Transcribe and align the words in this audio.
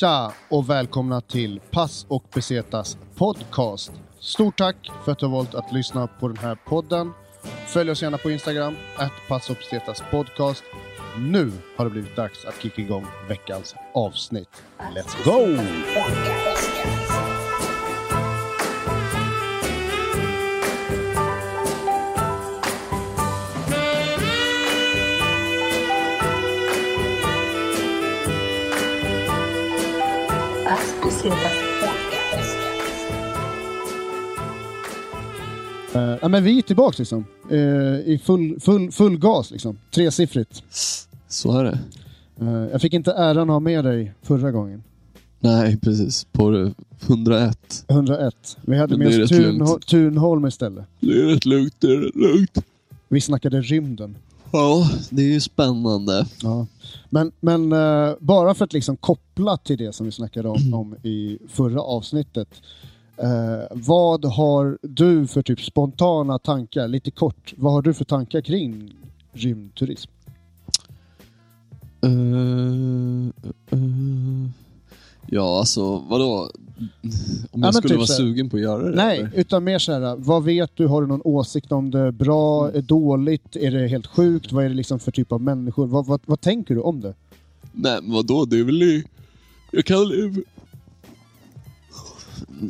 Tja 0.00 0.32
och 0.48 0.70
välkomna 0.70 1.20
till 1.20 1.60
Pass 1.70 2.06
och 2.08 2.24
Besetas 2.34 2.98
podcast. 3.14 3.92
Stort 4.20 4.58
tack 4.58 4.90
för 5.04 5.12
att 5.12 5.18
du 5.18 5.26
har 5.26 5.32
valt 5.32 5.54
att 5.54 5.72
lyssna 5.72 6.06
på 6.06 6.28
den 6.28 6.36
här 6.36 6.58
podden. 6.66 7.12
Följ 7.66 7.90
oss 7.90 8.02
gärna 8.02 8.18
på 8.18 8.30
Instagram, 8.30 8.76
att 8.96 9.12
Pass 9.28 9.50
och 9.50 9.56
Besetas 9.56 10.02
podcast. 10.10 10.64
Nu 11.18 11.52
har 11.76 11.84
det 11.84 11.90
blivit 11.90 12.16
dags 12.16 12.44
att 12.44 12.62
kicka 12.62 12.82
igång 12.82 13.06
veckans 13.28 13.74
avsnitt. 13.94 14.62
Let's 14.94 15.24
go! 15.24 15.62
Uh, 35.96 36.16
ja, 36.22 36.28
men 36.28 36.44
vi 36.44 36.58
är 36.58 36.62
tillbaka 36.62 36.94
liksom. 36.98 37.24
Uh, 37.52 37.58
I 38.00 38.20
full, 38.24 38.60
full, 38.60 38.92
full 38.92 39.18
gas 39.18 39.50
liksom. 39.50 39.78
Tresiffrigt. 39.94 40.62
Så 41.28 41.58
är 41.58 41.64
det. 41.64 41.78
Uh, 42.42 42.68
jag 42.72 42.80
fick 42.80 42.94
inte 42.94 43.12
äran 43.12 43.50
att 43.50 43.54
ha 43.54 43.60
med 43.60 43.84
dig 43.84 44.12
förra 44.22 44.50
gången. 44.50 44.82
Nej, 45.40 45.78
precis. 45.80 46.24
På 46.32 46.50
det 46.50 46.74
101. 47.06 47.84
101. 47.88 48.56
Vi 48.60 48.78
hade 48.78 48.96
Men 48.96 49.08
med 49.08 49.22
oss 49.22 49.30
lugnt. 49.30 49.86
Thunholm 49.86 50.46
istället. 50.46 50.84
Det 51.00 51.20
är 51.20 51.26
rätt 51.26 51.44
lugnt, 51.44 51.74
det 51.78 51.86
är 51.86 51.96
rätt 51.96 52.16
lugnt. 52.16 52.64
Vi 53.08 53.20
snackade 53.20 53.60
rymden. 53.60 54.16
Ja, 54.56 54.90
det 55.10 55.22
är 55.22 55.26
ju 55.26 55.40
spännande. 55.40 56.26
Ja. 56.42 56.66
Men, 57.10 57.32
men 57.40 57.72
eh, 57.72 58.14
bara 58.20 58.54
för 58.54 58.64
att 58.64 58.72
liksom 58.72 58.96
koppla 58.96 59.56
till 59.56 59.78
det 59.78 59.92
som 59.92 60.06
vi 60.06 60.12
snackade 60.12 60.48
om, 60.48 60.74
om 60.74 60.96
i 61.02 61.38
förra 61.48 61.80
avsnittet. 61.80 62.48
eh, 63.16 63.66
vad 63.70 64.24
har 64.24 64.78
du 64.82 65.26
för 65.26 65.42
typ 65.42 65.60
spontana 65.60 66.38
tankar, 66.38 66.88
lite 66.88 67.10
kort, 67.10 67.54
vad 67.56 67.72
har 67.72 67.82
du 67.82 67.94
för 67.94 68.04
tankar 68.04 68.40
kring 68.40 68.92
rymdturism? 69.32 70.10
Eh, 72.02 72.10
eh, 73.70 73.78
ja, 75.30 75.58
alltså 75.58 75.98
vadå? 75.98 76.50
Om 77.50 77.62
jag 77.62 77.74
skulle 77.74 77.88
typ 77.88 77.96
vara 77.96 78.06
sugen 78.06 78.50
på 78.50 78.56
att 78.56 78.62
göra 78.62 78.90
det? 78.90 78.96
Nej, 78.96 79.18
eller? 79.18 79.30
utan 79.34 79.64
mer 79.64 79.78
så 79.78 79.92
här, 79.92 80.16
vad 80.16 80.44
vet 80.44 80.70
du? 80.74 80.86
Har 80.86 81.02
du 81.02 81.08
någon 81.08 81.20
åsikt 81.24 81.72
om 81.72 81.90
det? 81.90 82.12
Bra? 82.12 82.70
Är 82.72 82.82
dåligt? 82.82 83.56
Är 83.56 83.70
det 83.70 83.88
helt 83.88 84.06
sjukt? 84.06 84.52
Vad 84.52 84.64
är 84.64 84.68
det 84.68 84.74
liksom 84.74 84.98
för 84.98 85.12
typ 85.12 85.32
av 85.32 85.40
människor? 85.40 85.86
Vad, 85.86 86.06
vad, 86.06 86.20
vad 86.26 86.40
tänker 86.40 86.74
du 86.74 86.80
om 86.80 87.00
det? 87.00 87.14
Nej, 87.72 87.98
men 88.02 88.12
vadå? 88.12 88.44
Det 88.44 88.58
är 88.58 88.64
väl... 88.64 89.02
Jag 89.70 89.84
kan... 89.84 89.98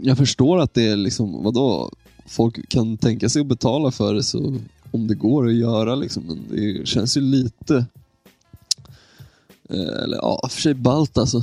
Jag 0.03 0.19
förstår 0.19 0.59
att 0.59 0.75
det 0.75 0.89
är 0.89 0.97
liksom, 0.97 1.45
vadå? 1.45 1.91
Folk 2.27 2.69
kan 2.69 2.97
tänka 2.97 3.29
sig 3.29 3.41
att 3.41 3.47
betala 3.47 3.91
för 3.91 4.15
det 4.15 4.23
så 4.23 4.57
om 4.91 5.07
det 5.07 5.15
går 5.15 5.47
att 5.49 5.55
göra 5.55 5.95
liksom. 5.95 6.23
Men 6.27 6.39
det 6.51 6.89
känns 6.89 7.17
ju 7.17 7.21
lite... 7.21 7.87
eh, 9.71 10.03
Eller 10.05 10.17
ja, 10.17 10.49
för 10.51 10.61
sig 10.63 10.75
ballt 10.75 11.19
alltså. 11.19 11.43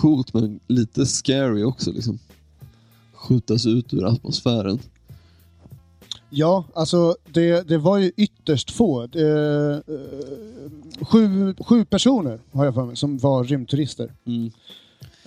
Coolt 0.00 0.34
men 0.34 0.60
lite 0.66 1.06
scary 1.06 1.64
också 1.64 1.92
liksom. 1.92 2.18
Skjutas 3.12 3.66
ut 3.66 3.94
ur 3.94 4.06
atmosfären. 4.06 4.78
Ja, 6.30 6.64
alltså 6.74 7.16
det, 7.24 7.68
det 7.68 7.78
var 7.78 7.98
ju 7.98 8.12
ytterst 8.16 8.70
få. 8.70 9.06
Det, 9.06 9.82
eh, 9.88 11.04
sju, 11.06 11.54
sju 11.60 11.84
personer 11.84 12.40
har 12.52 12.64
jag 12.64 12.74
för 12.74 12.84
mig 12.84 12.96
som 12.96 13.18
var 13.18 13.44
rymdturister. 13.44 14.12
Mm. 14.24 14.50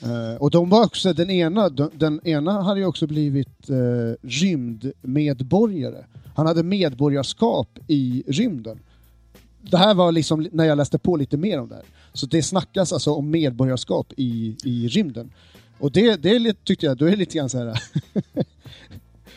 Eh, 0.02 0.36
och 0.40 0.52
de 0.52 0.70
var 0.70 0.86
också, 0.86 1.14
den 1.14 1.30
ena, 1.30 1.70
den, 1.70 1.90
den 1.94 2.28
ena 2.28 2.62
hade 2.62 2.80
ju 2.80 2.86
också 2.86 3.08
blivit 3.08 3.70
uh, 3.70 4.14
rymdmedborgare. 4.22 6.06
Han 6.36 6.48
hade 6.48 6.64
medborgarskap 6.64 7.80
i 7.88 8.24
rymden. 8.28 8.80
Det 9.62 9.78
här 9.78 9.94
var 9.94 10.12
liksom 10.12 10.48
när 10.52 10.66
jag 10.66 10.78
läste 10.78 10.98
på 10.98 11.16
lite 11.16 11.38
mer 11.38 11.60
om 11.60 11.70
det 11.70 11.76
här. 11.76 11.84
Så 12.14 12.26
det 12.26 12.44
snackas 12.44 12.94
alltså 12.94 13.12
om 13.14 13.30
medborgarskap 13.32 14.14
i, 14.18 14.56
i 14.64 14.88
rymden. 14.88 15.30
Och 15.80 15.92
det, 15.92 16.16
det 16.16 16.30
är 16.36 16.40
lite, 16.40 16.60
tyckte 16.64 16.86
jag, 16.86 16.98
då 16.98 17.06
är 17.06 17.10
det 17.12 17.16
lite 17.18 17.38
grann 17.38 17.50
så 17.50 17.58
här. 17.58 17.84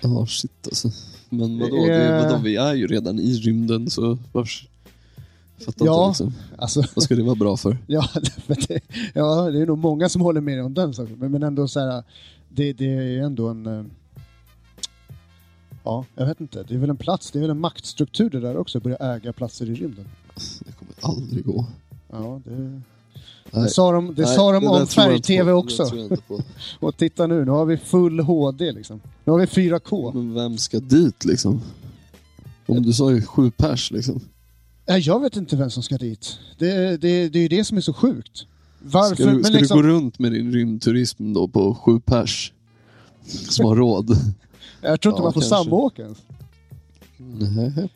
Ja, 0.00 0.26
shit 0.26 0.52
alltså. 0.66 0.90
Men 1.28 1.58
vadå, 1.58 1.76
Det 1.86 1.94
är- 1.94 2.22
vadå, 2.28 2.42
vi 2.42 2.56
är 2.56 2.74
ju 2.74 2.86
redan 2.86 3.18
i 3.20 3.32
rymden 3.34 3.90
så 3.90 4.18
varför... 4.32 4.68
Fattar 5.64 5.86
Ja. 5.86 6.08
inte 6.08 6.24
liksom. 6.24 6.42
alltså, 6.58 6.82
Vad 6.94 7.04
ska 7.04 7.14
det 7.16 7.22
vara 7.22 7.34
bra 7.34 7.56
för? 7.56 7.78
Ja, 7.86 8.08
det, 8.46 8.80
ja, 9.14 9.50
det 9.50 9.60
är 9.62 9.66
nog 9.66 9.78
många 9.78 10.08
som 10.08 10.22
håller 10.22 10.40
med 10.40 10.64
om 10.64 10.74
den 10.74 10.94
saken. 10.94 11.16
Men, 11.18 11.30
men 11.32 11.42
ändå 11.42 11.68
så 11.68 11.80
här, 11.80 12.02
det, 12.48 12.72
det 12.72 12.84
är 12.86 13.18
ändå 13.22 13.48
en... 13.48 13.66
eh, 13.66 13.84
Ja, 15.84 16.04
jag 16.14 16.26
vet 16.26 16.40
inte. 16.40 16.62
Det 16.62 16.74
är 16.74 16.78
väl 16.78 16.90
en 16.90 16.96
plats, 16.96 17.30
det 17.30 17.38
är 17.38 17.40
väl 17.40 17.50
en 17.50 17.60
maktstruktur 17.60 18.30
det 18.30 18.40
där 18.40 18.56
också, 18.56 18.80
börja 18.80 18.96
äga 18.96 19.32
platser 19.32 19.70
i 19.70 19.74
rymden. 19.74 20.04
Det 20.66 20.72
kommer 20.72 20.94
aldrig 21.16 21.44
gå. 21.44 21.66
Ja, 22.10 22.40
det, 22.44 22.80
det 23.50 23.60
Nej. 23.60 23.70
sa 23.70 23.92
de, 23.92 24.14
det 24.14 24.22
Nej, 24.22 24.34
sa 24.34 24.52
de 24.52 24.64
där 24.64 24.80
om 24.80 24.86
färg-tv 24.86 25.52
också. 25.52 25.84
Det. 25.84 26.18
Och 26.80 26.96
titta 26.96 27.26
nu, 27.26 27.44
nu 27.44 27.50
har 27.50 27.64
vi 27.64 27.76
full 27.76 28.20
HD 28.20 28.72
liksom. 28.72 29.00
Nu 29.24 29.32
har 29.32 29.38
vi 29.38 29.46
4K. 29.46 30.14
Men 30.14 30.34
vem 30.34 30.58
ska 30.58 30.80
dit 30.80 31.24
liksom? 31.24 31.62
Om 32.66 32.82
du 32.82 32.92
sa 32.92 33.12
ju 33.12 33.22
sju 33.22 33.50
pers 33.50 33.90
liksom. 33.90 34.20
Nej, 34.88 35.00
jag 35.00 35.20
vet 35.20 35.36
inte 35.36 35.56
vem 35.56 35.70
som 35.70 35.82
ska 35.82 35.96
dit. 35.96 36.38
Det, 36.58 37.00
det, 37.00 37.28
det 37.28 37.38
är 37.38 37.42
ju 37.42 37.48
det 37.48 37.64
som 37.64 37.76
är 37.76 37.80
så 37.80 37.92
sjukt. 37.92 38.46
Varför? 38.82 39.14
Ska, 39.14 39.26
du, 39.26 39.44
ska 39.44 39.52
liksom, 39.52 39.76
du 39.76 39.82
gå 39.82 39.88
runt 39.88 40.18
med 40.18 40.32
din 40.32 40.52
rymdturism 40.52 41.32
då 41.32 41.48
på 41.48 41.74
sju 41.74 42.00
pers? 42.00 42.52
Som 43.26 43.66
har 43.66 43.76
råd? 43.76 44.10
jag 44.80 45.00
tror 45.00 45.12
inte 45.12 45.20
Ja, 45.20 45.24
man 45.24 45.32
får 45.32 45.40
samåka 45.40 46.02
ens. 46.02 46.18
Nej, 47.16 47.88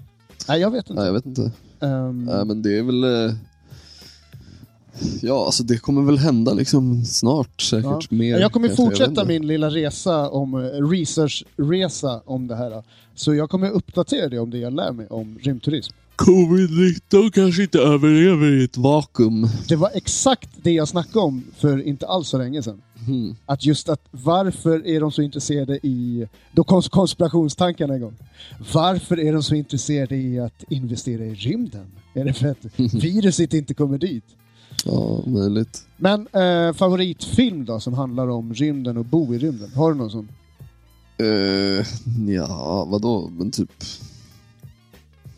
Nej, 0.49 0.61
jag 0.61 0.71
vet 0.71 0.91
inte. 0.91 1.01
Nej 1.01 1.07
jag 1.07 1.13
vet 1.13 1.27
inte. 1.27 1.53
Ehm, 1.81 2.25
Nej 2.25 2.45
men 2.45 2.63
det 2.63 2.79
är 2.79 2.83
väl... 2.83 3.35
Ja, 5.23 5.47
alltså 5.47 5.63
det 5.63 5.79
kommer 5.79 6.03
väl 6.03 6.19
hända 6.19 6.53
liksom 6.53 7.05
snart 7.05 7.61
säkert 7.61 7.85
Ja. 8.11 8.17
mer. 8.17 8.39
Jag 8.39 8.53
kommer 8.53 8.69
fortsätta 8.69 9.11
inte. 9.11 9.25
min 9.25 9.47
lilla 9.47 9.71
resa 9.71 10.31
om 10.31 10.55
eh, 10.55 10.61
researchresa 10.91 12.21
om 12.25 12.49
det 12.49 12.57
här. 12.57 12.83
Så 13.15 13.35
jag 13.35 13.51
kommer 13.51 13.71
uppdatera 13.71 14.29
dig 14.29 14.39
om 14.39 14.51
det 14.51 14.59
jag 14.59 14.73
lär 14.73 14.93
mig 14.93 15.07
om 15.07 15.39
rymdturism. 15.43 15.93
Covid-19 16.17 17.31
kanske 17.31 17.63
inte 17.63 17.79
överlever 17.79 18.61
i 18.61 18.65
ett 18.65 18.77
vakuum. 18.77 19.49
Det 19.69 19.77
var 19.77 19.91
exakt 19.95 20.49
det 20.63 20.71
jag 20.73 20.89
snackade 20.89 21.25
om 21.25 21.45
för 21.59 21.83
inte 21.87 22.07
alls 22.07 22.29
så 22.29 22.39
länge 22.39 22.63
sedan. 22.63 22.83
Mm. 23.09 23.37
Att 23.47 23.65
just 23.65 23.89
att 23.89 24.01
varför 24.11 24.87
är 24.87 25.01
de 25.01 25.13
så 25.13 25.23
intresserade 25.23 25.77
i, 25.87 26.29
då 26.53 26.65
kom 26.65 26.83
konspirationstankarna 26.83 27.97
igång. 27.97 28.17
Varför 28.73 29.21
är 29.21 29.33
de 29.33 29.43
så 29.43 29.55
intresserade 29.55 30.17
i 30.17 30.41
att 30.41 30.65
investera 30.69 31.25
i 31.25 31.35
rymden? 31.35 31.87
Är 32.15 32.25
det 32.25 32.33
för 32.33 32.49
att 32.49 32.67
viruset 32.77 33.55
inte 33.55 33.75
kommer 33.75 33.99
dit? 33.99 34.25
Ja, 34.85 35.23
möjligt. 35.27 35.87
Men 35.97 36.27
eh, 36.33 36.73
favoritfilm 36.73 37.65
då 37.65 37.81
som 37.81 37.95
handlar 37.95 38.29
om 38.29 38.55
rymden 38.55 38.97
och 38.97 39.05
bo 39.05 39.35
i 39.35 39.39
rymden? 39.39 39.71
Har 39.75 39.93
du 39.93 39.99
någon 39.99 40.11
sån? 40.11 40.29
Uh, 41.23 41.85
ja, 42.29 42.85
vadå? 42.91 43.31
Men 43.39 43.51
typ... 43.51 43.71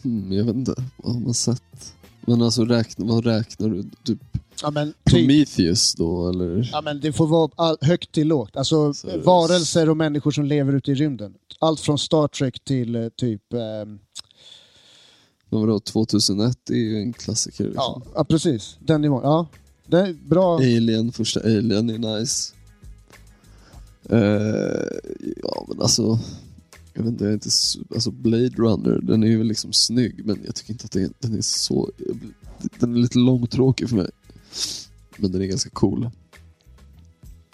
Hmm, 0.02 0.32
jag 0.32 0.44
vet 0.44 0.54
inte. 0.54 0.74
Vad 0.96 1.14
har 1.14 1.20
man 1.20 1.34
sett? 1.34 1.94
Men 2.26 2.42
alltså, 2.42 2.64
räkna, 2.64 3.04
vad 3.06 3.24
räknar 3.26 3.68
du? 3.68 3.84
Typ 4.04 4.18
Ja 4.62 4.70
men, 4.70 4.94
Prometheus 5.04 5.94
då, 5.94 6.28
eller? 6.28 6.68
ja, 6.72 6.80
men 6.80 7.00
det 7.00 7.12
får 7.12 7.26
vara 7.26 7.50
all, 7.56 7.76
högt 7.80 8.12
till 8.12 8.28
lågt. 8.28 8.56
Alltså 8.56 8.94
Så- 8.94 9.18
varelser 9.24 9.88
och 9.90 9.96
människor 9.96 10.30
som 10.30 10.44
lever 10.44 10.72
ute 10.72 10.90
i 10.90 10.94
rymden. 10.94 11.34
Allt 11.58 11.80
från 11.80 11.98
Star 11.98 12.28
Trek 12.28 12.64
till 12.64 12.96
eh, 12.96 13.08
typ... 13.08 13.52
ehm, 13.52 13.98
Men 15.52 15.60
vadå, 15.60 15.80
2001 15.80 16.70
är 16.70 16.74
ju 16.74 16.96
en 16.96 17.12
klassiker. 17.12 17.64
Liksom. 17.64 18.02
ja, 18.14 18.24
precis. 18.24 18.76
Den 18.80 19.00
nivån. 19.00 19.20
Ja, 19.22 19.46
det 19.86 19.98
är 19.98 20.12
bra. 20.12 20.56
Alien, 20.56 21.12
första 21.12 21.40
Alien 21.40 21.90
är 21.90 22.18
nice. 22.18 22.54
Eh, 24.08 24.18
ja, 25.42 25.66
men 25.68 25.80
alltså... 25.80 26.18
Jag 26.94 27.02
vet 27.02 27.12
inte, 27.12 27.24
jag 27.24 27.30
är 27.30 27.34
inte... 27.34 27.48
Alltså 27.94 28.10
Blade 28.10 28.48
Runner, 28.48 29.00
den 29.02 29.22
är 29.22 29.26
ju 29.26 29.44
liksom 29.44 29.72
snygg, 29.72 30.26
men 30.26 30.38
jag 30.44 30.54
tycker 30.54 30.72
inte 30.72 30.84
att 30.84 30.92
det 30.92 31.12
den 31.18 31.38
är 31.38 31.42
så... 31.42 31.90
Den 32.78 32.94
är 32.94 32.98
lite 32.98 33.18
långtråkig 33.18 33.88
för 33.88 33.96
mig. 33.96 34.10
Men 35.16 35.32
den 35.32 35.42
är 35.42 35.46
ganska 35.46 35.70
cool. 35.70 36.10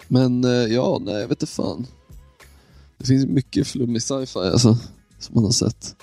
Men 0.07 0.43
eh, 0.43 0.51
ja, 0.51 1.01
nej, 1.01 1.15
jag 1.15 1.27
vet 1.27 1.41
inte 1.41 1.53
fan. 1.53 1.87
Det 2.97 3.05
finns 3.05 3.25
mycket 3.25 3.67
flummig 3.67 4.01
sci-fi 4.01 4.39
alltså, 4.39 4.77
som 5.19 5.35
man 5.35 5.43
har 5.43 5.51
sett. 5.51 5.95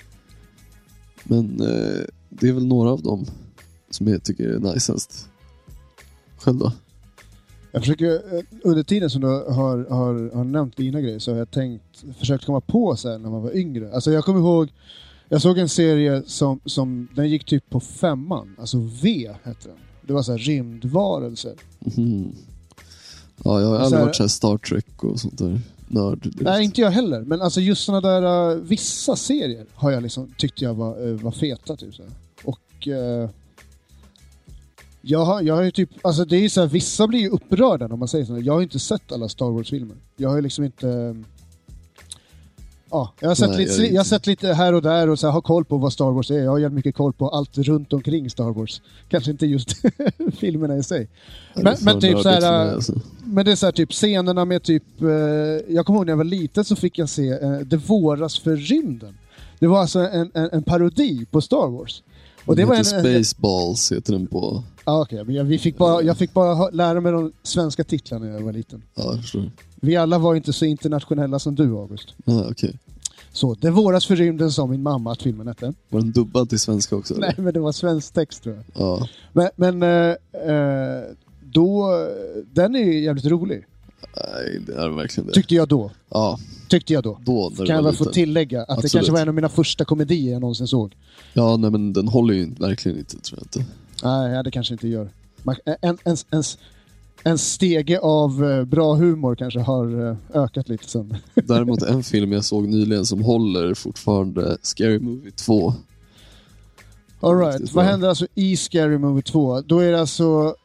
Men 1.27 1.61
eh, 1.61 2.03
det 2.29 2.49
är 2.49 2.53
väl 2.53 2.65
några 2.65 2.89
av 2.89 3.01
dem 3.01 3.25
som 3.89 4.07
jag 4.07 4.23
tycker 4.23 4.49
är 4.49 4.59
najsast. 4.59 5.29
Själv 6.37 6.57
då? 6.57 6.71
Jag 7.71 7.81
försöker, 7.81 8.13
eh, 8.13 8.43
under 8.63 8.83
tiden 8.83 9.09
som 9.09 9.21
du 9.21 9.27
har, 9.27 9.89
har, 9.89 10.35
har 10.35 10.43
nämnt 10.43 10.77
dina 10.77 11.01
grejer 11.01 11.19
så 11.19 11.31
har 11.31 11.37
jag 11.37 11.51
tänkt, 11.51 12.05
försökt 12.19 12.45
komma 12.45 12.61
på 12.61 12.95
så 12.95 13.09
här 13.09 13.17
när 13.17 13.29
man 13.29 13.43
var 13.43 13.55
yngre. 13.55 13.93
Alltså 13.93 14.11
jag 14.11 14.25
kommer 14.25 14.39
ihåg, 14.39 14.69
jag 15.29 15.41
såg 15.41 15.57
en 15.57 15.69
serie 15.69 16.23
som, 16.25 16.59
som 16.65 17.07
den 17.15 17.29
gick 17.29 17.45
typ 17.45 17.69
på 17.69 17.79
femman, 17.79 18.55
alltså 18.59 18.77
V 19.03 19.31
hette 19.43 19.67
den. 19.67 19.77
Det 20.01 20.13
var 20.13 20.23
så 20.23 20.31
här 20.31 20.39
rymdvarelser. 20.39 21.53
Mhm. 21.79 22.35
Ja, 23.43 23.61
jag 23.61 23.67
har 23.67 23.77
aldrig 23.77 24.01
varit 24.01 24.15
så 24.15 24.23
här 24.23 24.27
Star 24.27 24.57
Trek 24.57 25.03
och 25.03 25.19
sånt 25.19 25.37
där 25.37 25.61
nörd. 25.87 26.33
Nej, 26.41 26.63
inte 26.63 26.81
jag 26.81 26.91
heller. 26.91 27.21
Men 27.21 27.41
alltså 27.41 27.61
just 27.61 27.83
sådana 27.83 28.09
där 28.09 28.55
uh, 28.55 28.61
vissa 28.61 29.15
serier 29.15 29.65
har 29.73 29.91
jag 29.91 30.03
liksom 30.03 30.33
tyckte 30.37 30.63
jag 30.63 30.73
var, 30.73 31.07
uh, 31.07 31.21
var 31.21 31.31
feta. 31.31 31.75
Typ, 31.75 31.95
så. 31.95 32.03
Och 32.43 32.87
uh, 32.87 33.29
jag 35.01 35.25
har, 35.25 35.41
jag 35.41 35.55
har 35.55 35.63
ju 35.63 35.71
typ, 35.71 35.89
alltså 36.01 36.25
det 36.25 36.35
är 36.35 36.41
ju 36.41 36.49
så 36.49 36.61
här, 36.61 36.67
vissa 36.67 37.07
blir 37.07 37.19
ju 37.19 37.29
upprörda 37.29 37.87
när 37.87 37.95
man 37.95 38.07
säger 38.07 38.25
så. 38.25 38.39
Jag 38.39 38.53
har 38.53 38.59
ju 38.59 38.63
inte 38.63 38.79
sett 38.79 39.11
alla 39.11 39.29
Star 39.29 39.51
Wars-filmer. 39.51 39.95
Jag 40.15 40.29
har 40.29 40.35
ju 40.35 40.41
liksom 40.41 40.63
inte... 40.63 40.87
um, 40.87 41.25
Ja, 42.91 43.13
jag 43.19 43.27
har, 43.27 43.35
sett 43.35 43.49
Nej, 43.49 43.57
lite, 43.57 43.81
jag 43.81 43.91
jag 43.93 44.05
sett 44.05 44.27
lite 44.27 44.53
här 44.53 44.73
och 44.73 44.81
där 44.81 45.09
och 45.09 45.19
så 45.19 45.27
här, 45.27 45.31
har 45.31 45.41
koll 45.41 45.65
på 45.65 45.77
vad 45.77 45.93
Star 45.93 46.11
Wars 46.11 46.31
är. 46.31 46.39
Jag 46.39 46.51
har 46.51 46.59
jävligt 46.59 46.75
mycket 46.75 46.95
koll 46.95 47.13
på 47.13 47.29
allt 47.29 47.57
runt 47.57 47.93
omkring 47.93 48.29
Star 48.29 48.51
Wars. 48.53 48.81
Kanske 49.09 49.31
inte 49.31 49.45
just 49.45 49.75
filmerna 50.37 50.77
i 50.77 50.83
sig. 50.83 51.07
Men- 51.55 51.75
men 51.81 51.99
typ 52.01 52.19
så 52.19 52.29
här, 52.29 52.67
äh, 52.67 52.73
alltså. 52.73 52.93
Men 53.23 53.45
det 53.45 53.51
är 53.51 53.55
så 53.55 53.65
här, 53.65 53.71
typ 53.71 53.91
scenerna 53.91 54.45
med 54.45 54.63
typ... 54.63 55.01
Eh, 55.01 55.07
jag 55.75 55.85
kommer 55.85 55.99
ihåg 55.99 56.05
när 56.05 56.11
jag 56.11 56.17
var 56.17 56.23
liten 56.23 56.65
så 56.65 56.75
fick 56.75 56.97
jag 56.97 57.09
se 57.09 57.29
eh, 57.29 57.51
Det 57.59 57.77
våras 57.77 58.39
för 58.39 58.55
rymden. 58.55 59.17
Det 59.59 59.67
var 59.67 59.79
alltså 59.81 59.99
en, 59.99 60.31
en, 60.33 60.49
en 60.51 60.63
parodi 60.63 61.25
på 61.31 61.41
Star 61.41 61.67
Wars. 61.67 62.03
Och 62.45 62.55
det 62.55 62.61
Den 62.61 62.69
var 62.69 62.75
en... 62.75 62.85
heter 62.85 63.23
Spaceballs, 63.23 63.91
heter 63.91 64.13
den 64.13 64.27
på... 64.27 64.63
Ja, 64.85 65.01
okej, 65.01 65.23
men 65.23 65.35
jag, 65.35 65.43
vi 65.43 65.59
fick 65.59 65.77
bara, 65.77 66.01
jag 66.01 66.17
fick 66.17 66.33
bara 66.33 66.69
lära 66.69 67.01
mig 67.01 67.11
de 67.11 67.31
svenska 67.43 67.83
titlarna 67.83 68.25
när 68.25 68.33
jag 68.33 68.41
var 68.41 68.53
liten. 68.53 68.83
Ja, 68.95 69.17
förstår. 69.21 69.51
Vi 69.81 69.95
alla 69.95 70.17
var 70.17 70.35
inte 70.35 70.53
så 70.53 70.65
internationella 70.65 71.39
som 71.39 71.55
du, 71.55 71.77
August. 71.77 72.13
Ja, 72.25 72.45
okej. 72.51 72.79
Så, 73.31 73.53
Det 73.53 73.69
våras 73.69 74.05
för 74.05 74.15
rymden 74.15 74.51
sa 74.51 74.67
min 74.67 74.83
mamma 74.83 75.11
att 75.11 75.21
filmen 75.21 75.47
hette. 75.47 75.73
Var 75.89 76.01
den 76.01 76.11
dubbad 76.11 76.49
till 76.49 76.59
svenska 76.59 76.95
också? 76.95 77.13
eller? 77.13 77.27
Nej, 77.27 77.35
men 77.37 77.53
det 77.53 77.59
var 77.59 77.71
svensk 77.71 78.13
text 78.13 78.43
tror 78.43 78.55
jag. 78.55 78.65
Ja. 78.73 79.07
Men, 79.33 79.49
men 79.55 79.83
eh, 79.83 80.15
eh, 80.55 81.03
då... 81.41 81.89
Den 82.53 82.75
är 82.75 82.79
ju 82.79 83.03
jävligt 83.03 83.25
rolig. 83.25 83.65
Nej, 84.15 84.59
det 84.67 84.73
är 84.73 84.89
verkligen 84.89 85.27
det. 85.27 85.33
Tyckte 85.33 85.55
jag 85.55 85.67
då. 85.67 85.91
Ja, 86.09 86.39
Tyckte 86.67 86.93
jag 86.93 87.03
då. 87.03 87.19
då 87.21 87.51
Kan 87.57 87.75
jag 87.75 87.83
väl 87.83 87.95
få 87.95 88.05
tillägga 88.05 88.61
att 88.61 88.67
det 88.67 88.73
Absolut. 88.73 88.91
kanske 88.91 89.11
var 89.11 89.19
en 89.19 89.27
av 89.29 89.35
mina 89.35 89.49
första 89.49 89.85
komedier 89.85 90.31
jag 90.31 90.41
någonsin 90.41 90.67
såg. 90.67 90.95
Ja, 91.33 91.57
nej 91.57 91.71
men 91.71 91.93
den 91.93 92.07
håller 92.07 92.33
ju 92.33 92.53
verkligen 92.53 92.97
inte, 92.97 93.19
tror 93.19 93.39
jag 93.39 93.45
inte. 93.45 93.71
Nej, 94.03 94.43
det 94.43 94.51
kanske 94.51 94.73
inte 94.73 94.87
gör. 94.87 95.09
Man, 95.43 95.55
en, 95.81 95.97
en, 96.03 96.17
en, 96.29 96.43
en 97.27 97.37
stege 97.37 97.99
av 97.99 98.45
eh, 98.45 98.63
bra 98.65 98.93
humor 98.95 99.35
kanske 99.35 99.59
har 99.59 100.09
eh, 100.09 100.17
ökat 100.43 100.69
lite 100.69 100.89
sen. 100.89 101.15
Däremot 101.35 101.81
en 101.81 102.03
film 102.03 102.31
jag 102.31 102.45
såg 102.45 102.67
nyligen 102.67 103.05
som 103.05 103.21
håller 103.21 103.73
fortfarande, 103.73 104.57
Scary 104.61 104.99
Movie 104.99 105.31
2. 105.31 105.73
All 107.19 107.37
right. 107.37 107.53
Riktigt 107.53 107.75
vad 107.75 107.85
händer 107.85 108.09
alltså 108.09 108.27
i 108.35 108.57
Scary 108.57 108.97
Movie 108.97 109.23
2? 109.23 109.61
Då 109.61 109.79
är 109.79 109.91
det 109.91 109.99
alltså 109.99 110.55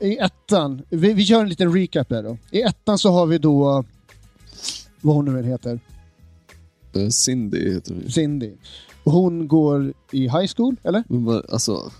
i 0.00 0.16
ettan, 0.16 0.82
vi, 0.88 1.12
vi 1.12 1.24
kör 1.24 1.40
en 1.42 1.48
liten 1.48 1.74
recap 1.74 2.08
där 2.08 2.22
då. 2.22 2.36
I 2.50 2.62
ettan 2.62 2.98
så 2.98 3.10
har 3.10 3.26
vi 3.26 3.38
då, 3.38 3.84
vad 5.00 5.16
hon 5.16 5.24
nu 5.24 5.38
än 5.38 5.44
heter, 5.44 5.80
Eh, 6.94 7.08
Cindy 7.08 7.74
heter 7.74 7.94
ju. 7.94 8.10
Cindy. 8.10 8.52
Hon 9.04 9.48
går 9.48 9.92
i 10.12 10.20
high 10.20 10.46
school, 10.56 10.76
eller? 10.82 11.04
Men 11.08 11.42
alltså, 11.52 11.92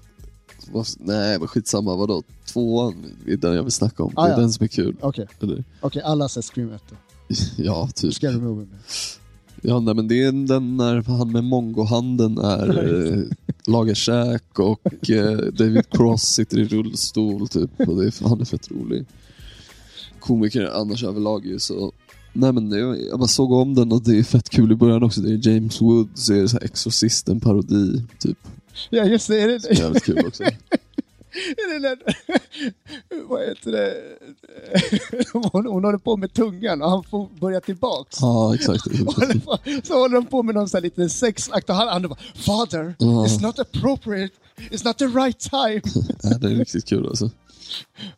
vad, 0.73 0.87
nej 0.99 1.39
men 1.39 1.49
skitsamma, 1.49 1.97
vadå? 1.97 2.23
Tvåan 2.53 2.95
är 3.27 3.37
den 3.37 3.55
jag 3.55 3.63
vill 3.63 3.73
snacka 3.73 4.03
om. 4.03 4.13
Ah, 4.17 4.25
det 4.25 4.29
är 4.29 4.33
ja. 4.33 4.41
den 4.41 4.53
som 4.53 4.65
är 4.65 4.69
kul. 4.69 4.97
Okej, 5.01 5.27
Eller? 5.41 5.65
Okej, 5.81 6.03
alla 6.03 6.25
har 6.25 6.29
sett 6.29 6.45
Scream 6.45 6.73
1 6.73 6.83
då. 6.91 6.97
Ja, 7.65 7.89
typ. 7.95 8.15
Scary 8.15 8.39
Movie. 8.39 8.67
Ja, 9.63 9.81
nej, 9.81 9.95
men 9.95 10.09
det 10.09 10.23
är 10.23 10.33
den 10.33 10.77
när 10.77 11.03
han 11.03 11.33
med 11.33 11.45
mongohanden 11.45 12.39
är, 12.39 12.95
eh, 13.13 13.23
lagar 13.67 13.95
käk 13.95 14.59
och 14.59 14.81
eh, 15.11 15.37
David 15.37 15.91
Cross 15.91 16.23
sitter 16.23 16.59
i 16.59 16.65
rullstol 16.65 17.49
typ. 17.49 17.71
Och 17.81 17.97
det 17.97 18.07
är, 18.07 18.29
han 18.29 18.41
är 18.41 18.45
fett 18.45 18.71
rolig. 18.71 19.05
Komiker 20.21 20.71
annars 20.75 21.05
överlag 21.05 21.47
ju 21.47 21.59
så. 21.59 21.93
Nej 22.33 22.53
men 22.53 22.71
det, 22.71 22.79
jag 22.79 23.19
bara 23.19 23.29
såg 23.29 23.53
om 23.53 23.75
den 23.75 23.93
och 23.93 24.03
det 24.03 24.19
är 24.19 24.23
fett 24.23 24.51
kul 24.51 24.73
i 24.73 24.75
början 24.75 25.03
också. 25.03 25.21
Det 25.21 25.33
är 25.33 25.49
James 25.49 25.81
Woods, 25.81 26.27
det 26.27 26.39
är 26.39 26.47
så 26.47 26.57
här 26.57 26.65
Exorcisten 26.65 27.41
parodi 27.41 28.05
typ. 28.19 28.39
Ja, 28.91 29.05
just 29.05 29.29
det. 29.29 29.41
Är 29.41 29.49
det, 29.49 29.71
Jävligt 29.79 30.05
kul 30.05 30.27
också. 30.27 30.43
är 31.33 31.81
det 31.81 31.89
den, 31.89 31.99
vad 33.29 33.41
heter 33.49 33.73
det? 33.73 33.95
Hon, 35.53 35.67
hon 35.67 35.85
håller 35.85 35.99
på 35.99 36.17
med 36.17 36.33
tungan 36.33 36.83
och 36.83 36.91
han 36.91 37.05
får 37.05 37.29
börja 37.41 37.61
tillbaks. 37.61 38.17
Ja, 38.21 38.55
exakt. 38.55 38.87
Håller 38.87 39.39
på- 39.41 39.59
Så 39.87 39.95
håller 40.01 40.15
de 40.15 40.27
på 40.27 40.43
med 40.43 40.55
någon 40.55 40.69
sån 40.69 40.79
här 40.79 40.83
liten 40.83 41.11
sexakt 41.11 41.69
och 41.71 41.75
han, 41.77 41.89
han 41.89 42.03
bara 42.03 42.19
Father, 42.35 42.95
Ja. 42.99 43.07
it's 43.07 43.43
not 43.43 43.59
appropriate, 43.59 44.35
it's 44.57 44.85
not 44.85 44.99
the 44.99 45.05
right 45.07 45.39
time. 45.41 45.81
Ja, 46.23 46.39
det 46.39 46.47
är 46.47 46.55
riktigt 46.55 46.89
kul 46.89 47.07
alltså. 47.09 47.31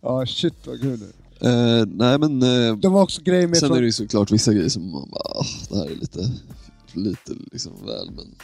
Ja, 0.00 0.26
shit 0.26 0.54
vad 0.66 0.80
kul. 0.80 1.00
Eh, 1.40 1.86
nej 1.86 2.18
men 2.18 2.42
eh, 2.42 2.76
De 2.76 2.92
var 2.92 3.02
också 3.02 3.22
grejer 3.22 3.46
med 3.46 3.56
sen 3.58 3.72
är 3.72 3.80
det 3.80 3.86
ju 3.86 3.92
såklart 3.92 4.30
vissa 4.30 4.52
grejer 4.52 4.68
som 4.68 4.90
man 4.90 5.10
bara, 5.10 5.22
"Ah, 5.22 5.44
det 5.70 5.76
här 5.76 5.84
är 5.86 5.94
lite, 5.96 6.30
lite 6.92 7.32
liksom 7.52 7.72
väl 7.86 8.10
men 8.10 8.34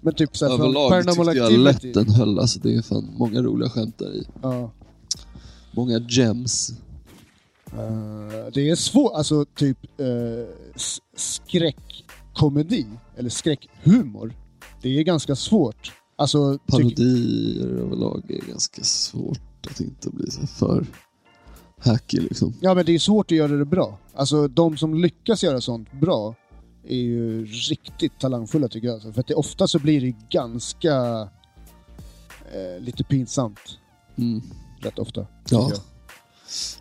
men 0.00 0.14
typ 0.14 0.36
såhär 0.36 0.52
Överlag 0.52 0.90
Paranormal 0.90 1.26
tyckte 1.26 1.38
jag 1.38 1.52
lätt 1.52 1.94
den 1.94 2.10
höll. 2.10 2.38
Alltså 2.38 2.60
det 2.60 2.74
är 2.74 2.82
fan 2.82 3.14
många 3.18 3.42
roliga 3.42 3.68
skämt 3.70 3.98
där 3.98 4.14
i. 4.16 4.26
Ja. 4.42 4.70
Många 5.72 5.98
gems. 6.08 6.72
Eh, 7.72 8.52
det 8.54 8.70
är 8.70 8.74
svårt, 8.74 9.12
alltså 9.14 9.44
typ 9.44 9.78
uh, 10.00 10.46
skräckkomedi, 11.16 12.86
eller 13.16 13.30
skräckhumor. 13.30 14.34
Det 14.82 14.98
är 14.98 15.02
ganska 15.02 15.36
svårt. 15.36 15.92
Alltså, 16.16 16.58
Parodier 16.66 17.66
överlag 17.66 18.30
är 18.30 18.50
ganska 18.50 18.82
svårt 18.82 19.66
att 19.70 19.80
inte 19.80 20.10
bli 20.10 20.30
så 20.30 20.46
för 20.46 20.86
hacky 21.78 22.20
liksom. 22.20 22.54
ja 22.60 22.74
men 22.74 22.86
det 22.86 22.94
är 22.94 22.98
svårt 22.98 23.26
att 23.26 23.36
göra 23.36 23.52
det 23.52 23.64
bra. 23.64 23.98
Alltså 24.14 24.48
de 24.48 24.76
som 24.76 24.94
lyckas 24.94 25.44
göra 25.44 25.60
sånt 25.60 25.92
bra 25.92 26.34
är 26.86 26.96
ju 26.96 27.46
riktigt 27.46 28.18
talangfulla 28.18 28.68
tycker 28.68 28.88
jag. 28.88 29.02
För 29.02 29.20
att 29.20 29.26
det, 29.26 29.34
ofta 29.34 29.68
så 29.68 29.78
blir 29.78 30.00
det 30.00 30.14
ganska 30.30 31.28
eh, 32.52 32.80
lite 32.80 33.04
pinsamt. 33.04 33.78
Mm. 34.18 34.42
Rätt 34.80 34.98
ofta. 34.98 35.26
Ja, 35.50 35.70
jag. 35.70 35.80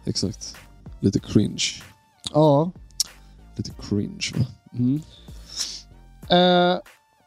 exakt. 0.05 0.55
Lite 0.99 1.19
cringe. 1.19 1.63
Ja. 2.33 2.71
Lite 3.55 3.71
cringe 3.81 4.31
va? 4.35 4.45
Mm. 4.73 5.01
Eh, 6.29 6.79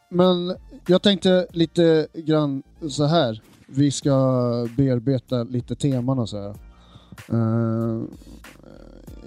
men 0.09 0.55
jag 0.87 1.01
tänkte 1.01 1.47
lite 1.51 2.07
grann 2.13 2.63
så 2.89 3.05
här. 3.05 3.41
Vi 3.67 3.91
ska 3.91 4.11
bearbeta 4.77 5.43
lite 5.43 5.75
teman 5.75 6.19
och 6.19 6.29
så 6.29 6.37
här. 6.41 6.55
Eh, 7.29 8.03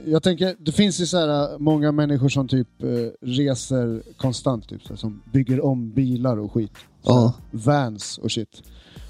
jag 0.07 0.23
tänker, 0.23 0.57
det 0.59 0.73
finns 0.73 1.01
ju 1.01 1.07
så 1.07 1.19
här 1.19 1.59
många 1.59 1.93
människor 1.93 2.29
som 2.29 2.49
typ 2.49 2.83
eh, 2.83 2.89
reser 3.21 4.03
konstant, 4.17 4.69
typ, 4.69 4.83
så 4.83 4.89
här, 4.89 4.97
som 4.97 5.23
bygger 5.33 5.65
om 5.65 5.91
bilar 5.91 6.37
och 6.37 6.53
skit. 6.53 6.73
Så 7.03 7.21
här. 7.21 7.33
Vans 7.51 8.19
och 8.19 8.31
shit. 8.31 8.63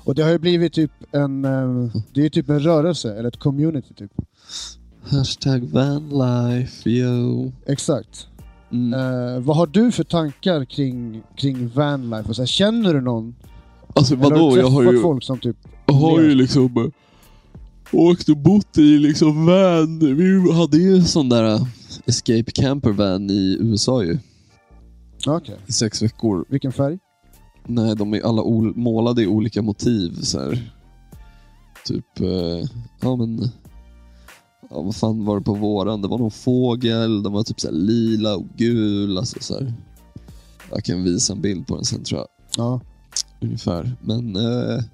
Och 0.05 0.15
det 0.15 0.23
har 0.23 0.31
ju 0.31 0.39
blivit 0.39 0.73
typ 0.73 0.91
en, 1.13 1.45
eh, 1.45 2.01
det 2.13 2.21
är 2.21 2.25
ju 2.25 2.31
typ 2.31 2.49
en 2.49 2.61
rörelse, 2.61 3.15
eller 3.15 3.29
ett 3.29 3.39
community 3.39 3.95
typ. 3.95 4.13
Hashtag 5.03 5.65
vanlife, 5.65 6.91
yo. 6.91 7.53
Exakt. 7.67 8.27
Mm. 8.73 9.01
Eh, 9.01 9.41
vad 9.41 9.57
har 9.57 9.67
du 9.67 9.93
för 9.93 10.05
tankar 10.05 10.65
kring, 10.65 11.23
kring 11.37 11.69
vanlife? 11.69 12.29
Och 12.29 12.37
så 12.37 12.43
här, 12.43 12.47
känner 12.47 12.95
du 12.95 13.01
någon? 13.01 13.35
Alltså 13.95 14.15
Eller 14.15 14.23
har 14.23 14.31
vadå, 14.31 14.55
du 14.55 14.61
jag 14.61 14.69
har 14.69 14.93
ju, 14.93 15.01
folk 15.01 15.25
som 15.25 15.39
typ... 15.39 15.57
jag 15.87 15.95
har 15.95 16.21
ju 16.21 16.35
liksom 16.35 16.93
åkt 17.93 18.29
och 18.29 18.37
bott 18.37 18.79
i 18.79 18.99
liksom 18.99 19.47
van. 19.47 19.99
Vi 20.17 20.53
hade 20.53 20.77
ju 20.77 20.95
en 20.97 21.05
sån 21.05 21.29
där 21.29 21.55
eh, 21.55 21.67
escape 22.07 22.51
camper 22.55 22.91
van 22.93 23.31
i 23.31 23.57
USA 23.61 24.03
ju. 24.05 24.19
Okej. 25.27 25.57
I 25.67 25.73
sex 25.73 26.03
veckor. 26.03 26.45
Vilken 26.49 26.73
färg? 26.73 26.99
Nej, 27.67 27.97
de 27.97 28.15
är 28.15 28.21
alla 28.21 28.43
ol- 28.43 28.77
målade 28.77 29.23
i 29.23 29.27
olika 29.27 29.63
motiv. 29.63 30.21
Så 30.23 30.41
här. 30.41 30.73
Typ, 31.87 32.21
eh, 32.21 32.69
ja 33.01 33.17
men... 33.17 33.49
Ja, 34.71 34.83
vad 34.83 34.97
fan 34.97 35.25
var 35.25 35.39
det 35.39 35.45
på 35.45 35.55
våran? 35.55 36.03
Det 36.03 36.09
var 36.09 36.19
någon 36.19 36.31
fågel, 36.31 37.23
de 37.23 37.33
var 37.33 37.43
typ 37.43 37.61
så 37.61 37.69
här 37.69 37.75
lila 37.75 38.37
och 38.37 38.47
gul. 38.57 39.19
Alltså 39.19 39.37
så 39.41 39.55
här. 39.55 39.75
Jag 40.71 40.85
kan 40.85 41.05
visa 41.05 41.33
en 41.33 41.41
bild 41.41 41.67
på 41.67 41.75
den 41.77 41.85
sen 41.85 42.05
tror 42.05 42.21
jag. 42.21 42.29
Ja. 42.57 42.81
Ungefär. 43.41 43.97
Men 44.03 44.37
eh, 44.37 44.85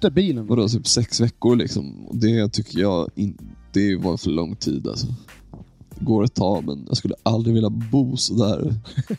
Hette 0.00 0.10
bilen? 0.10 0.46
vadå, 0.46 0.68
typ 0.68 0.86
sex 0.86 1.20
veckor 1.20 1.56
liksom. 1.56 2.06
Och 2.06 2.16
det 2.16 2.52
tycker 2.52 2.78
jag 2.78 3.10
in, 3.14 3.38
det 3.72 3.96
var 3.96 4.16
för 4.16 4.30
lång 4.30 4.56
tid 4.56 4.88
alltså. 4.88 5.06
Det 5.94 6.04
går 6.04 6.24
ett 6.24 6.34
tag, 6.34 6.64
men 6.64 6.84
jag 6.88 6.96
skulle 6.96 7.14
aldrig 7.22 7.54
vilja 7.54 7.70
bo 7.70 8.16
sådär. 8.16 8.74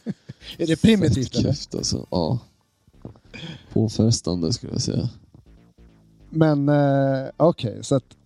Är 0.57 0.67
det 0.67 0.81
primitivt 0.81 1.35
eller? 1.35 1.43
kräft, 1.43 1.75
alltså. 1.75 2.05
Ja. 2.11 2.39
Påfrestande 3.73 4.53
skulle 4.53 4.71
jag 4.71 4.81
säga. 4.81 5.09
Men 6.29 6.69
eh, 6.69 7.29
okej, 7.37 7.79
så 7.81 7.95
att 7.95 8.17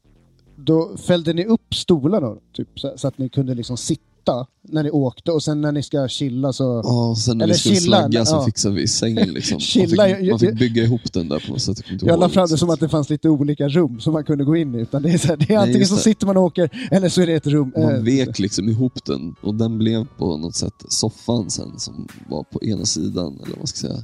då 0.55 0.97
fällde 0.97 1.33
ni 1.33 1.45
upp 1.45 1.75
stolarna 1.75 2.27
då? 2.27 2.37
Typ, 2.51 2.79
så, 2.79 2.93
så 2.97 3.07
att 3.07 3.17
ni 3.17 3.29
kunde 3.29 3.53
liksom 3.53 3.77
sitta 3.77 4.04
nöta 4.27 4.47
när 4.61 4.83
ni 4.83 4.91
åkte 4.91 5.31
och 5.31 5.43
sen 5.43 5.61
när 5.61 5.71
ni 5.71 5.83
ska 5.83 6.07
chilla 6.07 6.53
så... 6.53 6.81
Ja, 6.83 7.15
sen 7.19 7.37
när 7.37 7.45
Eller 7.45 7.53
vi 7.53 7.59
skulle 7.59 7.75
chilla, 7.75 7.97
slagga 7.97 8.25
så 8.25 8.35
ja. 8.35 8.45
fixade 8.45 8.75
vi 8.75 8.87
sängen 8.87 9.29
liksom. 9.29 9.59
Chilla, 9.59 9.95
man, 10.03 10.09
jag- 10.09 10.19
fick, 10.19 10.29
man 10.31 10.39
fick 10.39 10.49
jag- 10.49 10.57
bygga 10.57 10.83
ihop 10.83 11.13
den 11.13 11.29
där 11.29 11.39
på 11.47 11.51
något 11.51 11.61
sätt. 11.61 11.81
Jag 11.89 12.03
Jag 12.03 12.19
la 12.19 12.29
fram 12.29 12.47
det 12.47 12.57
som 12.57 12.69
att 12.69 12.79
det 12.79 12.89
fanns 12.89 13.09
lite 13.09 13.29
olika 13.29 13.67
rum 13.67 13.99
som 13.99 14.13
man 14.13 14.23
kunde 14.23 14.43
gå 14.43 14.55
in 14.55 14.75
i. 14.75 14.79
Utan 14.81 15.01
det 15.01 15.09
är, 15.11 15.17
så 15.17 15.27
här, 15.27 15.37
det 15.37 15.53
är 15.53 15.57
antingen 15.57 15.79
just 15.79 15.91
så 15.91 15.97
sitter 15.97 16.25
man 16.27 16.37
och 16.37 16.43
åker, 16.43 16.87
eller 16.91 17.09
så 17.09 17.21
är 17.21 17.27
det 17.27 17.33
ett 17.33 17.47
rum. 17.47 17.71
Man 17.77 17.95
eh, 17.95 18.01
vek 18.01 18.39
liksom 18.39 18.69
ihop 18.69 19.05
den 19.05 19.35
och 19.41 19.55
den 19.55 19.77
blev 19.77 20.05
på 20.17 20.37
något 20.37 20.55
sätt 20.55 20.73
soffan 20.89 21.49
sen 21.49 21.79
som 21.79 22.07
var 22.29 22.43
på 22.43 22.63
ena 22.63 22.85
sidan, 22.85 23.39
eller 23.45 23.57
vad 23.59 23.69
ska 23.69 23.87
säga. 23.87 24.03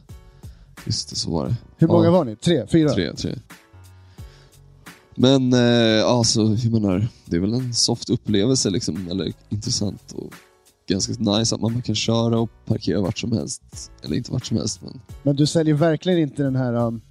Just 0.86 1.10
det, 1.10 1.16
så 1.16 1.32
var 1.32 1.48
det. 1.48 1.56
Hur 1.78 1.88
många 1.88 2.06
Ja. 2.06 2.12
var 2.12 2.26
ni? 2.26 2.36
Tre? 2.36 2.68
Fyra? 2.68 2.90
Tre, 2.90 3.14
tre. 3.14 3.36
Men 5.16 5.54
eh, 5.54 6.06
alltså, 6.06 6.42
jag 6.42 6.72
menar, 6.72 7.08
det 7.26 7.36
är 7.36 7.40
väl 7.40 7.54
en 7.54 7.74
soft 7.74 8.10
upplevelse 8.10 8.70
liksom, 8.70 9.08
eller 9.12 9.34
intressant 9.50 10.12
och 10.12 10.34
ganska 10.88 11.14
nice 11.14 11.56
att 11.56 11.62
man 11.62 11.82
kan 11.82 11.96
köra 11.96 12.40
och 12.40 12.50
parkera 12.66 13.02
vart 13.02 13.18
som 13.18 13.32
helst. 13.32 13.92
Eller 14.04 14.16
inte 14.16 14.32
vart 14.32 14.46
som 14.46 14.58
helst, 14.58 14.82
men 14.82 15.02
Men 15.24 15.36
du 15.36 15.46
säljer 15.46 15.74
verkligen 15.74 16.20
inte 16.20 16.44
den 16.44 16.56
här 16.56 16.74
um, 16.74 17.02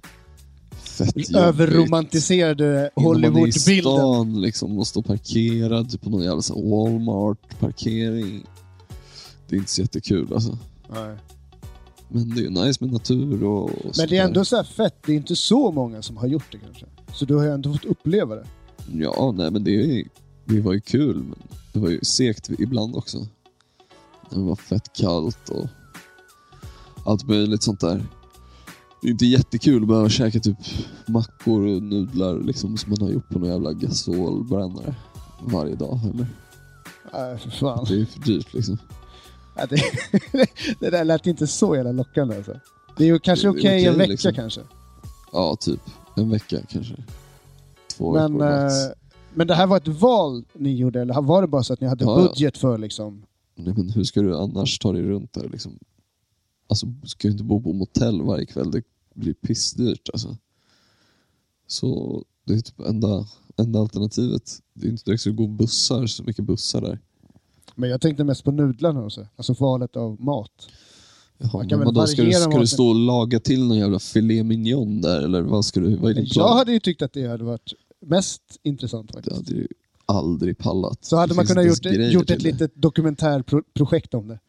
överromantiserade 1.35 2.65
Innan 2.97 3.11
man 3.11 3.15
är 3.15 3.27
i 3.27 3.27
Hollywood-bilden. 3.29 3.93
stan 3.93 4.41
liksom 4.41 4.79
och 4.79 4.87
står 4.87 5.01
parkerad 5.01 5.91
typ 5.91 6.01
på 6.01 6.09
någon 6.09 6.23
jävla 6.23 6.41
Walmart-parkering. 6.55 8.45
Det 9.47 9.55
är 9.55 9.59
inte 9.59 9.71
så 9.71 9.81
jättekul 9.81 10.33
alltså. 10.33 10.57
Nej. 10.93 11.17
Men 12.09 12.29
det 12.29 12.41
är 12.41 12.43
ju 12.43 12.49
nice 12.49 12.83
med 12.83 12.93
natur 12.93 13.43
och, 13.43 13.63
och 13.63 13.97
Men 13.97 14.07
det 14.09 14.17
är 14.17 14.25
ändå 14.25 14.45
så 14.45 14.55
här 14.55 14.63
fett, 14.63 14.95
det 15.05 15.11
är 15.11 15.15
inte 15.15 15.35
så 15.35 15.71
många 15.71 16.01
som 16.01 16.17
har 16.17 16.27
gjort 16.27 16.51
det 16.51 16.57
kanske. 16.57 16.85
Så 17.13 17.25
du 17.25 17.35
har 17.35 17.43
ju 17.43 17.51
ändå 17.51 17.73
fått 17.73 17.85
uppleva 17.85 18.35
det. 18.35 18.47
Ja, 18.93 19.33
nej 19.37 19.51
men 19.51 19.63
det, 19.63 20.03
det 20.45 20.61
var 20.61 20.73
ju 20.73 20.81
kul, 20.81 21.17
men 21.17 21.39
det 21.73 21.79
var 21.79 21.89
ju 21.89 21.99
segt 22.01 22.49
ibland 22.49 22.95
också. 22.95 23.27
Det 24.29 24.39
var 24.39 24.55
fett 24.55 24.93
kallt 24.93 25.49
och 25.49 25.67
allt 27.05 27.27
möjligt 27.27 27.63
sånt 27.63 27.79
där. 27.79 28.05
Det 29.01 29.07
är 29.07 29.11
inte 29.11 29.25
jättekul 29.25 29.81
att 29.81 29.87
behöva 29.87 30.09
käka 30.09 30.39
typ 30.39 30.57
mackor 31.05 31.65
och 31.65 31.83
nudlar 31.83 32.39
liksom, 32.39 32.77
som 32.77 32.89
man 32.89 33.01
har 33.01 33.09
gjort 33.09 33.29
på 33.29 33.39
någon 33.39 33.49
jävla 33.49 33.73
gasolbrännare 33.73 34.95
varje 35.39 35.75
dag. 35.75 35.99
Eller? 36.13 36.27
Nej, 37.13 37.37
för 37.37 37.49
fan. 37.49 37.85
Det 37.89 38.01
är 38.01 38.05
för 38.05 38.19
dyrt 38.19 38.53
liksom. 38.53 38.77
Ja, 39.55 39.65
det, 39.65 39.81
det 40.79 40.89
där 40.89 41.03
lät 41.03 41.27
inte 41.27 41.47
så 41.47 41.75
jävla 41.75 41.91
lockande 41.91 42.35
alltså. 42.35 42.59
Det 42.97 43.03
är 43.03 43.07
ju 43.07 43.19
kanske 43.19 43.49
okej 43.49 43.85
en 43.85 43.93
okej, 43.93 43.97
vecka 43.97 44.11
liksom. 44.11 44.33
kanske. 44.33 44.61
Ja, 45.31 45.57
typ 45.59 45.81
en 46.15 46.29
vecka 46.29 46.59
kanske. 46.69 46.95
Två 47.97 48.13
Men, 48.13 48.33
veckor 48.33 48.45
max. 48.63 48.73
eh, 48.73 48.91
men 49.33 49.47
det 49.47 49.55
här 49.55 49.67
var 49.67 49.77
ett 49.77 49.87
val 49.87 50.43
ni 50.53 50.75
gjorde, 50.75 51.01
eller 51.01 51.21
var 51.21 51.41
det 51.41 51.47
bara 51.47 51.63
så 51.63 51.73
att 51.73 51.81
ni 51.81 51.87
hade 51.87 52.03
Ja, 52.03 52.21
ja. 52.21 52.27
budget 52.27 52.57
för 52.57 52.77
liksom? 52.77 53.23
Nej, 53.55 53.73
men 53.77 53.89
hur 53.89 54.03
ska 54.03 54.21
du 54.21 54.37
annars 54.37 54.79
ta 54.79 54.93
dig 54.93 55.01
runt 55.01 55.33
där? 55.33 55.49
Liksom? 55.49 55.79
Alltså, 56.67 56.85
du 56.85 57.07
ska 57.07 57.27
ju 57.27 57.31
inte 57.31 57.43
bo 57.43 57.61
på 57.61 57.73
motell 57.73 58.21
varje 58.21 58.45
kväll. 58.45 58.71
Det 58.71 58.83
blir 59.13 59.33
pissdyrt. 59.33 60.09
Alltså. 60.13 60.37
Så 61.67 62.23
det 62.45 62.53
är 62.53 62.59
typ 62.59 62.79
enda, 62.79 63.27
enda 63.57 63.79
alternativet. 63.79 64.59
Det 64.73 64.87
är 64.87 64.91
inte 64.91 65.03
direkt 65.05 65.21
så 65.23 65.29
det 65.29 65.35
går 65.35 65.47
bussar, 65.47 66.05
så 66.07 66.23
mycket 66.23 66.45
bussar 66.45 66.81
där. 66.81 66.99
Men 67.75 67.89
jag 67.89 68.01
tänkte 68.01 68.23
mest 68.23 68.43
på 68.43 68.51
nudlarna 68.51 69.01
och 69.03 69.13
så. 69.13 69.27
Alltså 69.35 69.53
valet 69.53 69.95
av 69.95 70.21
mat. 70.21 70.67
Jaha, 71.43 71.65
men 71.69 71.79
vadå, 71.79 72.07
ska, 72.07 72.23
du, 72.23 72.31
ska 72.31 72.59
du 72.59 72.67
stå 72.67 72.87
och 72.87 72.95
laga 72.95 73.39
till 73.39 73.63
någon 73.67 73.77
jävla 73.77 73.99
filé 73.99 74.43
mignon 74.43 75.01
där? 75.01 75.21
Eller 75.21 75.41
vad, 75.41 75.65
ska 75.65 75.79
du, 75.79 75.95
vad 75.95 76.11
är 76.11 76.15
din 76.15 76.25
plan? 76.29 76.47
Jag 76.47 76.55
hade 76.55 76.71
ju 76.71 76.79
tyckt 76.79 77.01
att 77.01 77.13
det 77.13 77.27
hade 77.27 77.43
varit 77.43 77.73
mest 78.05 78.41
intressant 78.63 79.07
Det 79.07 79.13
faktiskt. 79.13 79.35
hade 79.35 79.51
ju 79.51 79.67
aldrig 80.05 80.57
pallat. 80.57 80.97
Så 81.05 81.15
hade 81.15 81.31
Det 81.31 81.35
man 81.35 81.45
kunnat 81.45 81.65
gjort, 81.65 81.85
gjort 82.13 82.29
ett 82.29 82.39
det. 82.39 82.51
litet 82.51 82.71
dokumentärprojekt 82.75 84.13
om 84.13 84.27
det. 84.27 84.39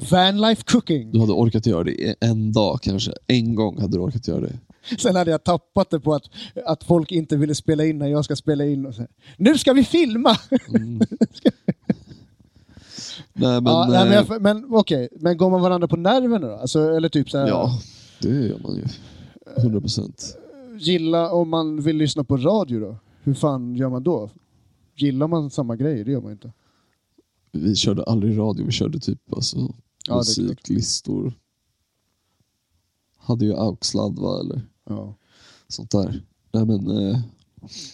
Vanlife 0.10 0.62
cooking. 0.66 1.12
Du 1.12 1.20
hade 1.20 1.32
orkat 1.32 1.66
göra 1.66 1.84
det 1.84 2.14
en 2.20 2.52
dag 2.52 2.78
kanske. 2.82 3.12
En 3.26 3.54
gång 3.54 3.80
hade 3.80 3.96
du 3.96 4.00
orkat 4.00 4.28
göra 4.28 4.40
det. 4.40 4.58
Sen 4.98 5.16
hade 5.16 5.30
jag 5.30 5.44
tappat 5.44 5.90
det 5.90 6.00
på 6.00 6.14
att, 6.14 6.22
att 6.66 6.84
folk 6.84 7.12
inte 7.12 7.36
ville 7.36 7.54
spela 7.54 7.84
in 7.86 7.98
när 7.98 8.06
jag 8.08 8.24
ska 8.24 8.36
spela 8.36 8.66
in. 8.66 8.86
Och 8.86 8.94
så. 8.94 9.06
Nu 9.36 9.58
ska 9.58 9.72
vi 9.72 9.84
filma! 9.84 10.36
Mm. 10.74 11.00
Nej 13.32 13.60
men... 13.60 13.72
ja, 13.72 13.86
nej, 13.90 14.04
men 14.04 14.12
eh, 14.18 14.26
jag- 14.28 14.42
men 14.42 14.64
okej, 14.74 15.08
men 15.20 15.36
går 15.36 15.50
man 15.50 15.60
varandra 15.60 15.88
på 15.88 15.96
nerverna 15.96 16.46
då? 16.48 16.54
Alltså, 16.54 16.90
eller 16.90 17.08
typ 17.08 17.30
så 17.30 17.38
här, 17.38 17.48
Ja, 17.48 17.80
det 18.22 18.28
gör 18.28 18.58
man 18.58 18.76
ju. 18.76 18.84
100 19.56 19.80
procent. 19.80 20.36
gilla 20.78 21.30
om 21.32 21.48
man 21.48 21.80
vill 21.82 21.96
lyssna 21.96 22.24
på 22.24 22.36
radio 22.36 22.80
då? 22.80 22.96
Hur 23.22 23.34
fan 23.34 23.74
gör 23.76 23.88
man 23.88 24.02
då? 24.02 24.30
Gillar 24.96 25.26
man 25.28 25.50
samma 25.50 25.76
grejer? 25.76 26.04
Det 26.04 26.10
gör 26.12 26.20
man 26.20 26.32
inte. 26.32 26.52
Vi 27.52 27.76
körde 27.76 28.02
aldrig 28.02 28.38
radio, 28.38 28.66
vi 28.66 28.72
körde 28.72 28.98
typ 29.00 29.32
alltså, 29.32 29.74
Ja, 30.08 30.16
musiklistor. 30.16 31.32
Hade 33.18 33.44
ju 33.44 33.52
AUX-sladd 33.54 34.18
va, 34.18 34.40
eller 34.40 34.60
Ja. 34.84 35.14
sånt 35.68 35.90
där. 35.90 36.22
Nej 36.52 36.64
men... 36.66 36.86
Eh, 37.10 37.18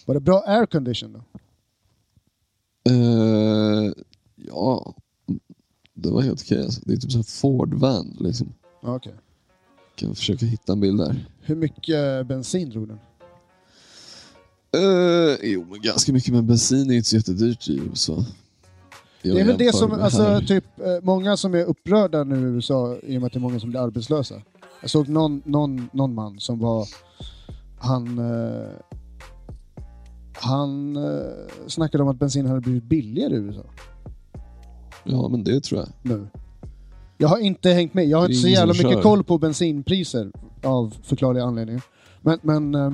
Var 0.05 0.13
det 0.13 0.19
bra 0.21 0.43
aircondition 0.47 1.13
då? 1.13 1.19
eh, 2.91 3.91
ja, 4.35 4.95
det 5.93 6.09
var 6.09 6.21
helt 6.21 6.41
okej. 6.41 6.63
Alltså. 6.63 6.81
Det 6.85 6.93
är 6.93 6.97
typ 6.97 7.15
en 7.15 7.23
Ford-van 7.23 8.17
liksom. 8.19 8.53
Ja, 8.81 8.95
okej. 8.95 9.15
Kan 9.95 10.15
försöka 10.15 10.45
hitta 10.45 10.73
en 10.73 10.79
bild 10.79 10.97
där. 10.97 11.25
Hur 11.41 11.55
mycket 11.55 12.27
bensin 12.27 12.69
drog 12.69 12.87
den? 12.87 12.99
Eh, 14.75 15.37
jo, 15.43 15.65
men 15.71 15.81
ganska 15.81 16.13
mycket, 16.13 16.33
men 16.33 16.47
bensin 16.47 16.91
är 16.91 16.95
inte 16.95 17.09
så 17.09 17.15
jättedyrt 17.15 17.67
i 17.69 17.77
USA. 17.77 18.25
Det 19.21 19.39
är 19.41 19.45
väl 19.45 19.57
det 19.57 19.75
som, 19.75 19.91
alltså 19.91 20.23
här. 20.23 20.41
typ, 20.41 20.79
eh, 20.79 20.85
många 21.01 21.37
som 21.37 21.53
är 21.53 21.63
upprörda 21.63 22.23
nu 22.23 22.35
i 22.35 22.53
USA 22.53 22.97
i 23.03 23.17
och 23.17 23.21
med 23.21 23.27
att 23.27 23.33
det 23.33 23.39
är 23.39 23.41
många 23.41 23.59
som 23.59 23.69
blir 23.69 23.79
arbetslösa. 23.79 24.41
Jag 24.81 24.89
såg 24.89 25.09
någon, 25.09 25.41
någon, 25.45 25.89
någon 25.93 26.13
man 26.13 26.39
som 26.39 26.59
var, 26.59 26.87
han, 27.79 28.19
eh, 28.19 28.69
han 30.33 30.95
eh, 30.95 31.67
snackade 31.67 32.03
om 32.03 32.09
att 32.09 32.19
bensin 32.19 32.45
hade 32.45 32.61
blivit 32.61 32.83
billigare 32.83 33.33
i 33.33 33.37
USA 33.37 33.65
Ja, 35.05 35.27
men 35.27 35.43
det 35.43 35.63
tror 35.63 35.79
jag. 35.81 35.89
nu. 36.01 36.27
Jag 37.17 37.27
har 37.27 37.37
inte 37.37 37.69
hängt 37.69 37.93
med, 37.93 38.05
jag 38.05 38.17
har 38.17 38.25
inte 38.25 38.37
så 38.37 38.47
jävla 38.47 38.73
mycket 38.73 38.91
kör. 38.91 39.01
koll 39.01 39.23
på 39.23 39.37
bensinpriser 39.37 40.31
av 40.63 40.95
förklarliga 41.03 41.43
anledningar. 41.43 41.81
Men, 42.21 42.39
men 42.41 42.75
eh, 42.75 42.93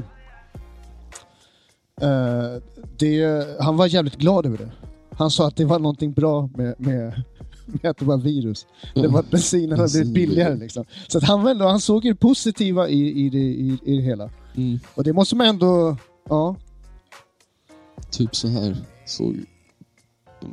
eh, 2.01 2.61
det, 2.97 3.47
han 3.59 3.77
var 3.77 3.87
jävligt 3.87 4.17
glad 4.17 4.45
över 4.45 4.57
det. 4.57 4.71
Han 5.11 5.31
sa 5.31 5.47
att 5.47 5.55
det 5.55 5.65
var 5.65 5.79
någonting 5.79 6.11
bra 6.13 6.49
med, 6.55 6.75
med, 6.77 7.23
med 7.65 7.85
att 7.91 7.97
det 7.97 8.05
var 8.05 8.17
virus. 8.17 8.65
Det 8.95 9.07
var 9.07 9.19
att 9.19 9.29
bensinen 9.31 9.79
hade 9.79 9.91
blivit 9.91 10.13
billigare. 10.13 10.55
Liksom. 10.55 10.85
Så 11.07 11.17
att 11.17 11.23
han, 11.23 11.47
ändå, 11.47 11.65
han 11.67 11.79
såg 11.79 12.03
det 12.03 12.15
positiva 12.15 12.89
i, 12.89 13.25
i, 13.25 13.29
det, 13.29 13.37
i, 13.37 13.79
i 13.85 13.95
det 13.95 14.01
hela. 14.01 14.29
Mm, 14.55 14.79
Och 14.95 15.03
det 15.03 15.13
måste 15.13 15.35
man 15.35 15.47
ändå... 15.47 15.97
Ja, 16.29 16.55
typ 18.11 18.35
så 18.35 18.47
här 18.47 18.77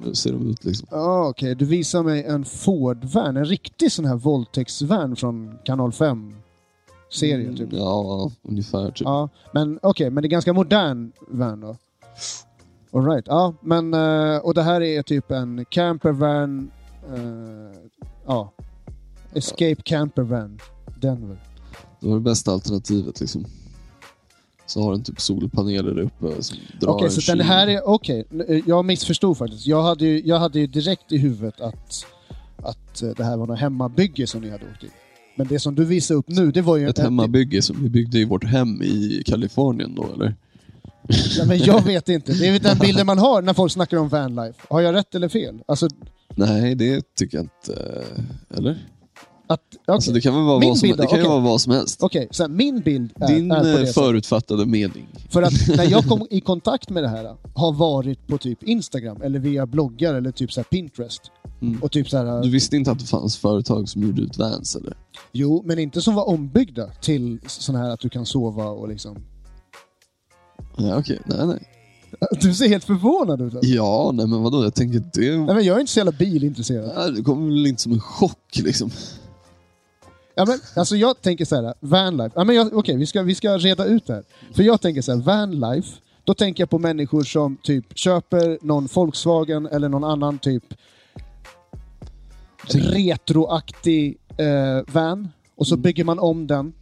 så 0.05 0.15
ser 0.15 0.33
de 0.33 0.51
ut 0.51 0.65
liksom. 0.65 0.89
ja 0.91 1.29
okej. 1.29 1.55
Du 1.55 1.65
visar 1.65 2.03
mig 2.03 2.25
en 2.25 2.45
Ford-van. 2.45 3.37
En 3.37 3.45
riktig 3.45 3.93
sån 3.93 4.05
här 4.05 4.17
våldtäktsvan 4.17 5.17
från 5.17 5.59
kanal 5.65 5.91
5-serien. 5.91 7.57
Typ. 7.57 7.73
Mm, 7.73 7.79
Ja, 7.85 8.31
ungefär 8.43 8.91
typ. 8.91 9.01
Ja, 9.05 9.29
men 9.53 9.79
okej, 9.83 10.11
men 10.11 10.23
det 10.23 10.27
är 10.27 10.31
ganska 10.31 10.53
modern 10.53 11.13
van 11.29 11.61
då? 11.61 11.77
All 12.93 13.05
right. 13.07 13.25
ja, 13.27 13.55
men 13.61 13.95
eh, 13.95 14.37
och 14.39 14.55
det 14.55 14.63
här 14.63 14.81
är 14.81 15.03
typ 15.03 15.31
en 15.31 15.65
campervan, 15.65 16.71
eh, 17.15 17.79
ja, 18.27 18.53
Escape 19.35 19.83
campervan, 19.85 20.59
Denver. 21.01 21.39
Det 22.01 22.09
var 22.09 22.15
det 22.15 22.21
bästa 22.21 22.53
alternativet 22.53 23.21
liksom. 23.21 23.45
Så 24.69 24.83
har 24.83 24.93
den 24.93 25.03
typ 25.03 25.21
solpaneler 25.21 25.95
där 25.95 26.03
uppe 26.03 26.43
som 26.43 26.57
drar 26.81 27.05
en 27.05 27.11
så 27.11 27.33
den 27.33 27.47
här 27.47 27.67
är, 27.67 27.89
okej, 27.89 28.25
eh, 28.49 28.61
jag 28.67 28.85
missförstod 28.85 29.39
faktiskt. 29.39 29.67
Jag 29.67 29.83
hade, 29.83 30.05
ju, 30.07 30.23
jag 30.25 30.39
hade 30.39 30.59
ju 30.61 30.67
direkt 30.67 31.13
i 31.13 31.19
huvudet 31.19 31.61
att, 31.61 32.05
att 32.57 33.03
eh, 33.03 33.11
det 33.17 33.25
här 33.25 33.37
var 33.37 33.47
något 33.47 33.59
hemmabygge 33.59 34.27
som 34.27 34.41
ni 34.41 34.51
hade 34.51 34.65
åkt 34.65 34.85
i. 34.85 34.89
Men 35.37 35.47
det 35.47 35.59
som 35.59 35.75
du 35.75 35.85
visade 35.85 36.19
upp 36.19 36.29
nu, 36.29 36.51
det 36.51 36.63
var 36.63 36.77
ju... 36.77 36.89
Ett 36.89 36.99
en- 36.99 37.05
hemmabygge 37.05 37.63
som 37.63 37.83
vi 37.83 37.89
byggde 37.89 38.19
i 38.19 38.25
vårt 38.25 38.45
hem 38.45 38.83
i 38.83 39.23
Kalifornien 39.27 39.95
då 39.95 40.07
eller? 40.15 40.35
Ja, 41.39 41.45
men 41.47 41.59
jag 41.59 41.83
vet 41.87 42.09
inte. 42.09 42.33
Det 42.33 42.47
är 42.49 42.61
den 42.61 42.79
bilden 42.79 43.07
man 43.07 43.19
har 43.19 43.43
när 43.43 43.55
folk 43.55 43.73
snackar 43.73 43.97
om 43.97 44.09
vanlife. 44.09 44.59
Har 44.71 44.81
jag 44.81 44.95
rätt 44.95 45.15
eller 45.15 45.29
fel? 45.29 45.59
Alltså, 45.69 45.89
Nej, 46.37 46.75
det 46.75 47.15
tycker 47.15 47.39
jag 47.39 47.45
inte. 47.45 48.05
Eller? 48.57 48.79
Att... 49.49 49.61
okej. 49.71 49.95
Alltså 49.95 50.13
det 50.13 50.21
kan 50.21 50.35
väl 50.35 50.43
vara, 50.43 50.59
Min 50.59 50.69
vad 50.69 50.79
som, 50.79 50.87
bild 50.87 50.99
det 50.99 51.07
kan 51.07 51.19
Okej. 51.19 51.29
vara 51.29 51.41
vad 51.41 51.61
som 51.61 51.73
helst. 51.73 52.03
Okej, 52.03 52.29
här, 52.39 52.49
min 52.49 52.81
bild 52.81 53.13
är, 53.21 53.29
Din 53.29 53.51
är 53.51 53.81
eh, 53.81 53.87
förutfattade 53.87 54.67
mening. 54.67 55.09
För 55.31 55.43
att 55.43 55.69
när 55.77 55.91
jag 55.91 56.05
kom 56.05 56.27
i 56.31 56.41
kontakt 56.41 56.91
med 56.91 57.03
det 57.03 57.09
här 57.09 57.37
har 57.55 57.73
varit 57.73 58.27
på 58.27 58.39
typ 58.39 58.63
Instagram 58.63 59.23
eller 59.23 59.39
via 59.39 59.67
bloggar 59.67 60.15
eller 60.15 60.33
typ 60.33 60.53
så 60.53 60.63
Pinterest. 60.63 61.23
Mm. 61.63 61.83
Och 61.83 61.93
typ 61.93 62.11
så 62.11 62.17
här, 62.17 62.43
Du 62.43 62.51
visste 62.51 62.77
inte 62.77 62.91
att 62.91 62.99
det 62.99 63.07
fanns 63.07 63.37
företag 63.37 63.89
som 63.89 64.03
gjorde 64.03 64.23
ut 64.23 64.39
vans 64.39 64.77
eller? 64.77 64.97
jo, 65.33 65.63
men 65.67 65.79
inte 65.79 66.03
som 66.03 66.15
var 66.15 66.29
ombyggda 66.29 66.91
till 67.03 67.41
sån 67.47 67.75
här 67.75 67.91
att 67.91 68.01
du 68.01 68.09
kan 68.09 68.27
sova 68.27 68.67
och 68.67 68.89
liksom... 68.89 69.17
Nej 70.77 70.95
okej, 70.95 71.21
nej 71.25 71.47
nej. 71.47 71.69
Du 72.41 72.55
ser 72.55 72.69
helt 72.69 72.85
förvånad 72.85 73.41
ut. 73.41 73.55
alltså. 73.55 73.71
Ja, 73.71 74.11
nej 74.15 74.27
men 74.27 74.43
vadå? 74.43 74.65
Jag 74.65 74.75
tänker 74.75 75.03
det... 75.13 75.37
Nej, 75.37 75.55
men 75.55 75.65
jag 75.65 75.77
är 75.77 75.81
inte 75.81 75.93
så 75.93 75.99
jävla 75.99 76.13
bilintresserad. 76.13 76.93
Nej, 76.97 77.13
det 77.13 77.23
kommer 77.23 77.47
väl 77.47 77.67
inte 77.67 77.83
som 77.83 77.93
en 77.93 78.01
chock 78.01 78.57
liksom. 78.57 78.91
Ja, 80.39 80.45
men, 80.47 80.59
alltså 80.77 80.97
jag 80.97 81.23
tänker 81.23 81.45
så 81.45 81.57
här, 81.57 81.75
vanlife. 81.81 82.53
Ja, 82.53 82.71
Okej, 82.73 82.97
vi, 82.97 83.07
ska, 83.07 83.23
vi 83.23 83.35
ska 83.35 83.59
reda 83.59 83.85
ut 83.85 84.07
det 84.07 84.15
här. 84.15 84.25
För 84.55 84.63
jag 84.63 84.81
tänker 84.81 85.03
så 85.03 85.15
här, 85.15 85.23
vanlife, 85.23 85.89
då 86.25 86.35
tänker 86.35 86.63
jag 86.63 86.71
på 86.71 86.79
människor 86.79 87.23
som 87.23 87.57
typ 87.63 87.99
köper 87.99 88.59
någon 88.63 88.89
Volkswagen 88.95 89.67
eller 89.67 89.89
någon 89.89 90.05
annan 90.05 90.39
typ 90.39 90.65
retroaktig 92.67 94.19
eh, 94.37 94.93
van 94.93 95.29
och 95.57 95.67
så 95.67 95.77
bygger 95.77 96.05
man 96.05 96.19
om 96.19 96.47
den 96.47 96.73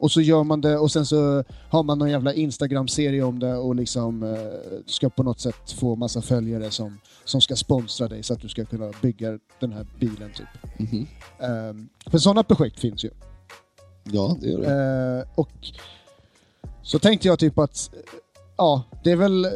och 0.00 0.12
så 0.12 0.20
gör 0.20 0.44
man 0.44 0.60
det 0.60 0.78
och 0.78 0.92
sen 0.92 1.06
så 1.06 1.44
har 1.68 1.82
man 1.82 1.98
någon 1.98 2.10
jävla 2.10 2.34
Instagram-serie 2.34 3.22
om 3.22 3.38
det 3.38 3.54
och 3.54 3.74
liksom 3.74 4.22
eh, 4.22 4.38
ska 4.86 5.10
på 5.10 5.22
något 5.22 5.40
sätt 5.40 5.72
få 5.72 5.96
massa 5.96 6.22
följare 6.22 6.70
som, 6.70 6.98
som 7.24 7.40
ska 7.40 7.56
sponsra 7.56 8.08
dig 8.08 8.22
så 8.22 8.34
att 8.34 8.40
du 8.40 8.48
ska 8.48 8.64
kunna 8.64 8.92
bygga 9.02 9.38
den 9.60 9.72
här 9.72 9.86
bilen 9.98 10.30
typ. 10.36 10.78
Mhm. 10.78 11.06
Ehm, 11.40 11.88
för 12.06 12.18
sådana 12.18 12.42
projekt 12.42 12.80
finns 12.80 13.04
ju. 13.04 13.10
Ja, 14.04 14.36
det 14.40 14.48
gör 14.48 14.60
det. 14.60 15.20
Eh, 15.20 15.28
och 15.34 15.50
så 16.82 16.98
tänkte 16.98 17.28
jag 17.28 17.38
typ 17.38 17.58
att, 17.58 17.90
ja, 18.56 18.82
det 19.04 19.10
är 19.10 19.16
väl 19.16 19.44
eh, 19.44 19.50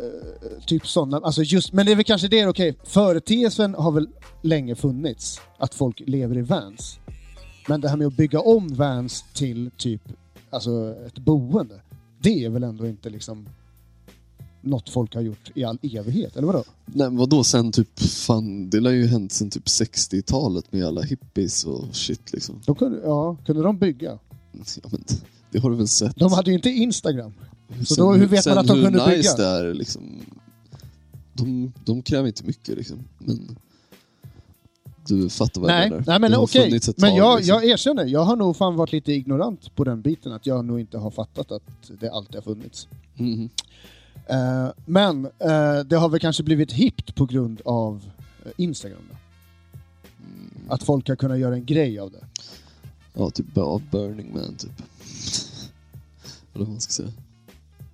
typ 0.66 0.86
sådana, 0.86 1.16
alltså 1.16 1.42
just, 1.42 1.72
men 1.72 1.86
det 1.86 1.92
är 1.92 1.96
väl 1.96 2.04
kanske 2.04 2.28
det, 2.28 2.46
okej, 2.46 2.78
företeelsen 2.84 3.74
har 3.74 3.92
väl 3.92 4.08
länge 4.42 4.74
funnits, 4.74 5.40
att 5.58 5.74
folk 5.74 6.02
lever 6.06 6.38
i 6.38 6.42
vans. 6.42 6.98
Men 7.68 7.80
det 7.80 7.88
här 7.88 7.96
med 7.96 8.06
att 8.06 8.16
bygga 8.16 8.40
om 8.40 8.74
vans 8.74 9.24
till 9.34 9.70
typ, 9.76 10.02
alltså 10.54 10.96
ett 11.06 11.18
boende, 11.18 11.80
det 12.22 12.44
är 12.44 12.50
väl 12.50 12.62
ändå 12.62 12.86
inte 12.86 13.10
liksom 13.10 13.46
något 14.60 14.90
folk 14.90 15.14
har 15.14 15.22
gjort 15.22 15.50
i 15.54 15.64
all 15.64 15.78
evighet, 15.82 16.36
eller 16.36 16.46
vadå? 16.46 16.64
Nej, 16.86 17.10
men 17.10 17.16
vadå 17.16 17.44
sen 17.44 17.72
typ, 17.72 18.00
fan, 18.00 18.70
det 18.70 18.80
lär 18.80 18.90
ju 18.90 19.06
hänt 19.06 19.32
sen 19.32 19.50
typ 19.50 19.64
60-talet 19.64 20.72
med 20.72 20.84
alla 20.84 21.02
hippies 21.02 21.64
och 21.64 21.96
shit 21.96 22.32
liksom. 22.32 22.60
De 22.66 22.74
kunde, 22.74 23.00
ja, 23.04 23.36
kunde 23.46 23.62
de 23.62 23.78
bygga? 23.78 24.18
Ja, 24.52 24.88
men, 24.90 25.04
det 25.50 25.58
har 25.58 25.70
du 25.70 25.76
väl 25.76 25.88
sett? 25.88 26.16
De 26.16 26.32
hade 26.32 26.50
ju 26.50 26.56
inte 26.56 26.70
Instagram. 26.70 27.32
Så 27.78 27.94
Sen 27.94 28.04
då, 28.04 28.12
hur 28.12 28.26
vet 28.26 28.30
man 28.30 28.42
sen 28.42 28.58
att 28.58 28.66
de 28.66 28.76
hur 28.76 28.84
kunde 28.84 29.06
nice 29.06 29.36
bygga? 29.36 29.36
det 29.36 29.68
är 29.68 29.74
liksom. 29.74 30.02
De, 31.32 31.72
de 31.84 32.02
kräver 32.02 32.26
inte 32.26 32.44
mycket 32.44 32.76
liksom. 32.76 32.98
Men 33.18 33.56
du 35.06 35.28
fattar 35.28 35.60
vad 35.60 35.70
jag 35.70 35.76
Nej, 35.76 35.90
menar. 35.90 36.04
nej 36.06 36.18
men 36.18 36.34
okej. 36.34 36.76
ett 36.76 36.98
Men 37.00 37.14
jag, 37.16 37.36
liksom. 37.36 37.54
jag 37.54 37.64
erkänner, 37.64 38.04
jag 38.04 38.20
har 38.20 38.36
nog 38.36 38.56
fan 38.56 38.76
varit 38.76 38.92
lite 38.92 39.12
ignorant 39.12 39.74
på 39.74 39.84
den 39.84 40.02
biten. 40.02 40.32
Att 40.32 40.46
jag 40.46 40.64
nog 40.64 40.80
inte 40.80 40.98
har 40.98 41.10
fattat 41.10 41.52
att 41.52 41.62
det 42.00 42.10
alltid 42.10 42.34
har 42.34 42.42
funnits. 42.42 42.88
Mhm. 43.14 43.48
Eh, 44.26 44.68
men 44.86 45.24
eh, 45.24 45.78
det 45.86 45.96
har 45.96 46.08
väl 46.08 46.20
kanske 46.20 46.42
blivit 46.42 46.72
hippt 46.72 47.14
på 47.14 47.26
grund 47.26 47.60
av 47.64 48.04
eh, 48.44 48.52
Instagram. 48.56 49.02
Då. 49.10 49.16
Mm. 50.26 50.70
Att 50.70 50.82
folk 50.82 51.08
har 51.08 51.16
kunnat 51.16 51.38
göra 51.38 51.54
en 51.54 51.64
grej 51.64 51.98
av 51.98 52.10
det. 52.10 52.24
Ja, 53.14 53.30
typ 53.30 53.58
av 53.58 53.82
Burning 53.90 54.32
Man 54.34 54.54
typ. 54.56 54.70
Eller 56.54 56.64
vad 56.64 56.68
man 56.68 56.80
ska 56.80 56.92
säga. 56.92 57.12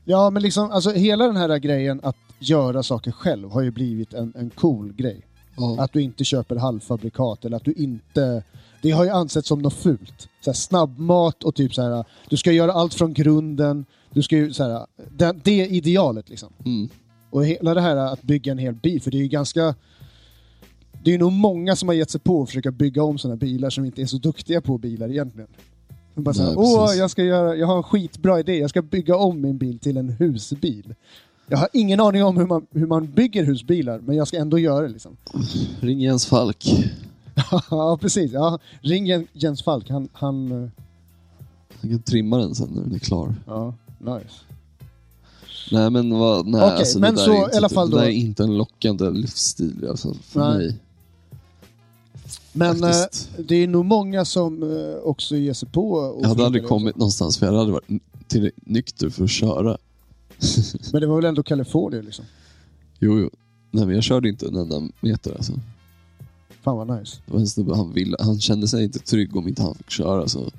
Ja, 0.04 0.30
men 0.30 0.42
liksom, 0.42 0.70
alltså 0.70 0.90
hela 0.90 1.26
den 1.26 1.36
här 1.36 1.58
grejen 1.58 2.00
att 2.02 2.16
göra 2.38 2.82
saker 2.82 3.12
själv 3.12 3.50
har 3.50 3.62
ju 3.62 3.70
blivit 3.70 4.14
en, 4.14 4.32
en 4.36 4.50
cool 4.50 4.92
grej. 4.92 5.26
Ja. 5.60 5.84
Att 5.84 5.92
du 5.92 6.02
inte 6.02 6.24
köper 6.24 6.56
halvfabrikat 6.56 7.44
eller 7.44 7.56
att 7.56 7.64
du 7.64 7.72
inte... 7.72 8.42
Det 8.82 8.90
har 8.90 9.04
ju 9.04 9.10
ansetts 9.10 9.48
som 9.48 9.58
något 9.58 9.74
fult. 9.74 10.28
Så 10.40 10.50
här, 10.50 10.54
snabbmat 10.54 11.44
och 11.44 11.54
typ 11.54 11.74
så 11.74 11.82
här, 11.82 12.04
du 12.28 12.36
ska 12.36 12.52
göra 12.52 12.72
allt 12.72 12.94
från 12.94 13.12
grunden. 13.12 13.84
Du 14.10 14.22
ska 14.22 14.36
ju 14.36 14.52
så 14.52 14.62
här, 14.62 14.86
det, 15.16 15.36
det 15.44 15.60
är 15.60 15.66
idealet 15.66 16.28
liksom. 16.28 16.52
Mm. 16.64 16.88
Och 17.30 17.46
hela 17.46 17.74
det 17.74 17.80
här 17.80 17.96
att 17.96 18.22
bygga 18.22 18.52
en 18.52 18.58
hel 18.58 18.74
bil, 18.74 19.02
för 19.02 19.10
det 19.10 19.16
är 19.16 19.22
ju 19.22 19.28
ganska... 19.28 19.74
Det 21.04 21.14
är 21.14 21.18
nog 21.18 21.32
många 21.32 21.76
som 21.76 21.88
har 21.88 21.94
gett 21.94 22.10
sig 22.10 22.20
på 22.20 22.42
att 22.42 22.48
försöka 22.48 22.70
bygga 22.70 23.02
om 23.02 23.18
sådana 23.18 23.36
bilar 23.36 23.70
som 23.70 23.84
inte 23.84 24.02
är 24.02 24.06
så 24.06 24.16
duktiga 24.16 24.60
på 24.60 24.78
bilar 24.78 25.08
egentligen. 25.08 25.48
De 26.14 26.24
bara 26.24 26.30
Nej, 26.30 26.34
såhär, 26.34 26.58
åh, 26.58 26.94
jag 26.94 27.10
ska 27.10 27.22
göra, 27.22 27.56
jag 27.56 27.66
har 27.66 27.76
en 27.76 27.82
skitbra 27.82 28.40
idé, 28.40 28.58
jag 28.58 28.70
ska 28.70 28.82
bygga 28.82 29.16
om 29.16 29.40
min 29.40 29.58
bil 29.58 29.78
till 29.78 29.96
en 29.96 30.08
husbil. 30.08 30.94
Jag 31.50 31.58
har 31.58 31.68
ingen 31.72 32.00
aning 32.00 32.24
om 32.24 32.36
hur 32.36 32.46
man, 32.46 32.66
hur 32.70 32.86
man 32.86 33.06
bygger 33.12 33.44
husbilar, 33.44 33.98
men 34.04 34.16
jag 34.16 34.28
ska 34.28 34.36
ändå 34.38 34.58
göra 34.58 34.82
det 34.82 34.88
liksom. 34.88 35.16
Ring 35.80 36.00
Jens 36.00 36.26
Falk. 36.26 36.66
ja, 37.70 37.98
precis. 38.00 38.32
Ja, 38.32 38.58
ring 38.80 39.06
Jen- 39.06 39.26
Jens 39.32 39.62
Falk, 39.62 39.90
han... 39.90 40.08
han 40.12 40.52
eh, 40.64 40.68
Han 41.80 41.90
kan 41.90 42.02
trimma 42.02 42.38
den 42.38 42.54
sen 42.54 42.68
när 42.74 42.82
den 42.82 42.94
är 42.94 42.98
klar. 42.98 43.34
ja, 43.46 43.74
nice. 43.98 44.34
Nej 45.72 45.90
men 45.90 46.18
vad, 46.18 46.46
nej 46.46 46.62
Okej, 46.64 46.76
alltså, 46.78 46.98
men 46.98 47.14
det 47.14 47.20
där 47.20 47.26
så 47.26 47.32
är 47.32 47.44
inte, 47.44 47.54
i 47.54 47.56
alla 47.58 47.68
fall 47.68 47.90
det 47.90 47.96
då- 47.96 48.02
är 48.02 48.08
inte 48.08 48.42
en 48.42 48.58
lockande 48.58 49.10
livsstil 49.10 49.86
alltså, 49.90 50.14
för 50.14 50.40
Nej. 50.40 50.58
mig. 50.58 50.76
Men 52.52 52.76
Faktiskt. 52.78 53.30
det 53.48 53.54
är 53.54 53.66
nog 53.68 53.84
många 53.84 54.24
som 54.24 54.62
eh, 54.62 54.94
också 55.04 55.36
ger 55.36 55.52
sig 55.52 55.68
på 55.68 56.18
Jag 56.22 56.28
hade 56.28 56.44
aldrig 56.46 56.62
det 56.62 56.68
kommit 56.68 56.96
någonstans 56.96 57.38
för 57.38 57.46
jag 57.46 57.52
hade 57.52 57.60
aldrig 57.60 57.74
varit 57.74 58.02
tillräckligt 58.28 58.66
nykter 58.68 59.08
för 59.10 59.24
att 59.24 59.30
köra. 59.30 59.76
Men 60.92 61.00
det 61.00 61.06
var 61.06 61.16
väl 61.16 61.24
ändå 61.24 61.42
Kalifornien 61.42 62.04
liksom? 62.04 62.24
Jo, 62.98 63.18
jo. 63.18 63.30
Nej 63.70 63.86
men 63.86 63.94
jag 63.94 64.04
körde 64.04 64.28
inte 64.28 64.46
en 64.46 64.56
enda 64.56 64.88
meter 65.00 65.32
alltså. 65.32 65.52
Fan 66.62 66.76
vad 66.76 67.00
nice. 67.00 67.18
Det 67.26 67.32
var 67.32 67.40
en 67.40 67.46
snubbe, 67.46 67.76
han, 67.76 67.92
ville, 67.92 68.16
han 68.20 68.40
kände 68.40 68.68
sig 68.68 68.84
inte 68.84 68.98
trygg 68.98 69.36
om 69.36 69.48
inte 69.48 69.62
han 69.62 69.74
fick 69.74 69.90
köra 69.90 70.28
så 70.28 70.50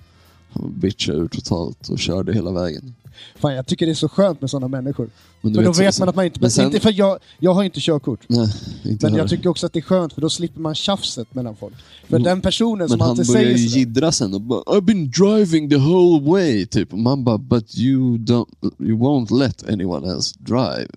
han 0.50 0.74
bitchade 0.80 1.18
ur 1.18 1.28
totalt 1.28 1.90
och 1.90 2.00
körde 2.00 2.34
hela 2.34 2.52
vägen. 2.52 2.96
Fan, 3.36 3.54
jag 3.56 3.68
tycker 3.68 3.86
det 3.86 3.92
är 3.92 3.94
så 3.94 4.10
skönt 4.10 4.42
med 4.42 4.50
sådana 4.50 4.68
människor. 4.68 5.10
Men, 5.42 5.54
Men 5.54 5.64
då 5.66 5.72
vet 5.72 6.00
man 6.00 6.10
att 6.10 6.16
man 6.16 6.26
inte... 6.26 6.40
men 6.42 6.52
sen- 6.52 6.66
inte 6.66 6.80
för 6.80 6.94
jag, 6.98 7.20
jag 7.40 7.54
har 7.54 7.64
inte 7.64 7.80
körkort. 7.80 8.20
Nej, 8.28 8.48
inte 8.86 9.06
Men 9.10 9.16
jag 9.16 9.30
tycker 9.30 9.50
också 9.50 9.66
att 9.66 9.74
det 9.74 9.80
är 9.80 9.82
skönt 9.82 10.14
för 10.14 10.22
då 10.22 10.30
slipper 10.30 10.62
man 10.62 10.76
tjafset 10.76 11.34
mellan 11.34 11.56
folk. 11.56 11.74
För 12.08 12.16
Mm. 12.16 12.24
den 12.24 12.42
personen 12.42 12.90
som 12.90 12.98
Men 12.98 13.08
han 13.08 13.10
alltid 13.10 13.28
börjar 13.34 13.42
säger 13.44 13.58
ju 13.58 13.68
sådär, 13.70 13.80
jiddra 13.80 14.12
sen 14.12 14.34
och 14.34 14.42
bara 14.42 14.62
I've 14.62 14.82
been 14.82 15.10
driving 15.12 15.70
the 15.70 15.78
whole 15.78 16.30
way, 16.32 16.66
typ. 16.66 16.94
Och 16.94 17.00
man 17.00 17.24
bara 17.24 17.38
But 17.38 17.78
you 17.78 18.18
don't, 18.18 18.50
you 18.80 18.98
won't 18.98 19.40
let 19.40 19.70
anyone 19.70 20.08
else 20.14 20.36
drive. 20.40 20.88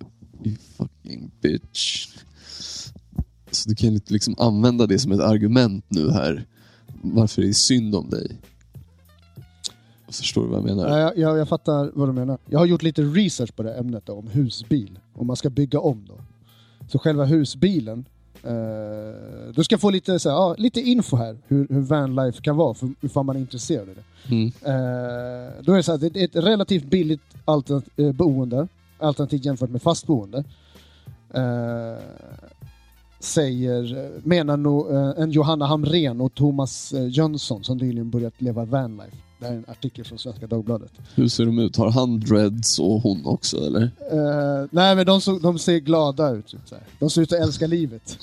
You 0.45 0.55
fucking 0.77 1.31
bitch. 1.41 2.07
Så 3.51 3.69
du 3.69 3.75
kan 3.75 3.89
inte 3.89 4.13
liksom 4.13 4.35
använda 4.37 4.87
det 4.87 4.99
som 4.99 5.11
ett 5.11 5.19
argument 5.19 5.85
nu 5.87 6.11
här. 6.11 6.45
Varför 7.01 7.41
det 7.41 7.47
är 7.49 7.53
synd 7.53 7.95
om 7.95 8.09
dig. 8.09 8.31
Förstår 10.19 10.41
du 10.41 10.47
vad 10.47 10.57
jag 10.57 10.65
menar? 10.65 10.89
Ja, 10.89 10.99
jag, 10.99 11.17
jag, 11.17 11.37
jag 11.37 11.49
fattar 11.49 11.91
vad 11.93 12.09
du 12.09 12.13
menar. 12.13 12.37
Jag 12.45 12.59
har 12.59 12.65
gjort 12.65 12.83
lite 12.83 13.01
research 13.01 13.55
på 13.55 13.63
det 13.63 13.73
ämnet 13.73 14.05
då, 14.05 14.13
om 14.13 14.27
husbil. 14.27 14.99
Om 15.13 15.27
man 15.27 15.35
ska 15.35 15.49
bygga 15.49 15.79
om 15.79 16.05
då. 16.07 16.13
Så 16.87 16.99
själva 16.99 17.25
husbilen, 17.25 18.05
eh, 18.43 18.51
du 19.55 19.63
ska 19.63 19.77
få 19.77 19.89
lite, 19.89 20.19
så 20.19 20.29
här, 20.29 20.35
ja, 20.35 20.55
lite 20.57 20.81
info 20.81 21.17
här 21.17 21.37
hur, 21.47 21.67
hur 21.69 21.81
vanlife 21.81 22.41
kan 22.41 22.55
vara, 22.55 22.73
för, 22.73 22.89
ifall 23.01 23.23
man 23.25 23.35
är 23.35 23.39
intresserad 23.39 23.89
av 23.89 23.95
det. 23.95 24.35
Mm. 24.35 24.45
Eh, 24.47 25.63
då 25.63 25.71
är 25.71 25.77
det 25.77 25.83
så 25.83 25.91
här, 25.91 25.99
det 25.99 26.15
är 26.15 26.25
ett 26.25 26.35
relativt 26.35 26.83
billigt 26.85 27.21
alternat- 27.45 27.89
eh, 27.97 28.11
boende, 28.11 28.67
alternativt 28.99 29.45
jämfört 29.45 29.69
med 29.69 29.81
fast 29.81 30.07
boende. 30.07 30.43
Eh, 31.33 32.03
säger, 33.19 34.11
menar 34.23 34.57
nog 34.57 34.91
en 35.17 35.31
Johanna 35.31 35.65
Hamrén 35.65 36.21
och 36.21 36.33
Thomas 36.33 36.93
Jönsson 37.09 37.63
som 37.63 37.77
nyligen 37.77 38.09
börjat 38.09 38.41
leva 38.41 38.65
vanlife. 38.65 39.17
Det 39.39 39.45
här 39.45 39.53
är 39.53 39.57
en 39.57 39.65
artikel 39.67 40.05
från 40.05 40.19
Svenska 40.19 40.47
Dagbladet. 40.47 40.91
Hur 41.15 41.27
ser 41.27 41.45
de 41.45 41.59
ut? 41.59 41.77
Har 41.77 41.91
han 41.91 42.19
dreads 42.19 42.79
och 42.79 43.01
hon 43.01 43.25
också 43.25 43.57
eller? 43.57 43.81
Eh, 44.11 44.67
nej 44.71 44.95
men 44.95 45.05
de, 45.05 45.21
så, 45.21 45.39
de 45.39 45.59
ser 45.59 45.77
glada 45.77 46.31
ut. 46.31 46.47
Typ, 46.47 46.59
så 46.65 46.75
här. 46.75 46.83
De 46.99 47.09
ser 47.09 47.21
ut 47.21 47.33
att 47.33 47.39
älska 47.39 47.67
livet. 47.67 48.17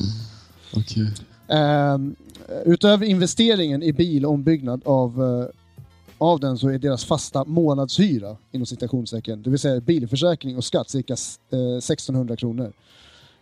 Okej. 0.77 1.15
Ehm, 1.49 2.17
utöver 2.65 3.07
investeringen 3.07 3.83
i 3.83 3.93
bil 3.93 4.27
och 4.27 4.33
ombyggnad 4.33 4.83
av, 4.85 5.23
eh, 5.23 5.47
av 6.19 6.41
den 6.41 6.59
så 6.59 6.69
är 6.69 6.79
deras 6.79 7.05
fasta 7.05 7.45
månadshyra, 7.45 8.37
inom 8.53 8.67
citationstecken, 8.67 9.43
det 9.43 9.51
vill 9.51 9.59
säga 9.59 9.81
bilförsäkring 9.81 10.57
och 10.57 10.65
skatt, 10.65 10.91
cirka 10.91 11.13
eh, 11.51 11.77
1600 11.77 12.37
kronor. 12.37 12.73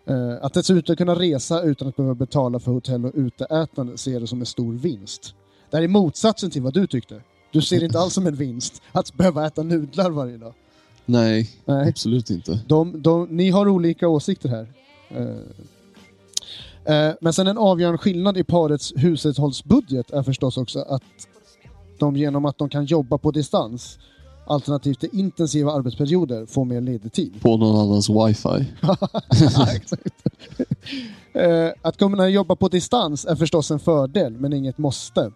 Eh, 0.07 0.37
att 0.43 0.55
dessutom 0.55 0.97
kunna 0.97 1.15
resa 1.15 1.63
utan 1.63 1.89
att 1.89 1.97
behöva 1.97 2.15
betala 2.15 2.59
för 2.59 2.73
hotell 2.73 3.05
och 3.07 3.13
uteätande 3.15 3.99
ser 3.99 4.21
det 4.21 4.27
som 4.27 4.41
en 4.41 4.47
stor 4.47 4.73
vinst. 4.73 5.35
Det 5.71 5.77
här 5.77 5.85
är 5.85 5.89
motsatsen 5.89 6.51
till 6.51 6.63
vad 6.63 6.75
du 6.75 6.87
tyckte. 6.87 7.21
Du 7.53 7.63
ser 7.63 7.79
det 7.79 7.85
inte 7.85 7.99
alls 7.99 8.15
som 8.15 8.27
en 8.27 8.35
vinst 8.35 8.83
att 8.93 9.15
behöva 9.15 9.47
äta 9.47 9.63
nudlar 9.63 10.11
varje 10.11 10.37
dag. 10.37 10.55
Nej, 11.07 11.51
Nej. 11.65 11.89
absolut 11.89 12.31
inte. 12.31 12.61
De, 12.69 13.03
de, 13.03 13.29
ni 13.31 13.51
har 13.51 13.69
olika 13.69 14.09
åsikter 14.09 14.49
här. 14.49 14.67
Eh, 15.09 15.27
eh, 16.95 17.15
men 17.21 17.33
sen 17.33 17.47
en 17.47 17.59
avgörande 17.59 17.99
skillnad 17.99 18.39
i 18.39 18.45
parets 18.45 18.93
hushållsbudget 18.97 20.11
är 20.11 20.23
förstås 20.23 20.57
också 20.57 20.81
att 20.81 21.03
de 21.99 22.17
genom 22.17 22.45
att 22.45 22.59
de 22.59 22.69
kan 22.69 22.85
jobba 22.85 23.19
på 23.19 23.31
distans 23.31 23.99
alternativt 24.47 25.01
till 25.01 25.09
intensiva 25.13 25.73
arbetsperioder 25.73 26.47
får 26.47 26.65
mer 26.65 26.81
ledig 26.81 27.13
tid. 27.13 27.41
På 27.41 27.57
någon 27.57 27.81
annans 27.81 28.11
wifi. 28.11 28.67
Eh, 31.33 31.71
att 31.83 31.97
kunna 31.97 32.29
jobba 32.29 32.57
på 32.57 32.69
distans 32.69 33.25
är 33.25 33.37
förstås 33.37 33.71
en 33.71 33.79
fördel, 33.79 34.33
men 34.33 34.53
inget 34.53 34.79
måste. 34.79 35.33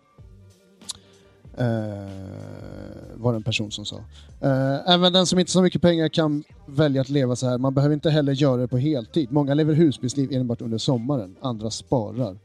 Eh, 1.59 3.15
var 3.15 3.33
det 3.33 3.37
en 3.37 3.43
person 3.43 3.71
som 3.71 3.85
sa. 3.85 3.97
Eh, 4.41 4.91
även 4.95 5.13
den 5.13 5.27
som 5.27 5.39
inte 5.39 5.51
har 5.51 5.53
så 5.53 5.63
mycket 5.63 5.83
pengar 5.83 6.09
kan 6.09 6.45
välja 6.67 7.01
att 7.01 7.09
leva 7.09 7.37
så 7.37 7.47
här. 7.49 7.59
Man 7.59 7.75
behöver 7.75 7.95
inte 7.95 8.11
heller 8.11 8.33
göra 8.33 8.57
det 8.57 8.69
på 8.69 8.79
heltid. 8.79 9.33
Många 9.33 9.55
lever 9.55 9.75
husbilsliv 9.75 10.33
enbart 10.33 10.61
under 10.61 10.79
sommaren, 10.79 11.37
andra 11.41 11.71
sparar. 11.71 12.37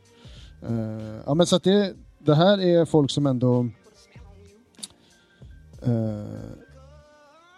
Eh, 0.67 1.17
ja, 1.25 1.33
men 1.33 1.45
så 1.47 1.55
att 1.55 1.63
det, 1.63 1.93
det 2.19 2.35
här 2.35 2.61
är 2.61 2.85
folk 2.85 3.11
som 3.11 3.25
ändå... 3.27 3.69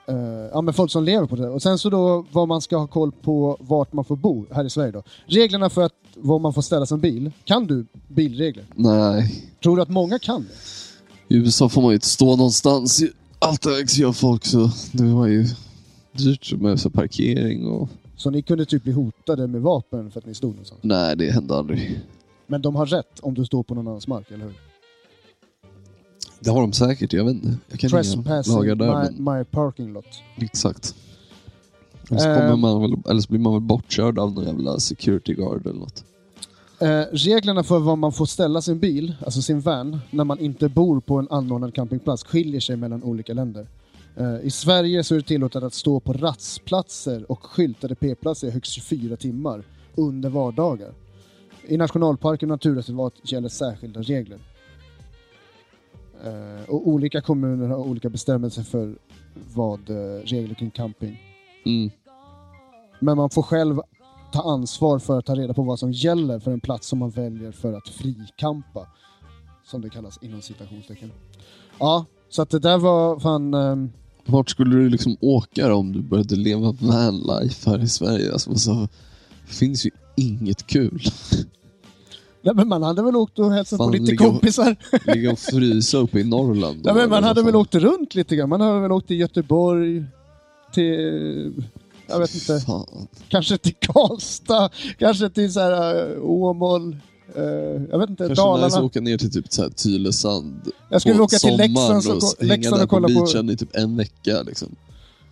eh, 0.07 0.49
ja, 0.53 0.61
men 0.61 0.73
folk 0.73 0.91
som 0.91 1.03
lever 1.03 1.27
på 1.27 1.35
det. 1.35 1.49
Och 1.49 1.61
sen 1.61 1.77
så 1.77 1.89
då 1.89 2.25
vad 2.31 2.47
man 2.47 2.61
ska 2.61 2.77
ha 2.77 2.87
koll 2.87 3.11
på 3.11 3.57
vart 3.59 3.93
man 3.93 4.05
får 4.05 4.15
bo 4.15 4.45
här 4.51 4.63
i 4.65 4.69
Sverige 4.69 4.91
då. 4.91 5.03
Reglerna 5.25 5.69
för 5.69 5.81
att 5.81 5.93
var 6.15 6.39
man 6.39 6.53
får 6.53 6.61
ställa 6.61 6.85
sin 6.85 6.99
bil. 6.99 7.31
Kan 7.43 7.67
du 7.67 7.85
bilregler? 8.07 8.65
Nej, 8.75 9.47
Tror 9.63 9.75
du 9.75 9.81
att 9.81 9.89
många 9.89 10.19
kan 10.19 10.41
det? 10.41 10.80
I 11.31 11.35
USA 11.35 11.69
får 11.69 11.81
man 11.81 11.91
ju 11.91 11.95
inte 11.95 12.07
stå 12.07 12.35
någonstans. 12.35 13.03
Allt 13.39 13.65
ägs 13.65 13.99
ju 13.99 14.05
av 14.05 14.13
folk 14.13 14.45
så 14.45 14.71
det 14.91 15.03
var 15.03 15.27
ju 15.27 15.45
dyrt 16.11 16.53
med 16.53 16.79
så 16.79 16.89
parkering 16.89 17.67
och... 17.67 17.89
Så 18.15 18.29
ni 18.29 18.41
kunde 18.41 18.65
typ 18.65 18.83
bli 18.83 18.91
hotade 18.91 19.47
med 19.47 19.61
vapen 19.61 20.11
för 20.11 20.19
att 20.19 20.25
ni 20.25 20.33
stod 20.33 20.49
någonstans? 20.49 20.79
Nej, 20.83 21.15
det 21.17 21.31
hände 21.31 21.55
aldrig. 21.55 21.99
Men 22.47 22.61
de 22.61 22.75
har 22.75 22.85
rätt 22.85 23.19
om 23.21 23.33
du 23.33 23.45
står 23.45 23.63
på 23.63 23.75
någon 23.75 23.87
annans 23.87 24.07
mark, 24.07 24.31
eller 24.31 24.45
hur? 24.45 24.53
Det 26.39 26.49
har 26.49 26.61
de 26.61 26.73
säkert, 26.73 27.13
jag 27.13 27.25
vet 27.25 27.33
inte. 27.33 27.57
Jag 27.69 27.79
kan 27.79 27.89
Trespassing 27.89 28.55
lagar 28.55 28.75
där, 28.75 29.03
my, 29.03 29.17
men 29.19 29.37
my 29.37 29.43
parking 29.43 29.93
lot. 29.93 30.05
exakt. 30.37 30.95
Eller 32.09 32.19
så, 32.19 32.25
kommer 32.25 32.55
man 32.55 32.81
väl, 32.81 32.93
eller 33.09 33.21
så 33.21 33.29
blir 33.29 33.39
man 33.39 33.53
väl 33.53 33.61
bortkörd 33.61 34.19
av 34.19 34.33
någon 34.33 34.45
jävla 34.45 34.79
security 34.79 35.33
guard 35.33 35.67
eller 35.67 35.79
något. 35.79 36.03
Eh, 36.81 37.05
reglerna 37.11 37.63
för 37.63 37.79
var 37.79 37.95
man 37.95 38.11
får 38.11 38.25
ställa 38.25 38.61
sin 38.61 38.79
bil, 38.79 39.15
alltså 39.25 39.41
sin 39.41 39.59
van, 39.59 39.99
när 40.11 40.23
man 40.23 40.39
inte 40.39 40.69
bor 40.69 40.99
på 40.99 41.17
en 41.17 41.27
anordnad 41.29 41.75
campingplats 41.75 42.23
skiljer 42.23 42.61
sig 42.61 42.75
mellan 42.75 43.03
olika 43.03 43.33
länder. 43.33 43.67
Eh, 44.17 44.39
I 44.43 44.49
Sverige 44.51 45.03
så 45.03 45.15
är 45.15 45.19
det 45.19 45.25
tillåtet 45.25 45.63
att 45.63 45.73
stå 45.73 45.99
på 45.99 46.13
rastplatser 46.13 47.31
och 47.31 47.45
skyltade 47.45 47.95
p-platser 47.95 48.47
i 48.47 48.51
högst 48.51 48.71
24 48.71 49.17
timmar 49.17 49.63
under 49.95 50.29
vardagar. 50.29 50.93
I 51.67 51.77
nationalparker 51.77 52.45
och 52.45 52.49
naturreservat 52.49 53.13
gäller 53.23 53.49
särskilda 53.49 54.01
regler. 54.01 54.39
Eh, 56.23 56.69
och 56.69 56.87
olika 56.87 57.21
kommuner 57.21 57.67
har 57.67 57.77
olika 57.77 58.09
bestämmelser 58.09 58.63
för 58.63 58.95
vad 59.53 59.89
eh, 59.89 60.23
regler 60.23 60.55
kring 60.55 60.71
camping. 60.71 61.21
Mm. 61.65 61.89
Men 62.99 63.17
man 63.17 63.29
får 63.29 63.43
själv 63.43 63.81
ta 64.31 64.41
ansvar 64.53 64.99
för 64.99 65.19
att 65.19 65.25
ta 65.25 65.35
reda 65.35 65.53
på 65.53 65.61
vad 65.63 65.79
som 65.79 65.91
gäller 65.91 66.39
för 66.39 66.51
en 66.51 66.59
plats 66.61 66.87
som 66.87 66.99
man 66.99 67.09
väljer 67.09 67.51
för 67.51 67.73
att 67.73 67.89
frikampa. 67.89 68.87
Som 69.65 69.81
det 69.81 69.89
kallas 69.89 70.19
inom 70.21 70.41
citationstecken. 70.41 71.11
Ja, 71.79 72.05
så 72.29 72.41
att 72.41 72.49
det 72.49 72.59
där 72.59 72.77
var 72.77 73.19
fan... 73.19 73.53
ehm, 73.53 73.91
Vart 74.25 74.49
skulle 74.49 74.75
du 74.75 74.89
liksom 74.89 75.17
åka 75.21 75.67
då 75.67 75.75
om 75.75 75.91
du 75.93 76.01
började 76.01 76.35
leva 76.35 76.71
vanlife 76.71 77.69
här 77.69 77.79
i 77.83 77.87
Sverige? 77.87 78.31
Alltså, 78.33 78.55
så, 78.55 78.73
det 79.47 79.53
finns 79.53 79.85
ju 79.85 79.89
inget 80.15 80.67
kul. 80.67 81.01
Nej, 82.41 82.55
men 82.55 82.67
man 82.67 82.83
hade 82.83 83.03
väl 83.03 83.15
åkt 83.15 83.39
och 83.39 83.51
hälsat 83.51 83.77
på 83.77 83.83
Fan, 83.83 83.91
lite 83.91 84.03
ligga 84.05 84.25
kompisar. 84.25 84.75
Ligga 85.15 85.31
och 85.31 85.39
frysa 85.39 85.97
uppe 85.97 86.19
i 86.19 86.23
Norrland. 86.23 86.83
då, 86.83 86.89
Ja, 86.89 86.93
men 86.93 87.09
man 87.09 87.23
hade 87.23 87.43
väl 87.43 87.55
åkt 87.55 87.75
runt 87.75 88.15
lite 88.15 88.35
grann. 88.35 88.49
Man 88.49 88.61
hade 88.61 88.79
väl 88.79 88.91
åkt 88.91 89.07
till 89.07 89.19
Göteborg, 89.19 90.05
till... 90.73 91.53
Jag 92.11 92.19
vet 92.19 92.33
inte. 92.35 92.59
Fan. 92.59 93.07
Kanske 93.27 93.57
till 93.57 93.75
Karlstad, 93.79 94.69
kanske 94.99 95.29
till 95.29 95.53
så 95.53 95.59
här, 95.59 96.09
uh, 96.15 96.23
Åmål. 96.25 96.97
eh, 97.35 97.43
jag 97.91 97.99
vet 97.99 98.09
inte, 98.09 98.27
Kanske 98.27 98.43
Dalarna. 98.43 98.65
att 98.77 98.83
åka 98.83 99.01
ner 99.01 99.17
till 99.17 99.31
typ 99.31 99.53
så 99.53 99.61
här 99.61 99.69
Tylösand 99.69 100.61
Jag 100.89 101.01
skulle 101.01 101.15
på 101.17 101.23
åka 101.23 101.37
till 101.37 101.57
Leksand 101.57 102.07
och, 102.07 102.15
och 102.15 102.43
Leksand 102.45 102.73
och 102.83 102.89
på 102.89 102.95
kolla 102.95 103.07
på... 103.07 103.13
beachen 103.13 103.49
i 103.49 103.57
typ 103.57 103.75
en 103.75 103.97
vecka. 103.97 104.41
Liksom. 104.41 104.75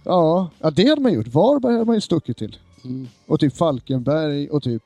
Ja, 0.04 0.50
ja, 0.60 0.72
det 0.72 0.90
hade 0.90 1.02
man 1.02 1.14
gjort. 1.14 1.28
Varberg 1.28 1.74
hade 1.74 1.86
man 1.86 1.96
ju 1.96 2.02
stuckit 2.02 2.38
till. 2.38 2.58
Mm. 2.84 3.08
Och 3.28 3.40
typ 3.40 3.58
Falkenberg 3.58 4.50
och 4.50 4.64
typ 4.64 4.84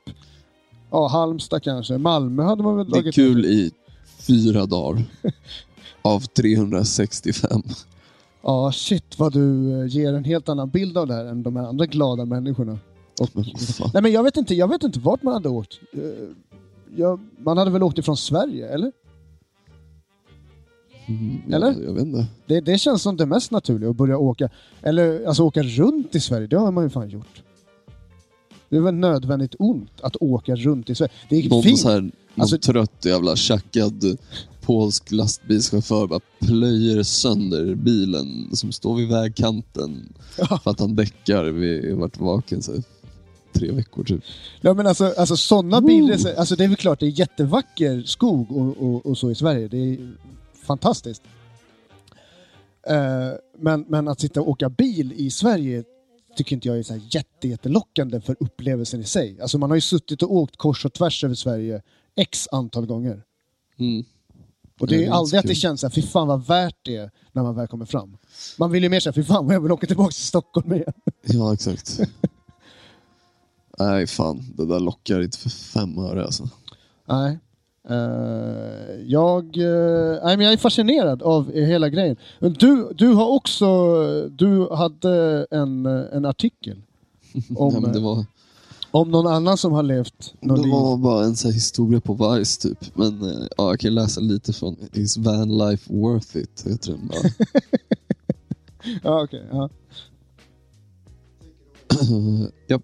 ja, 0.90 1.08
Halmstad 1.08 1.62
kanske. 1.62 1.98
Malmö 1.98 2.42
hade 2.42 2.62
man 2.62 2.76
väl 2.76 2.90
Det 2.90 2.98
är 2.98 3.12
kul 3.12 3.36
ner. 3.42 3.48
i 3.48 3.70
fyra 4.26 4.66
dagar. 4.66 5.04
Av 6.02 6.20
365. 6.20 7.62
Ja, 8.46 8.72
shit 8.72 9.18
vad 9.18 9.32
du 9.32 9.72
eh, 9.80 9.86
ger 9.86 10.12
en 10.14 10.24
helt 10.24 10.48
annan 10.48 10.70
bild 10.70 10.98
av 10.98 11.06
det 11.06 11.14
här 11.14 11.24
än 11.24 11.42
de 11.42 11.56
här 11.56 11.64
andra 11.64 11.86
glada 11.86 12.24
människorna. 12.24 12.78
Och, 13.20 13.28
nej 13.94 14.02
men 14.02 14.12
jag 14.12 14.22
vet 14.22 14.36
inte, 14.36 14.54
jag 14.54 14.68
vet 14.68 14.82
inte 14.82 15.00
vart 15.00 15.22
man 15.22 15.34
hade 15.34 15.48
åkt. 15.48 15.80
Eh, 15.92 16.00
jag, 16.96 17.20
man 17.38 17.58
hade 17.58 17.70
väl 17.70 17.82
åkt 17.82 17.98
ifrån 17.98 18.16
Sverige, 18.16 18.68
eller? 18.68 18.92
Mm, 21.08 21.42
Eller? 21.52 21.66
Jag, 21.72 21.84
jag 21.84 21.92
vet 21.94 22.02
inte. 22.04 22.26
Det, 22.46 22.60
det 22.60 22.78
känns 22.78 23.02
som 23.02 23.16
det 23.16 23.26
mest 23.26 23.50
naturliga 23.50 23.90
att 23.90 23.96
börja 23.96 24.18
åka, 24.18 24.48
eller 24.82 25.24
alltså 25.26 25.42
åka 25.42 25.62
runt 25.62 26.14
i 26.14 26.20
Sverige, 26.20 26.46
det 26.46 26.56
har 26.56 26.72
man 26.72 26.84
ju 26.84 26.90
fan 26.90 27.08
gjort. 27.10 27.42
Det 28.68 28.76
är 28.76 28.80
väl 28.80 28.94
nödvändigt 28.94 29.54
ont 29.58 29.90
att 30.00 30.16
åka 30.20 30.56
runt 30.56 30.90
i 30.90 30.94
Sverige. 30.94 31.12
Det 31.28 31.36
är 31.36 31.48
Någon, 31.50 31.62
fint. 31.62 31.78
så 31.78 31.90
här, 31.90 32.00
någon 32.00 32.12
Alltså- 32.36 32.58
trött 32.58 33.04
jävla 33.04 33.36
tjackad 33.36 34.04
polsk 34.66 35.10
lastbilschaufför 35.10 36.06
bara 36.06 36.20
plöjer 36.38 37.02
sönder 37.02 37.74
bilen 37.74 38.48
som 38.52 38.72
står 38.72 38.96
vid 38.96 39.08
vägkanten 39.08 40.12
för 40.62 40.70
att 40.70 40.80
han 40.80 40.96
däckar. 40.96 41.44
Vi 41.44 41.90
har 41.90 41.98
varit 41.98 42.18
vaken 42.18 42.62
så 42.62 42.72
tre 43.52 43.70
veckor 43.70 44.04
typ. 44.04 44.24
Ja 44.60 44.74
men 44.74 44.86
alltså, 44.86 45.14
alltså 45.16 45.36
sådana 45.36 45.80
bilresor, 45.80 46.34
alltså 46.34 46.56
det 46.56 46.64
är 46.64 46.68
väl 46.68 46.76
klart 46.76 47.00
det 47.00 47.06
är 47.06 47.18
jättevacker 47.20 48.02
skog 48.02 48.52
och, 48.52 48.76
och, 48.82 49.06
och 49.06 49.18
så 49.18 49.30
i 49.30 49.34
Sverige. 49.34 49.68
Det 49.68 49.76
är 49.78 50.16
fantastiskt. 50.66 51.22
Eh, 52.86 53.30
men, 53.58 53.84
men 53.88 54.08
att 54.08 54.20
sitta 54.20 54.40
och 54.40 54.48
åka 54.48 54.68
bil 54.68 55.12
i 55.16 55.30
Sverige 55.30 55.84
tycker 56.36 56.56
inte 56.56 56.68
jag 56.68 56.78
är 56.78 56.82
så 56.82 56.92
här 56.92 57.02
jätte, 57.10 57.48
jättelockande 57.48 58.20
för 58.20 58.36
upplevelsen 58.40 59.00
i 59.00 59.04
sig. 59.04 59.40
Alltså 59.40 59.58
man 59.58 59.70
har 59.70 59.74
ju 59.74 59.80
suttit 59.80 60.22
och 60.22 60.34
åkt 60.34 60.56
kors 60.56 60.84
och 60.84 60.92
tvärs 60.92 61.24
över 61.24 61.34
Sverige 61.34 61.82
x 62.16 62.48
antal 62.52 62.86
gånger. 62.86 63.22
Mm. 63.78 64.04
Och 64.84 64.88
det 64.88 64.96
är 64.96 64.98
det 64.98 65.06
är 65.06 65.10
aldrig 65.10 65.38
att 65.38 65.46
det 65.46 65.54
känns 65.54 65.80
så 65.80 65.86
här, 65.86 65.92
fy 65.92 66.02
fan 66.02 66.28
vad 66.28 66.46
värt 66.46 66.76
det 66.82 66.96
är 66.96 67.10
när 67.32 67.42
man 67.42 67.54
väl 67.54 67.66
kommer 67.66 67.84
fram. 67.84 68.16
Man 68.58 68.70
vill 68.70 68.82
ju 68.82 68.88
mer 68.88 69.00
säga, 69.00 69.12
fy 69.12 69.24
fan 69.24 69.46
vad 69.46 69.54
jag 69.54 69.60
vill 69.60 69.72
åka 69.72 69.86
tillbaka 69.86 70.12
till 70.12 70.22
Stockholm 70.22 70.72
igen. 70.72 70.92
Ja, 71.22 71.54
exakt. 71.54 72.00
Nej, 73.78 74.06
fan. 74.06 74.52
Det 74.56 74.66
där 74.66 74.80
lockar 74.80 75.22
inte 75.22 75.38
för 75.38 75.50
fem 75.50 75.98
öre 75.98 76.24
alltså. 76.24 76.48
Nej. 77.06 77.38
Eh, 77.88 79.00
jag, 79.06 79.56
eh, 79.56 80.24
nej, 80.24 80.36
men 80.36 80.40
jag 80.40 80.52
är 80.52 80.56
fascinerad 80.56 81.22
av 81.22 81.52
hela 81.52 81.88
grejen. 81.88 82.16
Du, 82.38 82.92
du 82.94 83.08
har 83.08 83.28
också, 83.28 83.66
du 84.28 84.68
hade 84.72 85.46
en, 85.50 85.86
eh, 85.86 86.02
en 86.12 86.24
artikel 86.24 86.82
om, 87.56 87.74
Nej, 87.74 87.92
det 87.92 88.00
var, 88.00 88.24
om 88.94 89.10
någon 89.10 89.26
annan 89.26 89.56
som 89.58 89.72
har 89.72 89.82
levt 89.82 90.34
något 90.40 90.56
det 90.56 90.62
liv. 90.62 90.72
var 90.72 90.96
bara 90.96 91.24
en 91.24 91.36
så 91.36 91.48
här 91.48 91.54
historia 91.54 92.00
på 92.00 92.14
Vice 92.14 92.60
typ. 92.60 92.96
Men 92.96 93.22
eh, 93.22 93.46
ja, 93.56 93.70
jag 93.70 93.80
kan 93.80 93.94
läsa 93.94 94.20
lite 94.20 94.52
från 94.52 94.76
Is 94.92 95.16
Van 95.16 95.58
Life 95.58 95.92
Worth 95.92 96.36
It? 96.36 96.64
Heter 96.66 96.92
den 96.92 97.06
bara. 97.08 97.18
Ja, 99.02 99.22
okej, 99.22 99.46
ja. 99.52 99.68
Yep. 102.68 102.82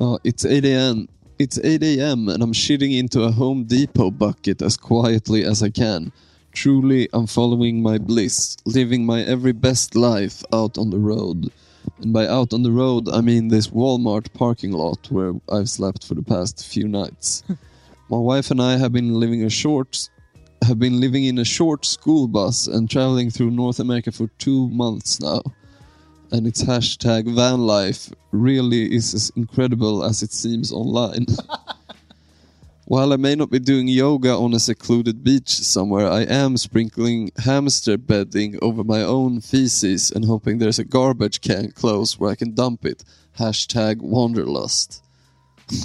Uh, 0.00 0.16
it's 0.24 0.44
8 0.44 0.64
a.m. 0.64 1.08
It's 1.38 1.58
8 1.58 1.82
a.m. 1.82 2.28
and 2.28 2.42
I'm 2.42 2.52
shitting 2.52 2.92
into 2.98 3.24
a 3.24 3.30
Home 3.30 3.64
Depot 3.64 4.10
bucket 4.10 4.62
as 4.62 4.76
quietly 4.76 5.44
as 5.44 5.62
I 5.62 5.70
can. 5.70 6.12
Truly, 6.52 7.08
I'm 7.12 7.26
following 7.26 7.82
my 7.82 7.98
bliss, 7.98 8.56
living 8.64 9.04
my 9.06 9.22
every 9.22 9.52
best 9.52 9.94
life 9.94 10.44
out 10.52 10.78
on 10.78 10.90
the 10.90 10.98
road. 10.98 11.50
And 12.00 12.12
by 12.12 12.26
out 12.26 12.52
on 12.52 12.62
the 12.62 12.70
road, 12.70 13.08
I 13.08 13.20
mean 13.20 13.48
this 13.48 13.68
Walmart 13.68 14.32
parking 14.32 14.72
lot 14.72 15.10
where 15.10 15.34
I've 15.50 15.68
slept 15.68 16.06
for 16.06 16.14
the 16.14 16.22
past 16.22 16.66
few 16.66 16.88
nights. 16.88 17.42
my 18.10 18.18
wife 18.18 18.50
and 18.50 18.60
I 18.60 18.76
have 18.76 18.92
been 18.92 19.14
living 19.14 19.44
a 19.44 19.50
short 19.50 20.08
have 20.66 20.78
been 20.78 20.98
living 20.98 21.24
in 21.24 21.38
a 21.38 21.44
short 21.44 21.84
school 21.84 22.26
bus 22.26 22.66
and 22.66 22.88
traveling 22.88 23.28
through 23.28 23.50
North 23.50 23.80
America 23.80 24.10
for 24.10 24.28
two 24.38 24.70
months 24.70 25.20
now 25.20 25.42
and 26.34 26.48
its 26.48 26.64
hashtag 26.64 27.32
van 27.32 27.60
life 27.60 28.10
really 28.32 28.92
is 28.92 29.14
as 29.14 29.30
incredible 29.36 30.04
as 30.04 30.22
it 30.22 30.32
seems 30.32 30.72
online. 30.72 31.26
While 32.86 33.14
I 33.14 33.16
may 33.16 33.34
not 33.34 33.50
be 33.50 33.58
doing 33.58 33.88
yoga 33.88 34.36
on 34.36 34.54
a 34.54 34.58
secluded 34.58 35.24
beach 35.24 35.48
somewhere, 35.48 36.06
I 36.06 36.22
am 36.24 36.58
sprinkling 36.58 37.30
hamster 37.36 37.96
bedding 37.96 38.58
over 38.62 38.84
my 38.84 39.02
own 39.02 39.40
feces 39.40 40.12
and 40.12 40.24
hoping 40.24 40.58
there's 40.58 40.78
a 40.78 40.84
garbage 40.84 41.40
can 41.40 41.70
close 41.70 42.20
where 42.20 42.30
I 42.32 42.36
can 42.36 42.54
dump 42.54 42.84
it. 42.84 43.02
Hashtag 43.38 44.02
wanderlust. 44.02 45.02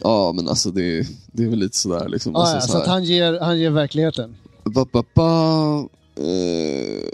ja, 0.00 0.32
men 0.32 0.48
alltså 0.48 0.70
det, 0.70 1.06
det 1.32 1.42
är 1.44 1.48
väl 1.48 1.58
lite 1.58 1.78
sådär 1.78 2.08
liksom. 2.08 2.36
Ah, 2.36 2.40
Alltså, 2.40 2.56
ja, 2.56 2.60
så 2.60 2.68
så 2.72 2.78
att 2.78 2.86
han 2.86 3.04
ger, 3.04 3.40
han 3.40 3.58
ger 3.58 3.70
verkligheten. 3.70 4.36
Ba, 4.64 4.86
ba, 4.92 5.04
ba. 5.14 5.78
Eh, 6.24 7.08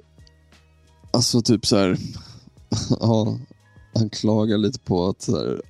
alltså 1.11 1.43
typ 1.43 1.67
så 1.67 1.77
här. 1.77 1.97
ja, 3.01 3.39
han 3.95 4.11
klagar 4.11 4.59
lite 4.59 4.79
på 4.79 5.09
att 5.09 5.23
så 5.23 5.37
här, 5.37 5.61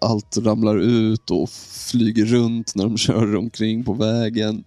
allt 0.00 0.36
ramlar 0.36 0.76
ut 0.76 1.30
och 1.30 1.50
flyger 1.90 2.24
runt 2.24 2.74
när 2.74 2.84
de 2.84 2.96
kör 2.98 3.36
omkring 3.36 3.84
på 3.84 3.92
vägen. 3.92 4.64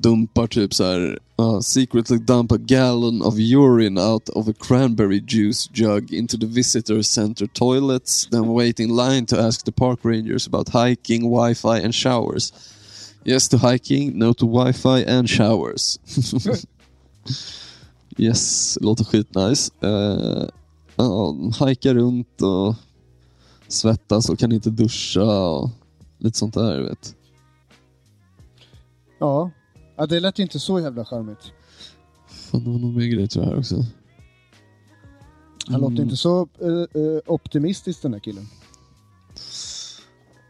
dumpar 0.00 0.46
typ 0.46 0.74
så 0.74 0.84
här, 0.84 1.18
uh, 1.40 1.60
secretly 1.60 2.18
dump 2.18 2.52
a 2.52 2.56
gallon 2.56 3.22
of 3.22 3.34
urine 3.38 3.98
out 3.98 4.28
of 4.28 4.48
a 4.48 4.52
cranberry 4.58 5.20
juice 5.20 5.70
jug 5.72 6.12
into 6.12 6.36
the 6.38 6.46
visitor 6.46 7.02
center 7.02 7.46
toilets, 7.46 8.28
then 8.30 8.48
wait 8.48 8.80
in 8.80 8.96
line 8.96 9.26
to 9.26 9.36
ask 9.36 9.64
the 9.64 9.72
park 9.72 10.00
rangers 10.02 10.46
about 10.46 10.68
hiking, 10.68 11.22
wifi 11.22 11.84
and 11.84 11.94
showers. 11.94 12.52
Yes 13.24 13.48
to 13.48 13.58
hiking, 13.58 14.18
no 14.18 14.32
to 14.32 14.46
wifi 14.46 15.04
and 15.06 15.28
showers. 15.28 15.98
yes, 18.16 18.78
låter 18.80 19.04
skitnice. 19.04 19.70
Uh, 19.84 20.48
ja, 20.96 21.36
hajka 21.58 21.94
runt 21.94 22.42
och 22.42 22.74
svettas 23.68 24.28
och 24.28 24.38
kan 24.38 24.52
inte 24.52 24.70
duscha 24.70 25.48
och 25.48 25.70
lite 26.18 26.38
sånt 26.38 26.54
där, 26.54 26.80
vet. 26.80 27.14
Ja. 29.18 29.50
ja, 29.96 30.06
det 30.06 30.20
lät 30.20 30.38
inte 30.38 30.58
så 30.60 30.80
jävla 30.80 31.04
charmigt. 31.04 31.52
Fan, 32.28 32.64
det 32.64 32.70
var 32.70 32.78
någon 32.78 32.96
mer 32.96 33.06
grej 33.06 33.28
tror 33.28 33.44
jag 33.44 33.50
här 33.52 33.58
också. 33.58 33.74
Han 35.66 35.74
Mm. 35.76 35.90
låter 35.90 36.02
inte 36.02 36.16
så 36.16 36.48
eh, 36.60 37.02
eh, 37.02 37.20
optimistisk 37.26 38.02
den 38.02 38.12
här 38.12 38.20
killen. 38.20 38.46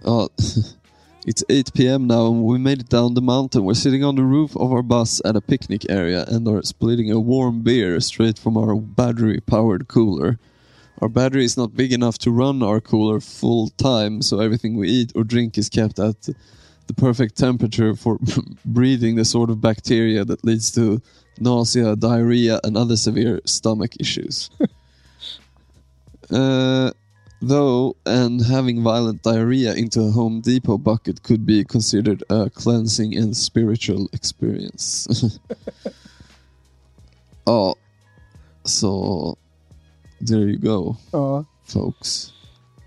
Ja, 0.04 0.28
it's 1.26 1.60
8 1.60 1.72
p.m. 1.74 2.06
now 2.06 2.26
and 2.26 2.52
we 2.52 2.58
made 2.58 2.80
it 2.80 2.90
down 2.90 3.14
the 3.14 3.20
mountain. 3.20 3.62
We're 3.64 3.74
sitting 3.74 4.04
on 4.04 4.16
the 4.16 4.22
roof 4.22 4.56
of 4.56 4.70
our 4.72 4.82
bus 4.82 5.20
at 5.24 5.36
a 5.36 5.40
picnic 5.40 5.84
area 5.90 6.24
and 6.30 6.48
are 6.48 6.62
splitting 6.62 7.10
a 7.12 7.18
warm 7.18 7.62
beer 7.62 8.00
straight 8.00 8.38
from 8.38 8.56
our 8.56 8.80
battery-powered 8.80 9.88
cooler. 9.88 10.38
Our 11.00 11.08
battery 11.08 11.44
is 11.44 11.56
not 11.56 11.76
big 11.76 11.92
enough 11.92 12.18
to 12.18 12.30
run 12.30 12.62
our 12.62 12.80
cooler 12.80 13.20
full 13.20 13.70
time, 13.70 14.20
so 14.22 14.40
everything 14.40 14.76
we 14.76 14.88
eat 14.88 15.12
or 15.14 15.24
drink 15.24 15.56
is 15.56 15.68
kept 15.68 15.98
at 15.98 16.20
the 16.22 16.94
perfect 16.94 17.36
temperature 17.36 17.94
for 17.94 18.18
breeding 18.64 19.16
the 19.16 19.24
sort 19.24 19.50
of 19.50 19.60
bacteria 19.60 20.24
that 20.24 20.44
leads 20.44 20.72
to 20.72 21.00
nausea, 21.38 21.94
diarrhea, 21.94 22.58
and 22.64 22.76
other 22.76 22.96
severe 22.96 23.40
stomach 23.44 23.92
issues. 24.00 24.50
Uh, 26.30 26.90
though, 27.40 27.96
and 28.04 28.44
having 28.44 28.82
violent 28.82 29.22
diarrhea 29.22 29.72
into 29.74 30.02
a 30.02 30.10
Home 30.10 30.42
Depot 30.42 30.76
bucket 30.76 31.22
could 31.22 31.46
be 31.46 31.64
considered 31.64 32.22
a 32.28 32.50
cleansing 32.50 33.16
and 33.16 33.34
spiritual 33.34 34.10
experience. 34.12 35.08
ja, 37.46 37.74
så 38.64 39.36
there 40.26 40.40
you 40.40 40.56
go, 40.58 40.96
Ja, 41.10 41.44
folks. 41.66 42.32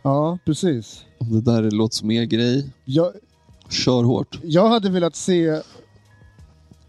ja 0.04 0.38
precis. 0.46 1.04
Om 1.17 1.32
det 1.32 1.41
där 1.41 1.72
låter 1.72 1.96
som 1.96 2.12
er 2.12 2.24
grej, 2.26 2.70
Jag, 2.86 3.12
kör 3.70 4.04
hårt. 4.04 4.39
jag 4.44 4.70
hade 4.70 4.89
velat 4.89 5.15
se 5.15 5.62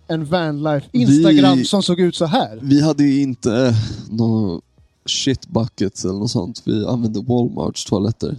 en 0.06 0.24
vanlife 0.24 0.88
Instagram 0.92 1.58
Vi- 1.58 1.64
som 1.64 1.82
såg 1.82 2.00
ut 2.00 2.16
så 2.16 2.24
här. 2.26 2.58
Vi 2.62 2.80
hade 2.82 3.04
ju 3.04 3.22
inte 3.22 3.74
någon 4.10 4.60
shit 5.06 5.46
bucket 5.48 6.04
eller 6.04 6.14
något 6.18 6.30
sånt. 6.30 6.62
Vi 6.64 6.86
använde 6.86 7.20
Walmarts 7.20 7.84
toaletter. 7.84 8.36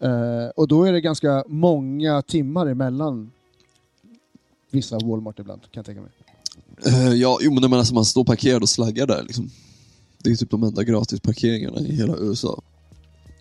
Eh, 0.00 0.48
och 0.56 0.68
då 0.68 0.84
är 0.84 0.92
det 0.92 1.00
ganska 1.00 1.44
många 1.48 2.22
timmar 2.22 2.66
emellan 2.66 3.30
vissa 4.70 4.98
Walmart 4.98 5.38
ibland, 5.38 5.60
kan 5.62 5.68
jag 5.72 5.86
tänka 5.86 6.00
mig. 6.00 6.10
Eh, 6.86 7.12
ja, 7.14 7.38
jo 7.40 7.50
men 7.54 7.62
jag 7.62 7.70
menar, 7.70 7.78
alltså, 7.78 7.94
man 7.94 8.04
står 8.04 8.24
parkerad 8.24 8.62
och 8.62 8.68
slaggar 8.68 9.06
där 9.06 9.22
liksom. 9.22 9.50
Det 10.26 10.32
är 10.32 10.36
typ 10.36 10.50
de 10.50 10.62
enda 10.62 10.84
gratisparkeringarna 10.84 11.80
i 11.80 11.96
hela 11.96 12.16
USA. 12.16 12.62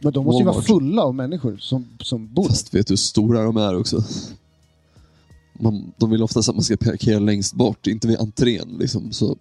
Men 0.02 0.14
de 0.14 0.26
måste 0.26 0.40
ju 0.40 0.46
vara 0.46 0.62
fulla 0.62 1.04
av 1.04 1.16
människor 1.16 1.58
som, 1.58 1.88
som 2.00 2.34
bor. 2.34 2.48
Fast 2.48 2.74
vet 2.74 2.88
du 2.88 2.92
hur 2.92 2.98
stora 2.98 3.44
de 3.44 3.58
är 3.58 3.80
också? 3.80 4.04
Man, 5.60 5.94
de 5.98 6.10
vill 6.10 6.24
oftast 6.24 6.50
att 6.50 6.56
man 6.56 6.64
ska 6.64 6.78
parkera 6.78 7.20
längst 7.20 7.54
bort, 7.54 7.88
inte 7.88 8.08
vid 8.08 8.18
entrén. 8.18 8.78
Liksom. 8.80 9.12
Så 9.12 9.38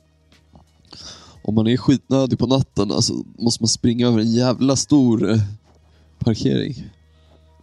om 1.42 1.54
man 1.54 1.66
är 1.66 1.76
skitnödig 1.76 2.38
på 2.38 2.46
natten 2.46 2.92
alltså, 2.92 3.24
måste 3.38 3.62
man 3.62 3.68
springa 3.68 4.06
över 4.06 4.18
en 4.18 4.32
jävla 4.32 4.76
stor 4.76 5.30
eh, 5.30 5.38
parkering 6.18 6.74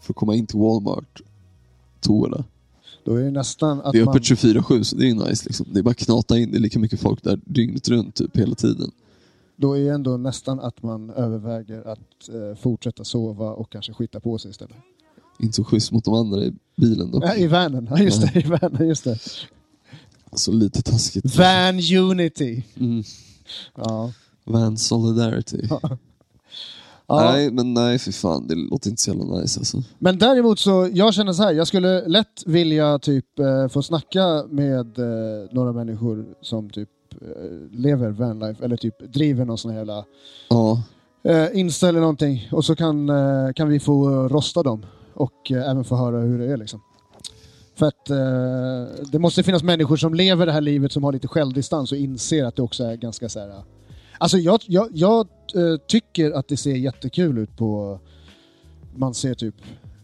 för 0.01 0.13
att 0.13 0.17
komma 0.17 0.35
in 0.35 0.47
till 0.47 0.59
Walmart. 0.59 1.21
Toorna. 2.01 2.43
Då 3.05 3.15
är 3.15 3.23
det 3.23 3.31
nästan 3.31 3.81
att 3.81 3.91
Det 3.91 3.99
är 3.99 4.05
man... 4.05 4.15
öppet 4.15 4.23
24-7 4.23 4.83
så 4.83 4.95
det 4.95 5.09
är 5.09 5.15
nice. 5.15 5.45
Liksom. 5.45 5.65
Det 5.71 5.79
är 5.79 5.83
bara 5.83 5.91
att 5.91 5.97
knata 5.97 6.39
in, 6.39 6.51
det 6.51 6.57
är 6.57 6.61
lika 6.61 6.79
mycket 6.79 6.99
folk 6.99 7.23
där 7.23 7.39
dygnet 7.45 7.89
runt 7.89 8.15
typ 8.15 8.37
hela 8.37 8.55
tiden. 8.55 8.91
Då 9.61 9.77
är 9.77 9.83
det 9.83 9.89
ändå 9.89 10.17
nästan 10.17 10.59
att 10.59 10.83
man 10.83 11.09
överväger 11.09 11.87
att 11.87 12.29
eh, 12.29 12.55
fortsätta 12.61 13.03
sova 13.03 13.49
och 13.49 13.71
kanske 13.71 13.93
skita 13.93 14.19
på 14.19 14.37
sig 14.37 14.51
istället. 14.51 14.75
Inte 15.39 15.55
så 15.55 15.63
schysst 15.63 15.91
mot 15.91 16.05
de 16.05 16.13
andra 16.13 16.43
i 16.43 16.53
bilen 16.77 17.11
dock. 17.11 17.23
Nej, 17.23 17.41
I 17.41 17.47
vanen, 17.47 17.87
ja 17.91 17.97
just 17.97 18.21
det. 18.21 18.39
I 18.39 18.43
vanen, 18.43 18.87
just 18.87 19.03
det. 19.03 19.19
Så 20.33 20.51
lite 20.51 20.81
taskigt. 20.81 21.37
Van 21.37 21.79
Unity. 22.09 22.63
Mm. 22.79 23.03
Ja. 23.75 24.13
Van 24.43 24.77
Solidarity. 24.77 25.61
ja. 25.69 25.99
Nej, 27.07 27.51
men 27.51 27.73
nej 27.73 27.99
för 27.99 28.11
fan. 28.11 28.47
Det 28.47 28.55
låter 28.55 28.89
inte 28.89 29.01
så 29.01 29.11
jävla 29.11 29.39
nice 29.39 29.59
alltså. 29.59 29.83
Men 29.99 30.17
däremot 30.17 30.59
så, 30.59 30.89
jag 30.93 31.13
känner 31.13 31.33
så 31.33 31.43
här, 31.43 31.53
jag 31.53 31.67
skulle 31.67 32.07
lätt 32.07 32.43
vilja 32.45 32.99
typ 32.99 33.39
eh, 33.39 33.67
få 33.67 33.83
snacka 33.83 34.45
med 34.49 34.99
eh, 34.99 35.49
några 35.51 35.71
människor 35.73 36.25
som 36.41 36.69
typ 36.69 36.89
lever 37.71 38.09
vanlife 38.09 38.65
eller 38.65 38.77
typ 38.77 39.13
driver 39.13 39.45
någon 39.45 39.57
sån 39.57 39.71
här 39.71 39.77
jävla 39.77 40.05
Ja, 40.49 40.83
eh, 41.23 41.47
Insta 41.53 41.89
eller 41.89 41.99
någonting 41.99 42.49
och 42.51 42.65
så 42.65 42.75
kan, 42.75 43.09
eh, 43.09 43.53
kan 43.55 43.69
vi 43.69 43.79
få 43.79 44.09
rosta 44.27 44.63
dem 44.63 44.85
och 45.13 45.51
eh, 45.51 45.69
även 45.69 45.83
få 45.83 45.95
höra 45.95 46.17
hur 46.17 46.39
det 46.39 46.51
är 46.53 46.57
liksom. 46.57 46.81
För 47.75 47.85
att 47.85 48.09
eh, 48.09 49.05
det 49.11 49.19
måste 49.19 49.43
finnas 49.43 49.63
människor 49.63 49.97
som 49.97 50.13
lever 50.13 50.45
det 50.45 50.51
här 50.51 50.61
livet 50.61 50.91
som 50.91 51.03
har 51.03 51.11
lite 51.11 51.27
självdistans 51.27 51.91
och 51.91 51.97
inser 51.97 52.45
att 52.45 52.55
det 52.55 52.61
också 52.61 52.83
är 52.83 52.95
ganska 52.95 53.29
så 53.29 53.39
här. 53.39 53.63
Alltså 54.17 54.37
jag, 54.37 54.59
jag, 54.67 54.87
jag 54.93 55.27
eh, 55.55 55.77
tycker 55.87 56.31
att 56.31 56.47
det 56.47 56.57
ser 56.57 56.75
jättekul 56.75 57.37
ut 57.37 57.57
på, 57.57 57.99
man 58.95 59.13
ser 59.13 59.33
typ 59.33 59.55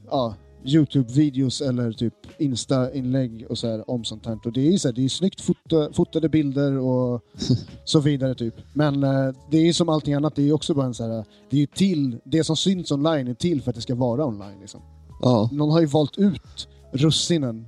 ja, 0.09 0.35
Youtube-videos 0.67 1.61
eller 1.69 1.91
typ 1.91 2.13
Insta-inlägg 2.37 3.45
och 3.49 3.57
så 3.57 3.67
här 3.67 3.89
om 3.89 4.03
sånt 4.03 4.25
här. 4.25 4.39
Och 4.45 4.51
det 4.53 4.67
är 4.67 4.71
ju 4.71 4.79
så 4.79 4.87
här, 4.87 4.95
det 4.95 5.05
är 5.05 5.09
snyggt 5.09 5.41
fota, 5.41 5.93
fotade 5.93 6.29
bilder 6.29 6.77
och 6.77 7.21
så 7.85 7.99
vidare 7.99 8.35
typ. 8.35 8.55
Men 8.73 9.03
eh, 9.03 9.35
det 9.51 9.57
är 9.57 9.65
ju 9.65 9.73
som 9.73 9.89
allting 9.89 10.13
annat, 10.13 10.35
det 10.35 10.41
är 10.41 10.45
ju 10.45 10.53
också 10.53 10.73
bara 10.73 10.85
en 10.85 10.93
så 10.93 11.03
här, 11.07 11.25
det 11.49 11.55
är 11.57 11.59
ju 11.59 11.65
till, 11.65 12.17
det 12.23 12.43
som 12.43 12.57
syns 12.57 12.91
online 12.91 13.27
är 13.27 13.33
till 13.33 13.61
för 13.61 13.69
att 13.71 13.75
det 13.75 13.81
ska 13.81 13.95
vara 13.95 14.25
online 14.25 14.59
liksom. 14.61 14.81
ja, 15.21 15.49
Någon 15.51 15.71
har 15.71 15.79
ju 15.79 15.85
valt 15.85 16.17
ut 16.17 16.67
russinen 16.91 17.65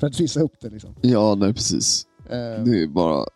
för 0.00 0.06
att 0.06 0.20
visa 0.20 0.40
upp 0.40 0.60
det 0.60 0.70
liksom. 0.70 0.94
ja 1.00 1.34
nej 1.34 1.54
precis. 1.54 2.06
Eh, 2.24 2.64
Det 2.64 2.82
är 2.82 2.86
bara... 2.86 3.26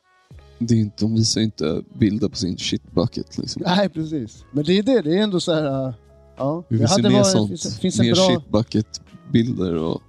Det 0.59 0.74
är 0.74 0.79
inte, 0.79 1.05
de 1.05 1.14
visar 1.14 1.40
inte 1.40 1.83
bilder 1.98 2.29
på 2.29 2.37
sin 2.37 2.57
shitbucket 2.57 3.38
liksom. 3.38 3.62
Nej, 3.66 3.88
precis. 3.88 4.44
Men 4.53 4.64
det 4.64 4.79
är 4.79 4.83
det, 4.83 5.03
det 5.03 5.18
är 5.18 5.22
ändå 5.22 5.40
så 5.40 5.53
här... 5.53 5.94
Ja, 6.37 6.64
Vi 6.68 6.77
vill 6.79 6.88
se 6.88 7.03
mer 7.03 7.11
varit, 7.11 7.27
sånt. 7.27 7.81
finns, 7.81 7.99
mer 7.99 8.14
bra... 8.14 8.29
shitbucket-bilder 8.29 9.75
och 9.75 10.03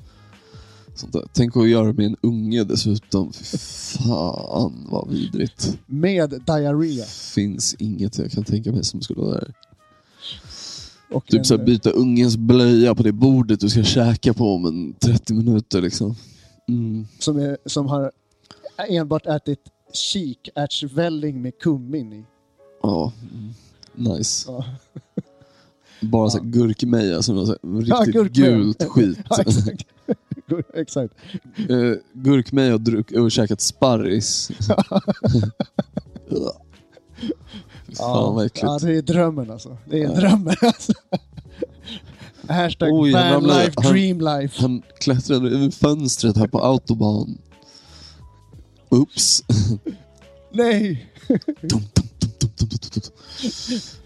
sånt 0.95 1.13
där. 1.13 1.23
Tänk 1.33 1.57
att 1.57 1.69
göra 1.69 1.93
med 1.93 2.05
en 2.05 2.17
unge 2.21 2.63
dessutom. 2.63 3.33
Fy 3.33 3.57
fan 3.57 4.87
vad 4.89 5.09
vidrigt. 5.09 5.77
Med 5.85 6.29
diarré. 6.29 7.03
finns 7.33 7.75
inget 7.79 8.17
jag 8.17 8.31
kan 8.31 8.43
tänka 8.43 8.71
mig 8.71 8.83
som 8.83 9.01
skulle 9.01 9.21
vara 9.21 9.33
där. 9.33 9.53
Och 11.11 11.25
Typ 11.25 11.39
en, 11.39 11.45
så 11.45 11.57
här, 11.57 11.65
byta 11.65 11.89
ungens 11.89 12.37
blöja 12.37 12.95
på 12.95 13.03
det 13.03 13.11
bordet 13.11 13.59
du 13.59 13.69
ska 13.69 13.83
käka 13.83 14.33
på 14.33 14.55
om 14.55 14.65
en 14.65 14.93
30 14.93 15.33
minuter 15.33 15.81
liksom. 15.81 16.15
Mm. 16.67 17.07
som, 17.19 17.39
är, 17.39 17.57
som 17.65 17.87
har 17.87 18.11
enbart 18.89 19.25
ätit 19.25 19.59
kikärtsvälling 19.93 21.41
med 21.41 21.59
kummin 21.59 22.13
i. 22.13 22.25
Ja, 22.83 23.11
mm. 23.33 23.53
nice. 24.13 24.51
Ja. 24.51 24.65
Bara 26.01 26.29
så 26.29 26.37
här 26.37 26.45
gurkmeja 26.45 27.21
som 27.21 27.37
Ja, 27.37 27.43
riktigt 27.99 28.13
gurkmeja. 28.13 28.51
gult 28.57 28.83
skit. 28.89 29.17
Ja, 29.29 29.37
exakt. 29.41 29.85
exakt. 30.73 31.13
Eh, 31.69 31.91
Gurkmeja 32.13 32.73
och, 32.73 32.81
druck, 32.81 33.11
och 33.11 33.31
käkat 33.31 33.61
sparris. 33.61 34.51
Fan 37.97 38.35
vad 38.35 38.45
äckligt. 38.45 38.63
ja, 38.63 38.79
det 38.81 38.97
är 38.97 39.01
drömmen 39.01 39.51
alltså. 39.51 39.77
Det 39.89 40.03
är 40.03 40.15
drömmen 40.15 40.55
alltså. 40.61 40.93
Hashtag 42.47 42.93
Oj, 42.93 43.11
han 43.13 43.33
ramlade- 43.33 43.53
vanlife, 43.59 43.73
han- 43.83 43.91
dreamlife. 43.93 44.61
Han 44.61 44.81
klättrade 44.99 45.49
över 45.49 45.71
fönstret 45.71 46.37
här 46.37 46.47
på 46.47 46.59
autobahn. 46.59 47.37
Oops. 48.89 49.43
Nej! 50.51 51.09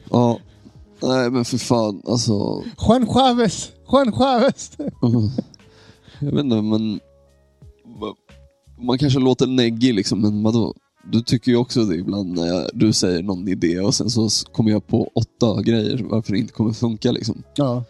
Ja, 0.10 0.40
nej 1.02 1.32
men 1.32 1.46
för 1.46 1.58
fan 1.58 2.02
alltså. 2.08 2.64
Juan 2.88 3.08
Chavez! 3.08 3.72
Juan 3.92 4.12
Chavez! 4.12 4.72
Jag 6.20 6.32
vet 6.32 6.44
inte, 6.44 6.62
men... 6.62 7.00
Man 8.82 8.98
kanske 8.98 9.20
låter 9.20 9.48
neggig 9.48 9.94
liksom, 9.94 10.22
men 10.22 10.44
vadå? 10.44 10.74
Du 11.12 11.22
tycker 11.22 11.52
ju 11.52 11.58
också 11.58 11.86
det 11.86 11.96
ibland 11.96 12.36
när 12.36 12.48
jag, 12.48 12.70
du 12.74 12.94
säger 12.94 13.24
någon 13.24 13.48
idé 13.48 13.80
och 13.80 13.96
sen 13.96 14.10
så 14.10 14.30
kommer 14.52 14.72
jag 14.72 14.88
på 14.88 15.12
åtta 15.16 15.62
grejer 15.62 16.06
varför 16.10 16.32
det 16.34 16.40
inte 16.40 16.54
kommer 16.54 16.74
funka 16.74 17.12
liksom. 17.12 17.44
Ja. 17.56 17.84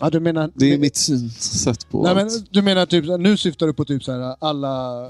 Ja, 0.00 0.10
du 0.10 0.20
menar... 0.20 0.50
Det 0.54 0.72
är 0.72 0.78
mitt 0.78 0.96
synsätt 0.96 1.88
på 1.90 2.02
Nej, 2.02 2.14
men, 2.14 2.28
du 2.50 2.62
menar 2.62 2.86
typ, 2.86 3.04
nu 3.18 3.36
syftar 3.36 3.66
du 3.66 3.74
på 3.74 3.84
typ 3.84 4.04
så 4.04 4.12
här, 4.12 4.36
alla, 4.38 5.06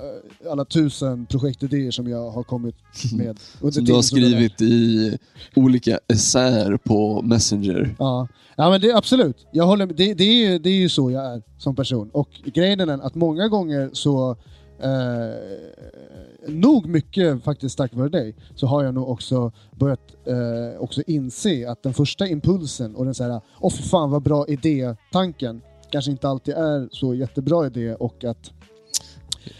alla 0.51 0.64
tusen 0.64 1.27
projektidéer 1.27 1.90
som 1.90 2.09
jag 2.09 2.31
har 2.31 2.42
kommit 2.42 2.75
med 3.16 3.40
under 3.61 3.73
Som 3.73 3.85
du 3.85 3.92
har 3.92 4.03
skrivit 4.03 4.61
i 4.62 5.18
olika 5.57 5.99
essäer 6.09 6.77
på 6.77 7.23
Messenger. 7.23 7.95
Ja, 7.99 8.29
ja 8.57 8.71
men 8.71 8.81
det, 8.81 8.92
absolut. 8.97 9.47
Jag 9.53 9.66
håller. 9.66 9.87
Det, 9.87 10.14
det, 10.14 10.25
är, 10.25 10.51
ju- 10.51 10.59
det 10.59 10.71
är 10.71 10.75
ju 10.81 10.88
så 10.88 11.11
jag 11.11 11.25
är 11.35 11.42
som 11.59 11.77
person. 11.77 12.11
Och 12.12 12.29
grejen 12.45 12.81
är 12.81 12.87
den 12.87 13.01
att 13.01 13.14
många 13.14 13.49
gånger 13.49 13.90
så, 13.92 14.37
eh, 14.83 16.53
nog 16.53 16.87
mycket 16.87 17.45
faktiskt 17.45 17.79
tack 17.79 17.95
vare 17.95 18.09
dig, 18.09 18.35
så 18.55 18.66
har 18.66 18.85
jag 18.85 18.95
nog 18.95 19.09
också 19.09 19.53
börjat 19.77 20.14
eh, 20.27 20.81
också 20.81 21.03
inse 21.07 21.71
att 21.71 21.83
den 21.83 21.95
första 21.95 22.27
impulsen 22.27 22.95
och 22.95 23.05
den 23.05 23.14
så 23.14 23.25
här, 23.25 23.40
åh 23.61 23.73
för 23.73 23.83
fan 23.83 24.11
vad 24.11 24.23
bra 24.23 24.47
idé, 24.49 24.95
tanken, 25.12 25.62
kanske 25.90 26.11
inte 26.11 26.29
alltid 26.29 26.55
är 26.55 26.88
så 26.92 27.14
jättebra 27.14 27.66
idé 27.66 27.95
och 27.95 28.25
att, 28.25 28.51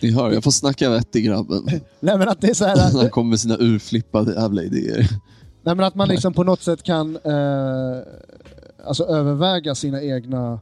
Ni 0.01 0.11
hör, 0.11 0.33
jag 0.33 0.45
får 0.45 0.51
snacka 0.51 0.91
vett 0.91 1.17
i 1.17 1.23
grabben. 1.23 1.65
nej 2.01 2.19
men 2.19 2.29
att 2.29 2.41
det 2.41 2.51
är 2.51 2.55
så 2.55 2.65
här, 2.65 2.93
Han 2.93 3.11
kommer 3.11 3.31
med 3.31 3.41
sina 3.41 3.57
urflippade 3.59 4.35
jävla 4.35 4.63
idéer. 4.63 5.09
Nej 5.63 5.75
men 5.75 5.81
att 5.81 5.95
man 5.95 6.09
liksom 6.09 6.33
på 6.33 6.45
något 6.45 6.63
sätt 6.63 6.83
kan 6.83 7.17
eh, 7.17 7.99
alltså 8.85 9.05
överväga 9.05 9.75
sina 9.75 10.03
egna 10.03 10.61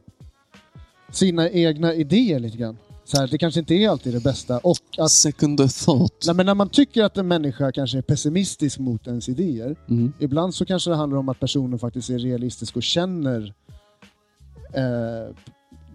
sina 1.11 1.49
egna 1.49 1.93
idéer 1.93 2.39
lite 2.39 2.57
grann. 2.57 2.77
Så 3.11 3.17
här, 3.17 3.27
det 3.27 3.37
kanske 3.37 3.59
inte 3.59 3.73
är 3.73 3.89
alltid 3.89 4.13
det 4.13 4.19
bästa. 4.23 4.57
Och 4.57 4.77
att, 4.97 5.11
Second 5.11 5.57
thought. 5.85 6.23
nej, 6.25 6.35
men 6.35 6.45
när 6.45 6.53
man 6.53 6.69
tycker 6.69 7.03
att 7.03 7.17
en 7.17 7.27
människa 7.27 7.71
kanske 7.71 7.97
är 7.97 8.01
pessimistisk 8.01 8.79
mot 8.79 9.07
ens 9.07 9.29
idéer, 9.29 9.75
Mm. 9.89 10.13
ibland 10.19 10.55
så 10.55 10.65
kanske 10.65 10.89
det 10.89 10.95
handlar 10.95 11.19
om 11.19 11.29
att 11.29 11.39
personen 11.39 11.79
faktiskt 11.79 12.09
är 12.09 12.19
realistisk 12.19 12.75
och 12.75 12.83
känner 12.83 13.53
eh, 14.73 15.35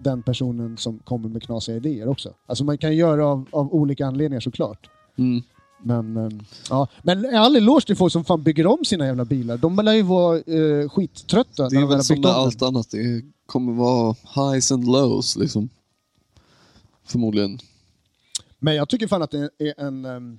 den 0.03 0.23
personen 0.23 0.77
som 0.77 0.99
kommer 0.99 1.29
med 1.29 1.43
knasiga 1.43 1.77
idéer 1.77 2.09
också. 2.09 2.33
Alltså 2.47 2.65
man 2.65 2.79
kan 2.79 2.97
göra 2.97 3.27
av, 3.27 3.47
av 3.51 3.75
olika 3.75 4.07
anledningar 4.07 4.41
såklart. 4.41 4.91
Mm. 5.19 5.43
Men, 5.83 6.17
eh, 6.17 6.29
ja. 6.71 6.89
men 7.03 7.37
all 7.37 7.57
eloge 7.57 7.87
till 7.87 7.97
folk 7.97 8.13
som 8.13 8.25
fan 8.25 8.43
bygger 8.43 8.67
om 8.67 8.85
sina 8.85 9.07
jävla 9.07 9.25
bilar. 9.25 9.57
De 9.57 9.77
lär 9.77 9.93
ju 9.93 10.03
vara 10.03 10.37
eh, 10.39 10.89
skittrötta 10.89 11.69
Det 11.69 11.75
när 11.75 11.83
är 11.83 11.87
de 11.87 11.91
väl 11.95 12.05
som 12.05 12.21
med 12.21 12.31
allt 12.31 12.63
annat. 12.63 12.91
Det 12.91 13.23
kommer 13.47 13.73
vara 13.73 14.17
highs 14.35 14.73
and 14.73 14.85
lows 14.85 15.37
liksom. 15.37 15.69
Förmodligen. 17.07 17.59
Men 18.59 18.75
jag 18.75 18.89
tycker 18.89 19.07
fan 19.07 19.23
att 19.23 19.31
det 19.31 19.51
är 19.59 19.81
en, 19.81 20.05
em, 20.05 20.39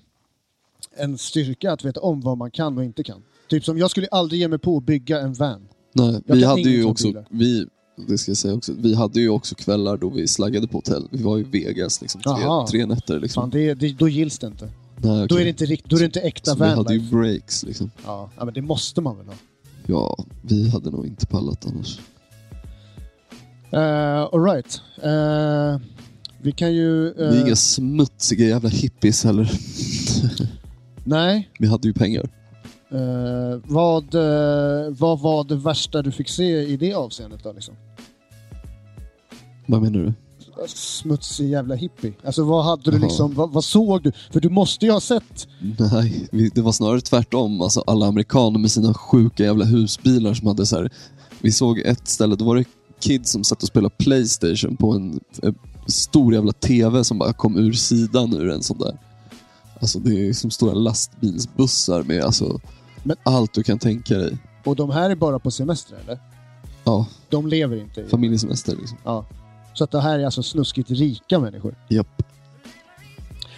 en 0.98 1.18
styrka 1.18 1.72
att 1.72 1.86
veta 1.86 2.00
om 2.00 2.22
vad 2.22 2.38
man 2.38 2.52
kan 2.52 2.78
och 2.78 2.84
inte 2.84 3.04
kan. 3.04 3.24
Typ 3.50 3.66
som 3.66 3.78
jag 3.78 3.92
skulle 3.92 4.08
aldrig 4.08 4.42
ge 4.42 4.48
mig 4.48 4.60
på 4.60 4.78
att 4.78 4.84
bygga 4.84 5.20
en 5.22 5.34
van. 5.34 5.68
Nej, 5.94 6.22
Jag 6.26 6.36
vi 6.36 6.44
hade 6.44 6.62
ju 6.62 6.86
också, 6.86 7.08
bilar. 7.08 7.26
vi, 7.30 7.66
det 8.08 8.18
ska 8.18 8.32
jag 8.32 8.38
säga 8.38 8.54
också, 8.54 8.74
vi 8.80 8.96
hade 8.96 9.20
ju 9.20 9.30
också 9.30 9.56
kvällar 9.56 9.98
då 9.98 10.10
vi 10.10 10.28
slaggade 10.28 10.68
på 10.68 10.78
hotell. 10.78 11.08
Vi 11.12 11.24
var 11.24 11.38
i 11.38 11.44
Vegas 11.44 12.02
liksom, 12.02 12.22
tre, 12.22 12.34
tre 12.72 12.86
nätter 12.86 13.20
liksom. 13.20 13.44
Fan, 13.44 13.50
det, 13.50 13.74
det, 13.74 13.94
då 13.94 14.10
gills 14.10 14.40
det 14.40 14.48
inte. 14.48 14.66
Nej, 15.00 15.18
Då 15.18 15.24
okej. 15.24 15.38
är 15.38 15.44
det 15.44 15.50
inte, 15.50 15.66
rikt, 15.66 15.86
då 15.90 15.96
är 15.96 16.00
det 16.00 16.06
inte 16.06 16.20
äkta 16.20 16.52
Så 16.52 16.64
vi 16.64 16.70
hade 16.70 16.94
ju 16.94 17.00
breaks 17.00 17.64
liksom. 17.64 17.92
Ja, 18.06 18.30
ja, 18.38 18.46
men 18.46 18.54
det 18.54 18.62
måste 18.62 19.02
man 19.02 19.18
väl 19.18 19.26
ha. 19.26 19.34
Ja, 19.86 20.26
vi 20.42 20.70
hade 20.70 20.92
nog 20.92 21.08
inte 21.08 21.26
pallat 21.26 21.66
annars. 21.68 22.00
Uh, 23.74 24.30
Alright. 24.34 24.82
Uh, 25.06 25.82
vi 26.48 26.52
kan 26.52 26.74
ju... 26.74 27.14
Vi 27.14 27.24
är 27.24 27.34
eh, 27.34 27.42
inga 27.42 27.56
smutsiga 27.56 28.46
jävla 28.46 28.70
hippies 28.70 29.24
heller. 29.24 29.52
nej. 31.04 31.50
Vi 31.60 31.68
hade 31.68 31.88
ju 31.88 31.94
pengar. 31.94 32.30
Eh, 32.92 33.60
vad, 33.66 34.16
eh, 34.16 34.90
vad 34.90 35.20
var 35.20 35.44
det 35.44 35.56
värsta 35.56 36.02
du 36.02 36.12
fick 36.12 36.30
se 36.30 36.62
i 36.62 36.78
det 36.78 36.94
avseendet 36.94 37.44
då? 37.44 37.54
Liksom? 37.54 37.76
Vad 39.66 39.82
menar 39.82 40.00
du? 40.00 40.14
Smutsig 40.68 41.50
jävla 41.50 41.76
hippie. 41.76 42.14
Alltså 42.24 42.44
vad 42.44 42.66
hade 42.66 42.92
du 42.92 42.98
Jaha. 42.98 43.06
liksom, 43.06 43.34
vad, 43.34 43.52
vad 43.52 43.64
såg 43.64 44.04
du? 44.04 44.12
För 44.32 44.40
du 44.40 44.50
måste 44.50 44.86
ju 44.86 44.92
ha 44.92 45.02
sett 45.02 45.48
Nej, 45.92 46.28
det 46.54 46.62
var 46.62 46.72
snarare 46.72 47.02
tvärtom. 47.02 47.62
Alltså, 47.62 47.84
alla 47.88 48.06
amerikaner 48.06 48.60
med 48.60 48.72
sina 48.72 48.94
sjuka 48.94 49.44
jävla 49.44 49.66
husbilar 49.66 50.34
som 50.34 50.48
hade 50.48 50.66
så 50.66 50.76
här. 50.76 50.92
Vi 51.42 51.52
såg 51.52 51.80
ett 51.80 52.08
ställe, 52.08 52.36
då 52.36 52.46
var 52.46 52.56
det 52.56 52.66
kids 53.00 53.32
som 53.32 53.44
satt 53.44 53.62
och 53.62 53.68
spelade 53.68 53.96
Playstation 53.98 54.78
på 54.78 54.92
en 54.92 55.20
stor 55.88 56.34
jävla 56.34 56.52
TV 56.52 57.04
som 57.04 57.18
bara 57.20 57.34
kom 57.34 57.58
ur 57.58 57.74
sidan 57.74 58.34
ur 58.34 58.50
en 58.50 58.64
sån 58.64 58.78
där. 58.78 58.98
Alltså 59.82 60.00
det 60.00 60.28
är 60.30 60.34
som 60.34 60.52
stora 60.52 60.74
lastbilsbussar 60.74 62.04
med 62.04 62.24
alltså 62.24 62.60
Men- 63.04 63.18
allt 63.24 63.54
du 63.54 63.64
kan 63.64 63.80
tänka 63.80 64.18
dig. 64.18 64.38
Och 64.66 64.76
de 64.76 64.90
här 64.90 65.10
är 65.10 65.16
bara 65.16 65.40
på 65.40 65.52
semester 65.52 65.98
eller? 66.04 66.20
Ja, 66.84 67.06
De 67.30 67.48
lever 67.48 67.78
inte 67.82 68.02
i... 68.02 68.08
familjesemester 68.08 68.76
liksom. 68.76 68.98
Ja. 69.04 69.26
Så 69.74 69.84
att 69.84 69.92
det 69.92 70.02
här 70.02 70.20
är 70.20 70.26
alltså 70.26 70.44
snuskigt 70.44 70.92
rika 70.92 71.40
människor. 71.40 71.76
Japp. 71.90 72.24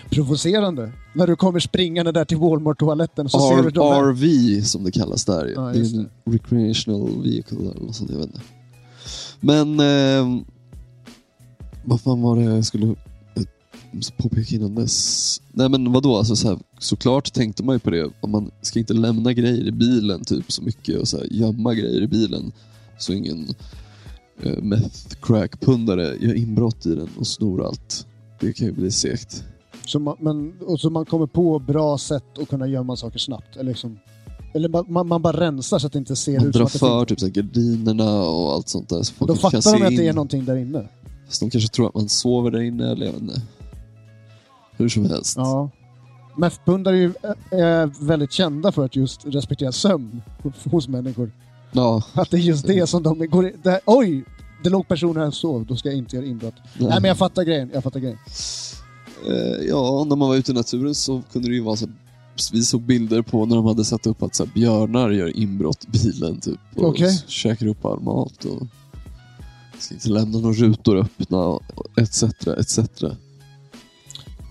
Provocerande. 0.09 0.91
När 1.13 1.27
du 1.27 1.35
kommer 1.35 1.59
springande 1.59 2.11
där 2.11 2.25
till 2.25 2.37
Walmart-toaletten 2.37 3.29
så 3.29 3.39
ser 3.39 3.55
du 3.61 3.67
R- 3.67 3.71
de 3.75 3.93
här. 3.93 4.03
RV 4.11 4.61
som 4.63 4.83
det 4.83 4.91
kallas 4.91 5.25
där. 5.25 5.53
Ja, 5.55 5.61
det 5.61 5.79
är 5.79 5.95
en 5.97 6.09
recreational 6.25 7.21
vehicle 7.23 7.57
eller 7.57 7.81
något 7.85 7.95
sånt, 7.95 8.09
jag 8.11 8.17
vet 8.17 8.25
inte. 8.27 8.41
Men... 9.39 9.79
Eh, 9.79 10.41
vad 11.89 12.01
fan 12.01 12.21
var 12.21 12.35
det 12.35 12.43
jag 12.43 12.65
skulle 12.65 12.87
eh, 12.87 12.95
påpeka 14.17 14.55
innan 14.55 14.75
dess? 14.75 15.41
Nej 15.53 15.69
men 15.69 15.91
vadå, 15.93 16.17
alltså, 16.17 16.35
så 16.35 16.47
här, 16.47 16.59
såklart 16.79 17.33
tänkte 17.33 17.63
man 17.63 17.75
ju 17.75 17.79
på 17.79 17.89
det. 17.89 18.09
Om 18.21 18.31
man 18.31 18.51
ska 18.61 18.79
inte 18.79 18.93
lämna 18.93 19.33
grejer 19.33 19.67
i 19.67 19.71
bilen 19.71 20.23
typ 20.25 20.51
så 20.51 20.61
mycket 20.61 20.99
och 20.99 21.07
så 21.07 21.17
här, 21.17 21.27
gömma 21.31 21.73
grejer 21.73 22.01
i 22.01 22.07
bilen. 22.07 22.51
Så 22.99 23.13
ingen 23.13 23.47
eh, 24.43 24.57
meth 24.63 25.15
crack-pundare 25.21 26.15
gör 26.25 26.33
inbrott 26.33 26.85
i 26.85 26.95
den 26.95 27.09
och 27.19 27.27
snor 27.27 27.65
allt. 27.65 28.05
Det 28.39 28.53
kan 28.53 28.67
ju 28.67 28.73
bli 28.73 28.91
segt. 28.91 29.43
Så 29.85 29.99
man, 29.99 30.15
men, 30.19 30.53
och 30.67 30.79
så 30.79 30.89
man 30.89 31.05
kommer 31.05 31.25
på 31.27 31.59
bra 31.59 31.97
sätt 31.97 32.23
att 32.41 32.49
kunna 32.49 32.67
gömma 32.67 32.95
saker 32.95 33.19
snabbt. 33.19 33.55
Eller, 33.55 33.71
liksom, 33.71 33.99
eller 34.53 34.69
man- 34.69 34.85
man, 34.87 35.07
man 35.07 35.21
bara 35.21 35.39
rensar 35.39 35.79
så 35.79 35.87
att 35.87 35.93
det 35.93 35.99
inte 35.99 36.15
ser 36.15 36.37
Man 36.39 36.47
ut 36.47 36.55
som 36.55 36.65
att 36.65 36.73
det 36.73 36.79
för 36.79 36.99
finns. 37.05 37.07
typ 37.09 37.19
så 37.19 37.25
här, 37.25 37.33
gardinerna 37.33 38.21
och 38.21 38.51
allt 38.53 38.69
sånt 38.69 38.89
där. 38.89 39.03
Så 39.03 39.13
folk 39.13 39.27
Då 39.29 39.35
fattar 39.35 39.79
de 39.79 39.83
att 39.85 39.89
det 39.97 40.05
är 40.05 40.09
in. 40.09 40.15
någonting 40.15 40.45
där 40.45 40.55
inne. 40.55 40.87
Fast 41.29 41.39
de 41.39 41.49
kanske 41.49 41.69
tror 41.69 41.87
att 41.87 41.95
man 41.95 42.09
sover 42.09 42.51
där 42.51 42.61
inne, 42.61 42.91
eller 42.91 43.05
jag 43.05 43.13
vet 43.13 43.21
inte. 43.21 43.41
Hur 44.77 44.89
som 44.89 45.05
helst. 45.05 45.37
Ja. 45.37 45.69
MEF-pundare 46.37 46.95
är 46.95 46.99
ju 46.99 47.13
eh, 47.51 47.59
är 47.59 48.05
väldigt 48.05 48.31
kända 48.31 48.71
för 48.71 48.85
att 48.85 48.95
just 48.95 49.25
respektera 49.25 49.71
sömn 49.71 50.21
hos 50.71 50.87
människor. 50.87 51.31
Ja, 51.71 52.03
Att 52.13 52.31
det 52.31 52.37
är 52.37 52.41
just 52.41 52.67
det 52.67 52.87
som 52.87 53.03
de 53.03 53.27
går 53.27 53.47
i, 53.47 53.55
det 53.63 53.81
Oj! 53.85 54.23
Det 54.63 54.69
låg 54.69 54.87
personer 54.87 55.19
här 55.21 55.27
och 55.27 55.33
sov, 55.33 55.65
då 55.65 55.75
ska 55.75 55.89
jag 55.89 55.97
inte 55.97 56.15
göra 56.15 56.25
inbrott. 56.25 56.53
Nej, 56.77 56.89
men 56.89 57.03
jag 57.03 57.17
fattar 57.17 57.43
grejen, 57.43 57.69
jag 57.73 57.83
fattar 57.83 57.99
grejen. 57.99 58.17
Eh, 59.27 59.67
ja, 59.67 60.03
när 60.09 60.15
man 60.15 60.29
var 60.29 60.35
ute 60.35 60.51
i 60.51 60.55
naturen 60.55 60.95
så 60.95 61.21
kunde 61.31 61.47
det 61.47 61.53
ju 61.55 61.61
vara 61.61 61.75
så 61.75 61.87
vi 62.53 62.61
såg 62.63 62.81
bilder 62.81 63.21
på 63.21 63.45
när 63.45 63.55
de 63.55 63.65
hade 63.65 63.85
satt 63.85 64.07
upp 64.07 64.23
att 64.23 64.35
så 64.35 64.45
här, 64.45 64.51
björnar 64.53 65.09
gör 65.11 65.37
inbrott 65.37 65.83
i 65.85 65.87
bilen 65.91 66.39
typ. 66.39 66.59
Och 66.75 67.01
s- 67.01 67.23
käkar 67.27 67.67
upp 67.67 67.85
all 67.85 67.99
mat 67.99 68.45
och 68.45 68.67
inte 69.91 70.09
lämna 70.09 70.39
några 70.39 70.55
rutor 70.55 70.97
öppna 70.97 71.37
och 71.37 71.63
etc. 71.97 72.23
etc. 72.47 72.79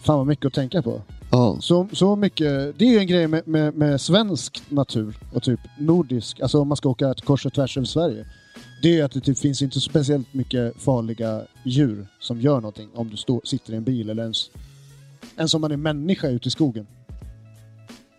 Fan 0.04 0.18
vad 0.18 0.26
mycket 0.26 0.46
att 0.46 0.54
tänka 0.54 0.82
på. 0.82 1.02
Ja, 1.30 1.56
Så, 1.60 1.88
så 1.92 2.16
mycket, 2.16 2.78
det 2.78 2.84
är 2.84 2.90
ju 2.90 2.98
en 2.98 3.06
grej 3.06 3.26
med, 3.26 3.48
med, 3.48 3.74
med 3.74 4.00
svensk 4.00 4.62
natur 4.68 5.16
och 5.34 5.42
typ 5.42 5.60
nordisk, 5.78 6.40
alltså 6.40 6.60
om 6.60 6.68
man 6.68 6.76
ska 6.76 6.88
åka 6.88 7.10
ett 7.10 7.24
kors 7.24 7.46
och 7.46 7.52
tvärs 7.52 7.76
över 7.76 7.86
Sverige. 7.86 8.26
Det 8.82 8.98
är 8.98 9.04
att 9.04 9.12
det 9.12 9.20
typ 9.20 9.38
finns 9.38 9.62
inte 9.62 9.80
speciellt 9.80 10.34
mycket 10.34 10.82
farliga 10.82 11.42
djur 11.64 12.06
som 12.20 12.40
gör 12.40 12.54
någonting 12.60 12.88
om 12.94 13.10
du 13.10 13.16
står, 13.16 13.40
sitter 13.44 13.72
i 13.72 13.76
en 13.76 13.84
bil 13.84 14.10
eller 14.10 14.22
ens, 14.22 14.50
ens 15.36 15.54
om 15.54 15.60
man 15.60 15.72
är 15.72 15.76
människa 15.76 16.28
ute 16.28 16.48
i 16.48 16.50
skogen. 16.50 16.86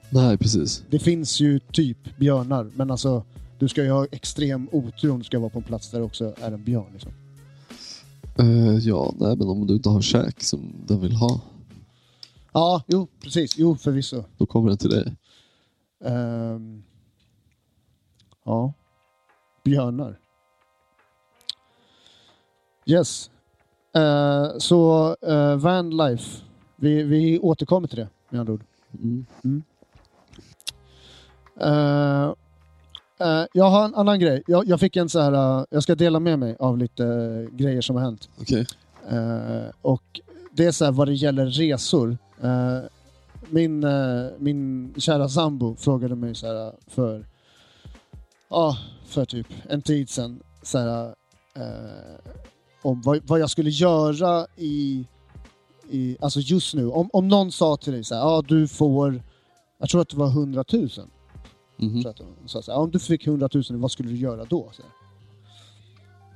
nej 0.09 0.37
precis. 0.37 0.83
Det 0.89 0.99
finns 0.99 1.39
ju 1.39 1.59
typ 1.59 2.17
björnar, 2.17 2.71
men 2.75 2.91
alltså 2.91 3.23
du 3.59 3.67
ska 3.67 3.83
ju 3.83 3.91
ha 3.91 4.05
extrem 4.11 4.69
otur 4.71 5.11
om 5.11 5.19
du 5.19 5.25
ska 5.25 5.39
vara 5.39 5.49
på 5.49 5.59
en 5.59 5.63
plats 5.63 5.91
där 5.91 5.99
det 5.99 6.05
också 6.05 6.33
är 6.41 6.51
en 6.51 6.63
björn. 6.63 6.89
Liksom. 6.93 7.11
Eh, 8.39 8.77
ja, 8.77 9.13
nej 9.19 9.35
men 9.37 9.47
om 9.47 9.67
du 9.67 9.73
inte 9.73 9.89
har 9.89 10.01
käk 10.01 10.43
som 10.43 10.73
den 10.87 11.01
vill 11.01 11.15
ha, 11.15 11.41
Ja, 12.53 12.83
jo 12.87 13.07
precis. 13.23 13.57
Jo, 13.57 13.75
förvisso. 13.75 14.23
då 14.37 14.45
kommer 14.45 14.69
den 14.69 14.77
till 14.77 14.89
dig. 14.89 15.15
Ehm, 16.05 16.83
ja. 18.45 18.73
Björnar. 19.63 20.19
Yes. 22.85 23.29
Eh, 23.95 24.57
så 24.57 25.15
uh, 25.27 25.55
van 25.55 25.97
life. 25.97 26.43
Vi, 26.75 27.03
vi 27.03 27.39
återkommer 27.39 27.87
till 27.87 27.97
det 27.97 28.09
med 28.29 28.39
andra 28.39 28.53
ord. 28.53 28.63
Mm. 28.93 29.63
Eh, 31.61 32.33
eh, 33.19 33.45
jag 33.53 33.65
har 33.69 33.85
en 33.85 33.95
annan 33.95 34.19
grej. 34.19 34.43
Jag, 34.47 34.67
jag 34.67 34.79
fick 34.79 34.95
en 34.95 35.09
så 35.09 35.19
här. 35.19 35.59
eh, 35.59 35.65
jag 35.69 35.83
ska 35.83 35.95
dela 35.95 36.19
med 36.19 36.39
mig 36.39 36.55
av 36.59 36.77
lite 36.77 37.05
eh, 37.05 37.55
grejer 37.57 37.81
som 37.81 37.95
har 37.95 38.03
hänt. 38.03 38.29
Eh, 39.09 39.71
och 39.81 40.21
det 40.51 40.65
är 40.65 40.71
så 40.71 40.85
här 40.85 40.91
vad 40.91 41.07
det 41.07 41.13
gäller 41.13 41.45
resor. 41.45 42.17
Min, 43.49 43.85
min 44.37 44.93
kära 44.97 45.29
sambo 45.29 45.75
frågade 45.75 46.15
mig 46.15 46.35
så 46.35 46.47
här 46.47 46.73
för, 46.87 47.25
ja, 48.49 48.77
för 49.05 49.25
typ 49.25 49.47
en 49.69 49.81
tid 49.81 50.09
sedan. 50.09 50.39
Så 50.63 50.77
här, 50.77 51.15
om 52.81 53.01
vad, 53.01 53.19
vad 53.27 53.39
jag 53.39 53.49
skulle 53.49 53.69
göra 53.69 54.47
i, 54.55 55.05
i, 55.89 56.17
alltså 56.21 56.39
just 56.39 56.73
nu. 56.75 56.87
Om, 56.89 57.09
om 57.13 57.27
någon 57.27 57.51
sa 57.51 57.77
till 57.77 57.93
dig 57.93 58.03
så 58.03 58.15
här, 58.15 58.21
ja 58.21 58.43
du 58.47 58.67
får, 58.67 59.23
jag 59.79 59.89
tror 59.89 60.01
att 60.01 60.09
det 60.09 60.17
var 60.17 60.27
100 60.27 60.63
000. 60.73 60.89
Mm. 61.79 62.01
Så 62.01 62.09
att 62.09 62.19
hon 62.19 62.47
sa 62.47 62.61
så 62.61 62.71
här, 62.71 62.79
om 62.79 62.91
du 62.91 62.99
fick 62.99 63.27
100 63.27 63.49
000, 63.53 63.63
vad 63.69 63.91
skulle 63.91 64.09
du 64.09 64.15
göra 64.15 64.45
då? 64.45 64.69
Så. 64.71 64.83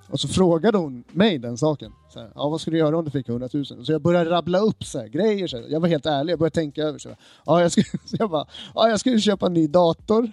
Och 0.10 0.20
så 0.20 0.28
frågade 0.28 0.78
hon 0.78 1.04
mig 1.12 1.38
den 1.38 1.58
saken. 1.58 1.91
Så 2.14 2.20
här, 2.20 2.32
ja, 2.36 2.50
vad 2.50 2.62
skulle 2.62 2.76
du 2.76 2.80
göra 2.80 2.98
om 2.98 3.06
du 3.06 3.12
fick 3.12 3.30
100 3.30 3.50
000? 3.54 3.66
Så 3.66 3.91
jag 3.91 4.02
började 4.02 4.30
rabbla 4.30 4.60
upp 4.60 4.84
så 4.84 5.00
här, 5.00 5.08
grejer. 5.08 5.48
Så 5.48 5.58
här. 5.58 5.66
Jag 5.70 5.80
var 5.80 5.88
helt 5.88 6.06
ärlig, 6.06 6.32
jag 6.32 6.39
började 6.39 6.54
tänka 6.54 6.82
över. 6.84 7.00
Så 7.00 7.10
här, 7.10 7.18
ja, 7.46 7.62
jag, 7.62 7.72
skulle, 7.72 7.86
så 8.06 8.16
jag, 8.20 8.30
bara, 8.30 8.46
ja, 8.76 8.89
jag 8.89 9.00
skulle 9.00 9.20
köpa 9.20 9.46
en 9.46 9.54
ny 9.54 9.68
dator. 9.68 10.32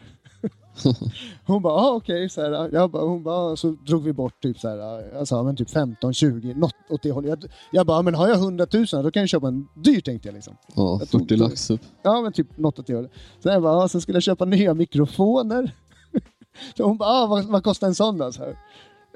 Hon 1.47 1.63
bara, 1.63 1.75
ah, 1.75 1.91
okej. 1.95 2.29
så 2.29 2.41
här, 2.43 2.71
Jag 2.73 2.91
bara, 2.91 3.03
hon 3.03 3.23
bara, 3.23 3.57
så 3.57 3.71
drog 3.71 4.03
vi 4.03 4.13
bort 4.13 4.43
typ 4.43 4.59
så 4.59 4.69
här, 4.69 5.43
men 5.43 5.57
typ 5.57 5.71
15, 5.71 6.15
20, 6.15 6.55
något 6.55 6.75
åt 6.89 7.03
det 7.03 7.11
hållet. 7.13 7.29
Jag, 7.31 7.51
jag 7.73 7.87
bara, 7.87 8.03
men 8.03 8.15
har 8.15 8.29
jag 8.29 8.37
100 8.37 8.67
000 8.73 8.87
då 8.87 9.11
kan 9.11 9.21
jag 9.23 9.29
köpa 9.29 9.49
en 9.49 9.69
dyr 9.75 10.01
tänkte 10.01 10.29
jag 10.29 10.35
liksom. 10.35 10.57
Ja, 10.77 10.97
Jag 11.01 11.11
tog 11.11 11.21
40 11.21 11.35
det. 11.35 11.41
lax 11.41 11.71
upp. 11.71 11.81
Ja, 12.03 12.21
men 12.21 12.33
typ 12.33 12.59
något 12.59 12.79
åt 12.79 12.87
det 12.87 12.95
hållet. 12.95 13.11
Sen 13.43 13.53
jag 13.53 13.63
bara, 13.63 13.77
ah, 13.77 13.89
sen 13.89 14.01
skulle 14.01 14.17
jag 14.17 14.23
köpa 14.23 14.45
nya 14.45 14.75
mikrofoner. 14.75 15.75
så 16.77 16.85
hon 16.85 16.97
bara, 16.99 17.09
ah, 17.09 17.27
vad, 17.27 17.45
vad 17.45 17.65
kostar 17.65 17.87
en 17.87 17.95
sån 17.95 18.19
då? 18.19 18.33
Så 18.33 18.43
här. 18.45 18.57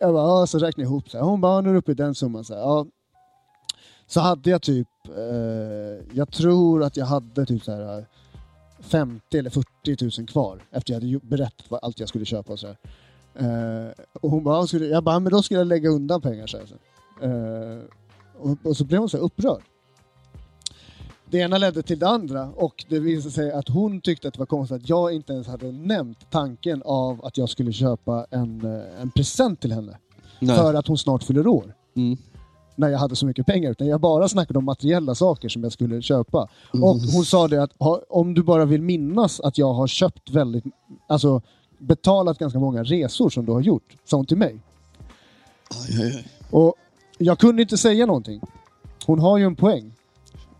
Jag 0.01 0.15
bara, 0.15 0.25
ah, 0.25 0.47
så 0.47 0.59
räknade 0.59 0.83
jag 0.83 0.91
ihop. 0.91 1.11
Så 1.11 1.19
här. 1.19 1.25
Hon 1.25 1.41
bara, 1.41 1.53
ah, 1.57 1.61
nu 1.61 1.69
är 1.69 1.73
du 1.73 1.79
uppe 1.79 1.93
i 1.93 1.95
den 1.95 2.15
summan. 2.15 2.45
Så, 2.45 2.55
här. 2.55 2.87
Så 4.07 4.21
hade 4.21 4.51
jag 4.51 4.63
typ, 4.63 4.89
eh, 5.17 6.07
jag 6.13 6.33
tror 6.33 6.83
att 6.83 6.97
jag 6.97 7.07
hade 7.07 7.47
typ 7.47 7.65
så 7.65 7.73
här 7.73 8.07
50 8.85 9.39
eller 9.39 9.51
40 9.51 10.21
000 10.21 10.29
kvar 10.29 10.63
efter 10.71 10.93
jag 10.93 11.01
hade 11.01 11.27
berättat 11.27 11.67
vad 11.69 11.81
allt 11.83 12.01
jag 12.01 12.09
skulle 12.09 12.25
köpa. 12.25 12.53
Och 12.53 12.59
så 12.59 12.67
här. 12.67 12.77
Eh, 13.35 13.93
och 14.13 14.31
hon 14.31 14.45
bara, 14.45 14.67
skulle, 14.67 14.87
jag 14.87 15.05
bara, 15.05 15.21
men 15.21 15.33
då 15.33 15.43
skulle 15.43 15.61
jag 15.61 15.67
lägga 15.67 15.89
undan 15.89 16.21
pengar. 16.21 16.47
Så. 16.47 16.57
Eh, 17.27 17.79
och, 18.39 18.59
och 18.63 18.77
så 18.77 18.85
blev 18.85 19.01
hon 19.01 19.09
så 19.09 19.19
upprörd. 19.19 19.63
Det 21.31 21.39
ena 21.39 21.59
ledde 21.59 21.83
till 21.83 21.99
det 21.99 22.09
andra 22.09 22.51
och 22.51 22.85
det 22.89 22.99
visade 22.99 23.31
sig 23.31 23.53
att 23.53 23.69
hon 23.69 24.01
tyckte 24.01 24.29
att 24.29 24.35
det 24.35 24.41
var 24.41 24.47
konstigt 24.47 24.83
att 24.83 24.89
jag 24.89 25.13
inte 25.13 25.33
ens 25.33 25.47
hade 25.47 25.73
nämnt 25.73 26.31
tanken 26.31 26.83
av 26.85 27.25
att 27.25 27.39
jag 27.39 27.49
skulle 27.49 27.73
köpa 27.73 28.27
en, 28.31 28.65
eh, 28.65 29.01
en 29.03 29.11
present 29.11 29.61
till 29.61 29.73
henne. 29.73 29.99
Nej. 30.39 30.57
För 30.57 30.75
att 30.75 30.87
hon 30.87 30.99
snart 30.99 31.23
fyller 31.23 31.47
år. 31.47 31.75
Mm. 31.97 32.19
När 32.77 32.89
jag 32.89 32.99
hade 32.99 33.17
så 33.17 33.27
mycket 33.27 33.47
pengar. 33.47 33.71
Utan 33.71 33.87
jag 33.87 34.01
bara 34.01 34.29
snackade 34.29 34.59
om 34.59 34.65
materiella 34.65 35.15
saker 35.15 35.49
som 35.49 35.63
jag 35.63 35.73
skulle 35.73 36.03
köpa. 36.03 36.49
Mm. 36.75 36.85
Och 36.85 36.97
hon 36.97 37.25
sa 37.25 37.49
det 37.49 37.63
att 37.63 37.71
om 38.09 38.35
du 38.35 38.43
bara 38.43 38.65
vill 38.65 38.83
minnas 38.83 39.41
att 39.41 39.59
jag 39.59 39.73
har 39.73 39.87
köpt 39.87 40.31
väldigt, 40.31 40.65
alltså 41.07 41.43
betalat 41.79 42.39
ganska 42.39 42.59
många 42.59 42.83
resor 42.83 43.31
som 43.31 43.47
du 43.47 43.53
har 43.53 43.61
gjort. 43.61 43.97
Sa 44.05 44.17
hon 44.17 44.27
till 44.27 44.37
mig. 44.39 44.57
Aj, 45.71 46.03
aj, 46.03 46.13
aj. 46.17 46.29
Och 46.51 46.75
jag 47.19 47.39
kunde 47.39 47.63
inte 47.63 47.77
säga 47.77 48.07
någonting. 48.07 48.41
Hon 49.07 49.19
har 49.19 49.39
ju 49.39 49.45
en 49.45 49.57
poäng. 49.57 49.93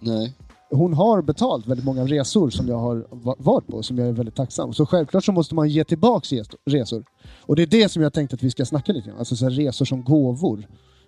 Nej. 0.01 0.33
hon 0.71 0.95
har 0.95 1.23
betalt 1.23 1.67
väldigt 1.67 1.85
många 1.87 2.05
resor 2.07 2.51
som 2.51 2.69
jag 2.69 2.79
har 2.79 3.07
va- 3.11 3.35
varit 3.39 3.67
på, 3.67 3.83
som 3.83 3.99
jag 3.99 4.09
är 4.09 4.13
väldigt 4.13 4.35
tacksam. 4.35 4.73
Så 4.73 4.87
självklart 4.87 5.25
så 5.25 5.33
måste 5.33 5.55
man 5.55 5.69
ge 5.69 5.85
tillbaks 5.85 6.33
res- 6.33 6.49
resor. 6.67 7.05
Och 7.41 7.57
det 7.57 7.63
är 7.63 7.67
det 7.67 7.89
som 7.89 8.03
jag 8.03 8.13
tänkte 8.13 8.35
att 8.37 8.43
vi 8.43 8.51
ska 8.51 8.65
snacka 8.65 8.93
lite 8.93 9.11
om. 9.13 9.19
Alltså 9.19 9.37
så 9.37 9.49
resor 9.49 9.85
som 9.85 10.05
gåvor. 10.05 10.67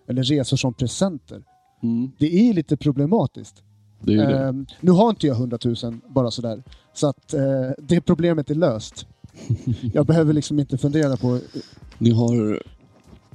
Eller 0.09 0.23
resor 0.23 0.57
som 0.57 0.75
presenter. 0.75 1.43
Mm. 1.83 2.11
Det 2.19 2.49
är 2.49 2.55
lite 2.55 2.77
problematiskt. 2.77 3.63
Det 4.01 4.15
är 4.15 4.27
det. 4.27 4.39
Ehm, 4.39 4.67
nu 4.81 4.91
har 4.91 5.11
inte 5.11 5.27
jag 5.27 5.37
100 5.37 5.59
000 5.65 5.77
bara 6.09 6.31
sådär. 6.31 6.63
Så 6.95 7.09
att 7.09 7.35
eh, 7.35 7.71
det 7.79 8.01
problemet 8.01 8.51
är 8.51 8.55
löst. 8.55 9.07
Jag 9.95 10.07
behöver 10.07 10.33
liksom 10.33 10.59
inte 10.59 10.79
fundera 10.79 11.17
på... 11.17 11.41
Ni 11.99 12.11
har 12.11 12.63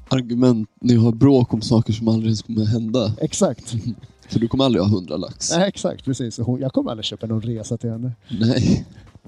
argument, 0.09 0.69
ni 0.81 0.95
har 0.95 1.11
bråk 1.11 1.53
om 1.53 1.61
saker 1.61 1.93
som 1.93 2.07
aldrig 2.07 2.25
ens 2.25 2.41
kommer 2.41 2.65
hända. 2.65 3.13
Exakt. 3.21 3.73
För 4.29 4.39
du 4.39 4.47
kommer 4.47 4.65
aldrig 4.65 4.83
ha 4.83 4.89
100 4.89 5.17
lax. 5.17 5.51
Nej, 5.51 5.67
exakt, 5.67 6.05
precis. 6.05 6.37
Hon, 6.37 6.59
jag 6.59 6.73
kommer 6.73 6.91
aldrig 6.91 7.05
köpa 7.05 7.27
någon 7.27 7.41
resa 7.41 7.77
till 7.77 7.89
henne. 7.89 8.11
Nej. 8.39 8.85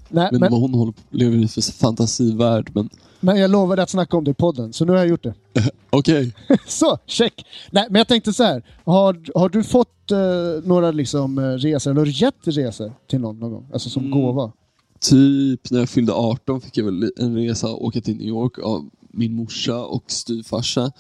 Nej, 0.09 0.29
Men, 0.31 0.39
men, 0.39 0.51
vad 0.51 0.61
hon 0.61 0.73
håller 0.73 0.91
på, 0.91 1.01
lever 1.09 1.37
i 1.37 1.47
för 1.47 1.61
fantasivärld. 1.61 2.71
Men 2.73 2.89
men 3.19 3.37
jag 3.37 3.51
lovade 3.51 3.83
att 3.83 3.89
snacka 3.89 4.17
om 4.17 4.23
det 4.23 4.31
i 4.31 4.33
podden, 4.33 4.73
så 4.73 4.85
nu 4.85 4.91
har 4.91 4.99
jag 4.99 5.07
gjort 5.07 5.23
det. 5.23 5.33
okej. 5.89 6.33
Så, 6.67 6.97
check! 7.05 7.45
Nej, 7.71 7.87
men 7.89 7.99
jag 7.99 8.07
tänkte 8.07 8.33
så 8.33 8.43
här. 8.43 8.63
Har, 8.83 9.39
har 9.39 9.49
du 9.49 9.63
fått 9.63 10.11
eh, 10.11 10.17
några 10.63 10.91
liksom, 10.91 11.37
eh, 11.37 11.41
resor, 11.41 11.91
eller 11.91 12.01
har 12.01 12.05
du 12.05 12.11
gett 12.11 12.35
resor 12.43 12.93
till 13.09 13.19
någon 13.19 13.39
någon 13.39 13.51
gång? 13.51 13.67
Alltså 13.73 13.89
som 13.89 14.05
Mm. 14.05 14.21
gåva? 14.21 14.51
Typ 14.99 15.71
när 15.71 15.79
jag 15.79 15.89
fyllde 15.89 16.13
18 16.13 16.61
fick 16.61 16.77
jag 16.77 16.85
väl 16.85 17.11
en 17.17 17.35
resa 17.35 17.67
och 17.67 17.85
åka 17.85 18.01
till 18.01 18.15
New 18.17 18.27
York 18.27 18.59
av 18.59 18.89
min 19.11 19.33
morsa 19.35 19.85
och 19.85 20.03
styvfarsa. 20.07 20.91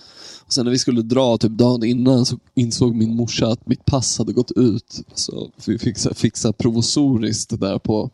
Och 0.45 0.53
sen 0.53 0.65
när 0.65 0.71
vi 0.71 0.77
skulle 0.77 1.01
dra, 1.01 1.37
typ 1.37 1.51
dagen 1.51 1.83
innan, 1.83 2.25
så 2.25 2.37
insåg 2.55 2.95
min 2.95 3.15
morsa 3.15 3.47
att 3.47 3.67
mitt 3.67 3.85
pass 3.85 4.17
hade 4.17 4.33
gått 4.33 4.51
ut. 4.51 5.01
Så 5.13 5.49
vi 5.65 5.79
fick 5.79 5.97
fixa 6.15 6.53
provisoriskt 6.53 7.59
där 7.59 7.79
på 7.79 8.09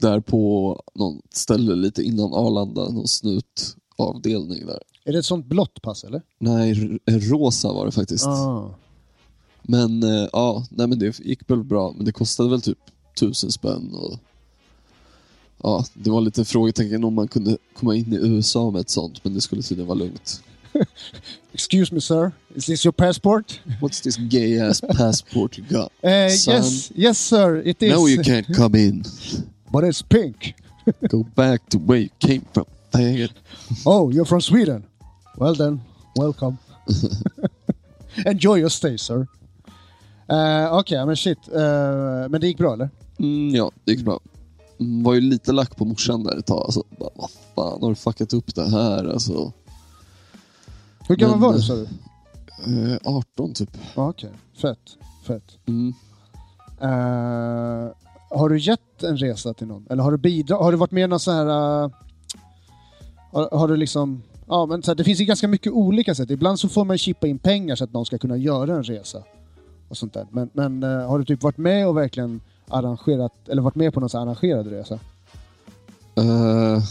där 0.00 0.20
på 0.20 0.82
något 0.94 1.24
ställe 1.32 1.74
lite 1.74 2.02
innan 2.02 2.34
Arlanda, 2.34 2.88
någon 2.90 3.08
snutavdelning 3.08 4.66
där. 4.66 4.78
Är 5.04 5.12
det 5.12 5.18
ett 5.18 5.24
sånt 5.24 5.46
blått 5.46 5.82
pass 5.82 6.04
eller? 6.04 6.22
Nej, 6.38 6.70
r- 6.70 7.20
rosa 7.20 7.72
var 7.72 7.86
det 7.86 7.92
faktiskt. 7.92 8.26
Ah. 8.26 8.70
Men 9.62 10.02
eh, 10.02 10.28
ja, 10.32 10.66
nej 10.70 10.86
men 10.86 10.98
det 10.98 11.18
gick 11.20 11.50
väl 11.50 11.64
bra. 11.64 11.92
Men 11.96 12.04
det 12.04 12.12
kostade 12.12 12.50
väl 12.50 12.60
typ 12.62 12.78
tusen 13.20 13.52
spänn. 13.52 13.94
Och, 13.94 14.18
ja, 15.62 15.84
det 15.94 16.10
var 16.10 16.20
lite 16.20 16.44
frågetecken 16.44 17.04
om 17.04 17.14
man 17.14 17.28
kunde 17.28 17.58
komma 17.78 17.94
in 17.96 18.12
i 18.12 18.16
USA 18.16 18.70
med 18.70 18.80
ett 18.80 18.90
sånt, 18.90 19.24
men 19.24 19.34
det 19.34 19.40
skulle 19.40 19.62
tydligen 19.62 19.88
vara 19.88 19.98
lugnt. 19.98 20.42
Excuse 21.52 21.94
me 21.94 22.00
sir, 22.00 22.32
is 22.54 22.66
this 22.66 22.86
your 22.86 22.92
passport? 22.92 23.60
What's 23.80 24.02
this 24.02 24.16
gay 24.16 24.58
ass 24.60 24.80
passport 24.80 25.58
you 25.58 25.66
got? 25.68 25.92
Eh, 26.02 26.28
Son. 26.36 26.54
yes, 26.54 26.92
yes 26.94 27.18
sir, 27.18 27.62
it 27.68 27.82
is. 27.82 27.90
No 27.92 28.08
you 28.08 28.22
can't 28.22 28.56
come 28.56 28.78
in. 28.78 29.04
But 29.72 29.84
it's 29.84 30.02
pink. 30.02 30.54
Go 31.10 31.24
back 31.34 31.68
to 31.70 31.78
where 31.78 31.98
you 32.00 32.08
came 32.18 32.42
from. 32.52 32.64
Oh, 33.86 34.10
you're 34.12 34.24
from 34.24 34.40
Sweden? 34.40 34.84
Well 35.36 35.54
then, 35.54 35.80
welcome. 36.16 36.58
Enjoy 38.26 38.56
your 38.58 38.70
stay 38.70 38.96
sir. 38.98 39.26
Uh, 40.28 40.68
Okej, 40.78 41.06
men 41.06 41.16
shit. 41.16 41.38
Eh, 41.48 42.28
men 42.28 42.40
det 42.40 42.46
gick 42.46 42.58
bra 42.58 42.72
eller? 42.72 42.90
Mm, 43.18 43.54
ja, 43.54 43.70
det 43.84 43.92
gick 43.92 44.04
bra. 44.04 44.20
Mm, 44.80 45.02
var 45.02 45.14
ju 45.14 45.20
lite 45.20 45.52
lack 45.52 45.76
på 45.76 45.84
morsan 45.84 46.24
där 46.24 46.38
ett 46.38 46.46
tag. 46.46 46.62
Alltså, 46.64 46.82
bara, 46.98 47.10
vad 47.14 47.30
fan 47.54 47.82
har 47.82 47.88
du 47.88 47.94
fuckat 47.94 48.32
upp 48.32 48.54
det 48.54 48.70
här? 48.70 49.04
Alltså, 49.12 49.52
Hur 51.08 51.16
gammal 51.16 51.38
var 51.38 51.52
du 51.52 51.60
sa 51.62 51.74
du? 51.74 51.82
eh, 52.92 52.98
18 53.04 53.54
typ. 53.54 53.76
Okej, 53.94 54.30
fett. 54.62 54.96
Fett. 55.26 55.58
Mm. 55.66 55.94
Eh, 56.80 57.90
har 58.30 58.48
du 58.48 58.58
gett 58.58 59.02
en 59.02 59.16
resa 59.16 59.54
till 59.54 59.66
någon? 59.66 59.86
Eller 59.90 60.02
har 60.02 60.10
du 60.10 60.18
bidragit? 60.18 60.64
Har 60.64 60.72
du 60.72 60.78
varit 60.78 60.90
med 60.90 61.04
i 61.04 61.06
någon 61.06 61.20
så 61.20 61.30
här... 61.30 61.46
eh, 61.46 61.90
har, 63.32 63.58
har 63.58 63.68
du 63.68 63.76
liksom... 63.76 64.22
Ja, 64.46 64.66
men 64.66 64.82
så 64.82 64.90
här, 64.90 64.96
det 64.96 65.04
finns 65.04 65.20
ju 65.20 65.24
ganska 65.24 65.48
mycket 65.48 65.72
olika 65.72 66.14
sätt. 66.14 66.30
Ibland 66.30 66.60
så 66.60 66.68
får 66.68 66.84
man 66.84 66.98
chippa 66.98 67.26
in 67.26 67.38
pengar 67.38 67.76
så 67.76 67.84
att 67.84 67.92
någon 67.92 68.06
ska 68.06 68.18
kunna 68.18 68.36
göra 68.36 68.74
en 68.74 68.82
resa. 68.82 69.22
Och 69.88 69.96
sånt 69.96 70.14
där. 70.14 70.26
Men, 70.30 70.50
men 70.52 70.82
eh, 70.82 71.08
har 71.08 71.18
du 71.18 71.24
typ 71.24 71.42
varit 71.42 71.58
med 71.58 71.88
och 71.88 71.96
verkligen 71.96 72.40
arrangerat, 72.68 73.48
eller 73.48 73.62
varit 73.62 73.74
med 73.74 73.94
på 73.94 74.00
någon 74.00 74.08
så 74.10 74.18
här 74.18 74.26
arrangerad 74.26 74.66
resa? 74.66 74.98
Eh, 76.14 76.82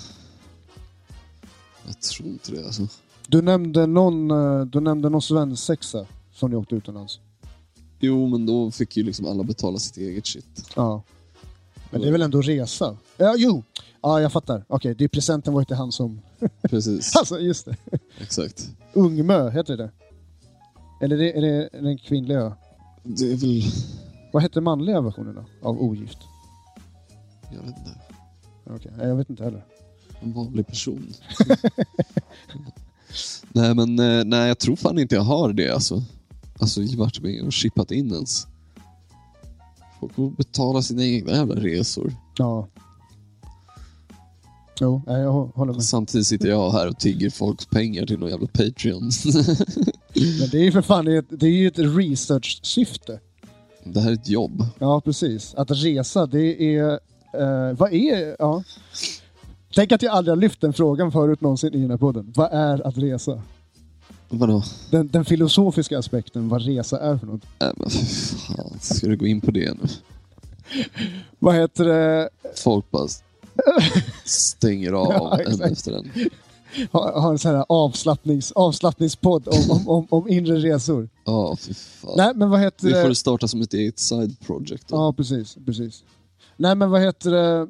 jag 1.87 2.01
tror 2.01 2.27
inte 2.27 2.51
det 2.51 2.65
alltså. 2.65 2.87
Du 3.27 3.41
nämnde 3.41 3.85
någon, 3.85 4.27
du 4.69 4.79
nämnde 4.79 5.09
någon 5.09 5.21
svensexa 5.21 6.05
som 6.33 6.49
ni 6.49 6.55
åkte 6.55 6.75
utomlands. 6.75 7.19
Jo, 7.99 8.27
men 8.27 8.45
då 8.45 8.71
fick 8.71 8.97
ju 8.97 9.03
liksom 9.03 9.25
alla 9.25 9.43
betala 9.43 9.77
sitt 9.77 9.97
eget 9.97 10.27
shit. 10.27 10.71
Ja. 10.75 11.03
Men 11.91 12.01
det 12.01 12.07
är 12.07 12.11
väl 12.11 12.21
ändå 12.21 12.41
resa? 12.41 12.97
Ja, 13.17 13.35
jo! 13.37 13.63
Ja, 14.01 14.21
jag 14.21 14.31
fattar. 14.31 14.65
Okej, 14.67 14.95
det 14.95 15.03
är 15.03 15.07
presenten 15.07 15.53
var 15.53 15.63
till 15.63 15.75
han 15.75 15.91
som... 15.91 16.21
Precis, 16.61 17.15
Alltså, 17.19 17.39
just 17.39 17.65
det. 17.65 17.75
exakt. 18.21 18.69
Ungmö, 18.93 19.49
heter 19.49 19.77
det 19.77 19.91
Eller 21.01 21.15
är 21.15 21.19
det, 21.19 21.37
är 21.37 21.41
det 21.41 21.69
den 21.81 21.97
kvinnliga? 21.97 22.55
Det 23.03 23.31
är 23.31 23.35
väl... 23.35 23.63
Vad 24.33 24.43
heter 24.43 24.61
manliga 24.61 25.01
versionen 25.01 25.35
då? 25.35 25.67
Av 25.67 25.81
ogift? 25.81 26.17
Jag 27.51 27.59
vet 27.59 27.77
inte. 27.77 27.91
Okej, 28.65 28.91
nej, 28.97 29.07
jag 29.07 29.15
vet 29.15 29.29
inte 29.29 29.43
heller. 29.43 29.65
En 30.21 30.33
vanlig 30.33 30.67
person. 30.67 31.13
nej, 33.49 33.75
men 33.75 33.99
eh, 33.99 34.25
nej, 34.25 34.47
jag 34.47 34.59
tror 34.59 34.75
fan 34.75 34.99
inte 34.99 35.15
jag 35.15 35.21
har 35.21 35.53
det 35.53 35.69
alltså. 35.69 36.03
Alltså 36.59 36.81
varit 36.97 37.21
med 37.21 37.41
och 37.43 37.53
chippat 37.53 37.91
in 37.91 38.13
ens. 38.13 38.47
Folk 39.99 40.13
får 40.13 40.29
betala 40.29 40.81
sina 40.81 41.03
egna 41.05 41.31
jävla 41.31 41.55
resor. 41.55 42.13
Ja. 42.37 42.67
Jo, 44.81 45.01
jag 45.05 45.13
hå- 45.13 45.51
håller 45.55 45.73
med. 45.73 45.83
Samtidigt 45.83 46.27
sitter 46.27 46.49
jag 46.49 46.71
här 46.71 46.87
och 46.87 46.99
tigger 46.99 47.29
folks 47.29 47.65
pengar 47.65 48.05
till 48.05 48.19
någon 48.19 48.29
jävla 48.29 48.47
Patreon. 48.47 49.03
Men 50.39 50.49
det 50.51 50.57
är 50.57 50.63
ju 50.63 50.71
för 50.71 50.81
fan 50.81 51.05
det 51.05 51.13
är 51.15 51.19
ett, 51.19 51.25
det 51.29 51.45
är 51.47 51.51
ju 51.51 51.67
ett 51.67 51.79
research-syfte. 51.79 53.19
det 53.83 53.99
här 53.99 54.09
är 54.09 54.13
ett 54.13 54.29
jobb. 54.29 54.65
Ja, 54.79 55.01
precis. 55.01 55.53
Att 55.55 55.71
resa, 55.71 56.25
det 56.25 56.75
är... 56.77 56.91
Eh, 57.33 57.77
vad 57.77 57.93
är... 57.93 58.35
Ja. 58.39 58.63
Tänk 59.75 59.91
att 59.91 60.01
jag 60.01 60.13
aldrig 60.13 60.31
har 60.31 60.41
lyft 60.41 60.61
den 60.61 60.73
frågan 60.73 61.11
förut 61.11 61.41
någonsin 61.41 61.73
i 61.73 61.81
den 61.81 61.89
här 61.89 61.97
podden. 61.97 62.33
Vad 62.35 62.49
är 62.53 62.87
att 62.87 62.97
resa? 62.97 63.41
Vadå? 64.30 64.63
Den, 64.91 65.07
den 65.07 65.25
filosofiska 65.25 65.99
aspekten, 65.99 66.49
vad 66.49 66.61
resa 66.65 66.99
är 66.99 67.17
för 67.17 67.27
något. 67.27 67.41
Nej 67.59 67.73
men 67.77 67.89
fy 67.89 68.05
fan, 68.05 68.80
ska 68.82 69.07
du 69.07 69.17
gå 69.17 69.27
in 69.27 69.41
på 69.41 69.51
det 69.51 69.73
nu? 69.73 69.89
Vad 71.39 71.55
heter 71.55 71.86
det? 71.86 72.30
Folk 72.55 72.91
bara 72.91 73.07
stänger 74.23 74.91
av 74.93 75.07
Ja, 75.11 75.39
en 75.41 75.61
efter 75.61 75.91
en. 75.91 76.11
Ha, 76.91 77.19
ha 77.19 77.32
en 77.32 77.39
sån 77.39 77.55
här 77.55 77.65
avslappnings, 77.69 78.51
avslappningspodd 78.51 79.47
om, 79.47 79.71
om, 79.71 79.89
om, 79.89 80.07
om 80.09 80.27
inre 80.30 80.55
resor. 80.55 81.09
Ja, 81.25 81.57
fy 81.59 81.73
fan. 81.73 82.13
Nej, 82.17 82.32
men 82.36 82.49
vad 82.49 82.59
heter 82.59 82.88
det 82.88 82.95
det? 82.95 83.01
får 83.01 83.09
du 83.09 83.15
starta 83.15 83.47
som 83.47 83.61
ett 83.61 83.73
eget 83.73 83.99
side 83.99 84.39
project. 84.39 84.88
då. 84.88 84.95
Ja, 84.95 85.13
precis, 85.13 85.57
precis. 85.65 86.03
Nej, 86.57 86.75
men 86.75 86.91
vad 86.91 87.01
heter 87.01 87.32
det? 87.32 87.67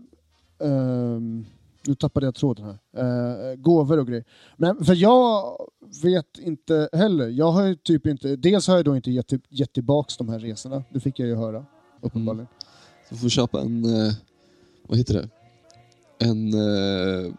Ehm, 0.66 1.46
nu 1.88 1.96
tappade 1.96 2.26
jag 2.26 2.36
tråden 2.36 2.66
här. 2.66 3.52
Uh, 3.52 3.56
gåvor 3.56 4.00
och 4.00 4.08
grejer. 4.08 4.26
Men, 4.58 4.86
för 4.86 4.96
jag 4.96 5.58
vet 6.04 6.38
inte 6.40 6.90
heller. 6.94 7.28
Jag 7.28 7.52
har 7.52 7.66
ju 7.66 7.76
typ 7.76 8.06
inte... 8.06 8.36
Dels 8.36 8.68
har 8.68 8.76
jag 8.76 8.86
då 8.86 8.96
inte 8.96 9.12
gett, 9.12 9.32
gett 9.50 9.74
tillbaks 9.74 10.18
de 10.18 10.30
här 10.30 10.40
resorna. 10.40 10.84
Det 10.90 11.00
fick 11.00 11.20
jag 11.20 11.28
ju 11.28 11.36
höra, 11.36 11.66
uppenbarligen. 12.02 12.48
Du 13.10 13.16
får 13.16 13.30
köpa 13.30 13.62
en, 13.62 13.86
eh, 13.86 14.14
vad 14.88 14.98
heter 14.98 15.14
det? 15.14 15.30
En 16.28 16.54
eh, 16.54 17.34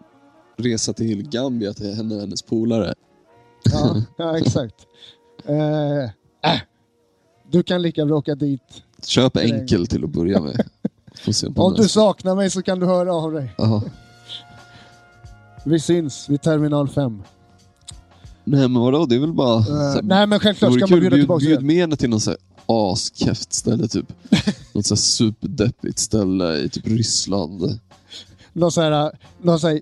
resa 0.56 0.92
till 0.92 1.28
Gambia 1.28 1.72
till 1.72 1.94
henne 1.94 2.14
och 2.14 2.20
hennes 2.20 2.42
polare. 2.42 2.94
Ja, 3.72 4.02
ja, 4.18 4.38
exakt. 4.38 4.86
Eh, 5.44 6.04
äh. 6.52 6.60
Du 7.50 7.62
kan 7.62 7.82
lika 7.82 8.06
bra 8.06 8.16
åka 8.16 8.34
dit. 8.34 8.82
Köp 9.02 9.36
enkel 9.36 9.86
till 9.86 10.04
att 10.04 10.10
börja 10.10 10.40
med. 10.40 10.66
På 11.54 11.62
Om 11.62 11.74
du 11.74 11.88
saknar 11.88 12.34
mig 12.34 12.50
så 12.50 12.62
kan 12.62 12.80
du 12.80 12.86
höra 12.86 13.14
av 13.14 13.32
dig. 13.32 13.54
Vi 15.64 15.80
syns 15.80 16.28
vid 16.28 16.42
terminal 16.42 16.88
5. 16.88 17.22
Nej 18.44 18.68
men 18.68 18.82
vadå, 18.82 19.06
det 19.06 19.14
är 19.14 19.18
väl 19.20 19.32
bara... 19.32 19.60
här- 19.60 20.02
nej, 20.02 20.26
men 20.26 20.40
självklart 20.40 20.72
ska 20.72 20.80
man 20.86 21.00
bjuda 21.00 21.10
bjud, 21.16 21.22
tillbaka 21.22 21.44
bjud 21.44 21.62
med 21.62 21.76
henne 21.76 21.96
till 21.96 22.10
här 22.30 22.36
askeft 22.66 23.52
ställe 23.52 23.88
typ. 23.88 24.12
något 24.72 24.86
så 24.86 24.94
här 24.94 24.96
superdeppigt 25.00 25.98
ställe 25.98 26.56
i 26.56 26.68
typ 26.68 26.86
Ryssland. 26.86 27.80
någon 28.52 28.72
så 28.72 28.80
här, 28.80 29.12
någon 29.42 29.60
så 29.60 29.68
här 29.68 29.80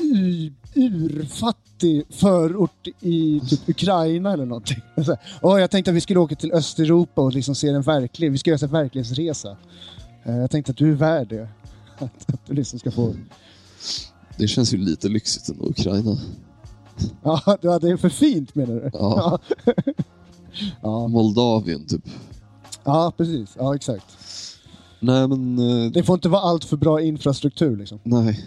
u- 0.00 0.52
urfattig 0.74 2.04
förort 2.10 2.86
i 3.00 3.40
typ 3.48 3.68
Ukraina 3.68 4.32
eller 4.32 4.46
någonting. 4.46 4.78
Så 4.96 5.02
här, 5.02 5.18
Åh, 5.42 5.60
jag 5.60 5.70
tänkte 5.70 5.90
att 5.90 5.96
vi 5.96 6.00
skulle 6.00 6.20
åka 6.20 6.34
till 6.34 6.52
Östeuropa 6.52 7.20
och 7.22 7.32
liksom 7.32 7.54
se 7.54 7.68
en 7.68 7.82
verklig, 7.82 8.32
vi 8.32 8.38
ska 8.38 8.50
göra 8.50 8.66
en 8.66 8.72
verklighetsresa. 8.72 9.56
Eh, 10.24 10.36
Jag 10.36 10.50
tänkte 10.50 10.70
att 10.72 10.76
du 10.78 10.90
är 10.92 10.94
värd 10.96 11.28
det. 11.28 11.48
Att, 11.98 12.28
att 12.34 12.46
du 12.46 12.54
liksom 12.54 12.78
ska 12.78 12.90
få... 12.90 13.14
Det 14.40 14.48
känns 14.48 14.74
ju 14.74 14.78
lite 14.78 15.08
lyxigt 15.08 15.48
ändå, 15.48 15.68
Ukraina. 15.68 16.16
Ja, 17.22 17.78
det 17.80 17.88
är 17.90 17.96
för 17.96 18.08
fint 18.08 18.54
menar 18.54 18.74
du? 18.74 18.90
Ja. 18.92 19.38
Ja, 20.82 21.08
Moldavien 21.08 21.86
typ. 21.86 22.04
ja 22.84 23.12
precis. 23.16 23.50
Ja, 23.58 23.74
exakt. 23.74 24.04
Nej 25.00 25.28
men, 25.28 25.58
eh, 25.58 25.90
Det 25.92 26.02
får 26.02 26.14
inte 26.14 26.28
vara 26.28 26.42
allt 26.42 26.64
för 26.64 26.76
bra 26.76 27.00
infrastruktur 27.00 27.76
liksom. 27.76 27.98
nej. 28.02 28.44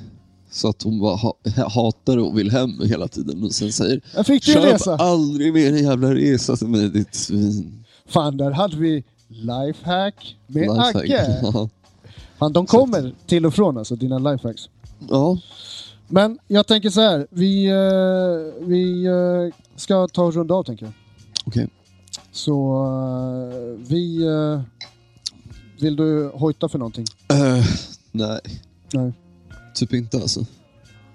Så 0.52 0.68
att 0.70 0.82
hon 0.84 1.00
bara 1.00 1.16
ha, 1.16 1.34
hatar 1.74 2.18
och 2.18 2.38
vill 2.38 2.52
hem 2.52 2.82
hela 2.86 3.08
tiden 3.08 3.44
och 3.44 3.52
sen 3.52 3.72
säger 3.72 4.02
Jag 4.16 4.26
fick 4.26 4.46
du 4.46 4.52
en 4.56 4.62
Köp 4.62 4.74
resa! 4.74 4.96
aldrig 4.96 5.54
mer 5.54 5.68
en 5.74 5.84
jävla 5.84 6.16
resa 6.16 6.56
till 6.56 6.68
mig 6.68 6.90
ditt 6.90 7.16
svin. 7.16 7.84
Fan, 8.06 8.38
där 8.38 8.52
hade 8.52 8.78
vi 8.78 9.04
lifehack 9.28 10.36
med 10.48 10.62
Lifehack. 10.62 10.96
Agge. 10.96 11.40
Ja. 11.54 11.70
Fan, 12.40 12.54
de 12.54 12.66
kommer 12.66 13.14
till 13.28 13.46
och 13.46 13.54
från 13.54 13.78
alltså, 13.78 13.96
dina 13.96 14.20
lifehacks. 14.20 14.70
ja. 15.10 15.38
Men 16.14 16.40
jag 16.48 16.68
tänker 16.68 16.90
så 16.90 17.02
här, 17.02 17.28
vi, 17.30 17.66
eh, 17.70 18.68
vi 18.68 19.06
eh, 19.06 19.56
ska 19.76 20.08
ta 20.08 20.24
och 20.24 20.34
runda 20.34 20.54
av 20.54 20.64
tänker 20.64 20.86
jag. 20.86 20.94
Okej. 21.46 21.70
Så 22.32 22.84
eh, 22.86 23.88
vi... 23.90 24.24
eh, 24.26 24.62
vill 25.80 25.96
du 25.96 26.32
hojta 26.34 26.70
för 26.70 26.80
någonting? 26.80 27.06
Eh, 27.30 27.66
nej, 28.12 28.40
Nej. 28.94 29.14
typ 29.76 29.94
inte 29.94 30.18
alltså. 30.18 30.46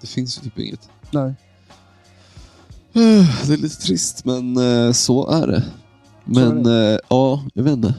Det 0.01 0.07
finns 0.07 0.37
ju 0.37 0.41
typ 0.41 0.59
inget. 0.59 0.89
Nej. 1.11 1.33
Eh, 2.93 3.47
Det 3.47 3.53
är 3.53 3.57
lite 3.57 3.81
trist 3.81 4.25
men 4.25 4.57
eh, 4.57 4.91
så 4.91 5.27
är 5.29 5.47
det. 5.47 5.63
Men 6.25 6.65
eh, 6.65 6.97
ja, 7.09 7.43
jag 7.53 7.63
vet 7.63 7.73
inte. 7.73 7.93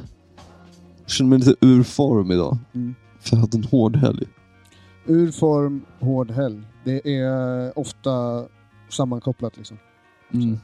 Jag 1.03 1.11
känner 1.11 1.29
mig 1.31 1.39
lite 1.39 1.55
ur 1.61 1.83
form 1.83 2.31
idag. 2.31 2.59
Mm. 2.75 2.95
För 3.21 3.37
jag 3.37 3.41
hade 3.41 3.57
en 3.59 3.65
hård 3.65 3.97
helg. 3.97 4.27
Ur 5.07 5.31
form, 5.31 5.85
hård 6.01 6.31
helg. 6.31 6.63
Det 6.85 7.17
är 7.17 7.79
ofta 7.79 8.45
sammankopplat 8.89 9.57
liksom. 9.57 9.79
Mm. 10.35 10.61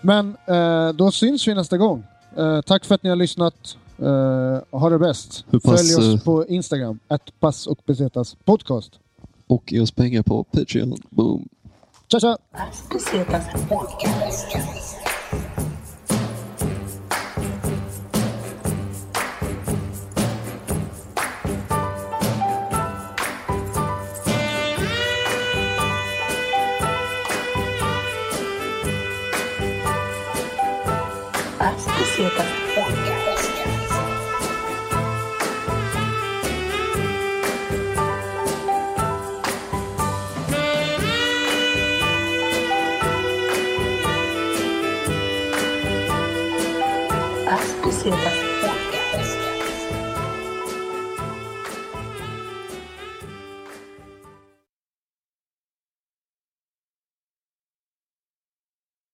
Men 0.00 0.36
eh, 0.46 0.92
då 0.92 1.10
syns 1.10 1.48
vi 1.48 1.54
nästa 1.54 1.76
gång. 1.76 2.04
Eh, 2.36 2.60
tack 2.60 2.84
för 2.84 2.94
att 2.94 3.02
ni 3.02 3.08
har 3.08 3.16
lyssnat. 3.16 3.76
Eh, 3.98 4.78
ha 4.78 4.90
det 4.90 4.98
bäst. 4.98 5.44
Pass, 5.50 5.62
Följ 5.62 5.94
oss 5.94 6.20
eh, 6.20 6.24
på 6.24 6.46
Instagram, 6.46 6.98
att 7.08 7.40
pass 7.40 7.66
och 7.66 7.78
besetas 7.86 8.36
podcast. 8.44 8.92
Och 9.46 9.72
ge 9.72 9.80
oss 9.80 9.90
pengar 9.90 10.22
på 10.22 10.44
Patreon. 10.44 10.96
Boom. 11.10 11.48
Tja 12.08 12.20
tja! 12.20 12.38
Pesetas 12.90 13.44
Podcast. 13.68 15.05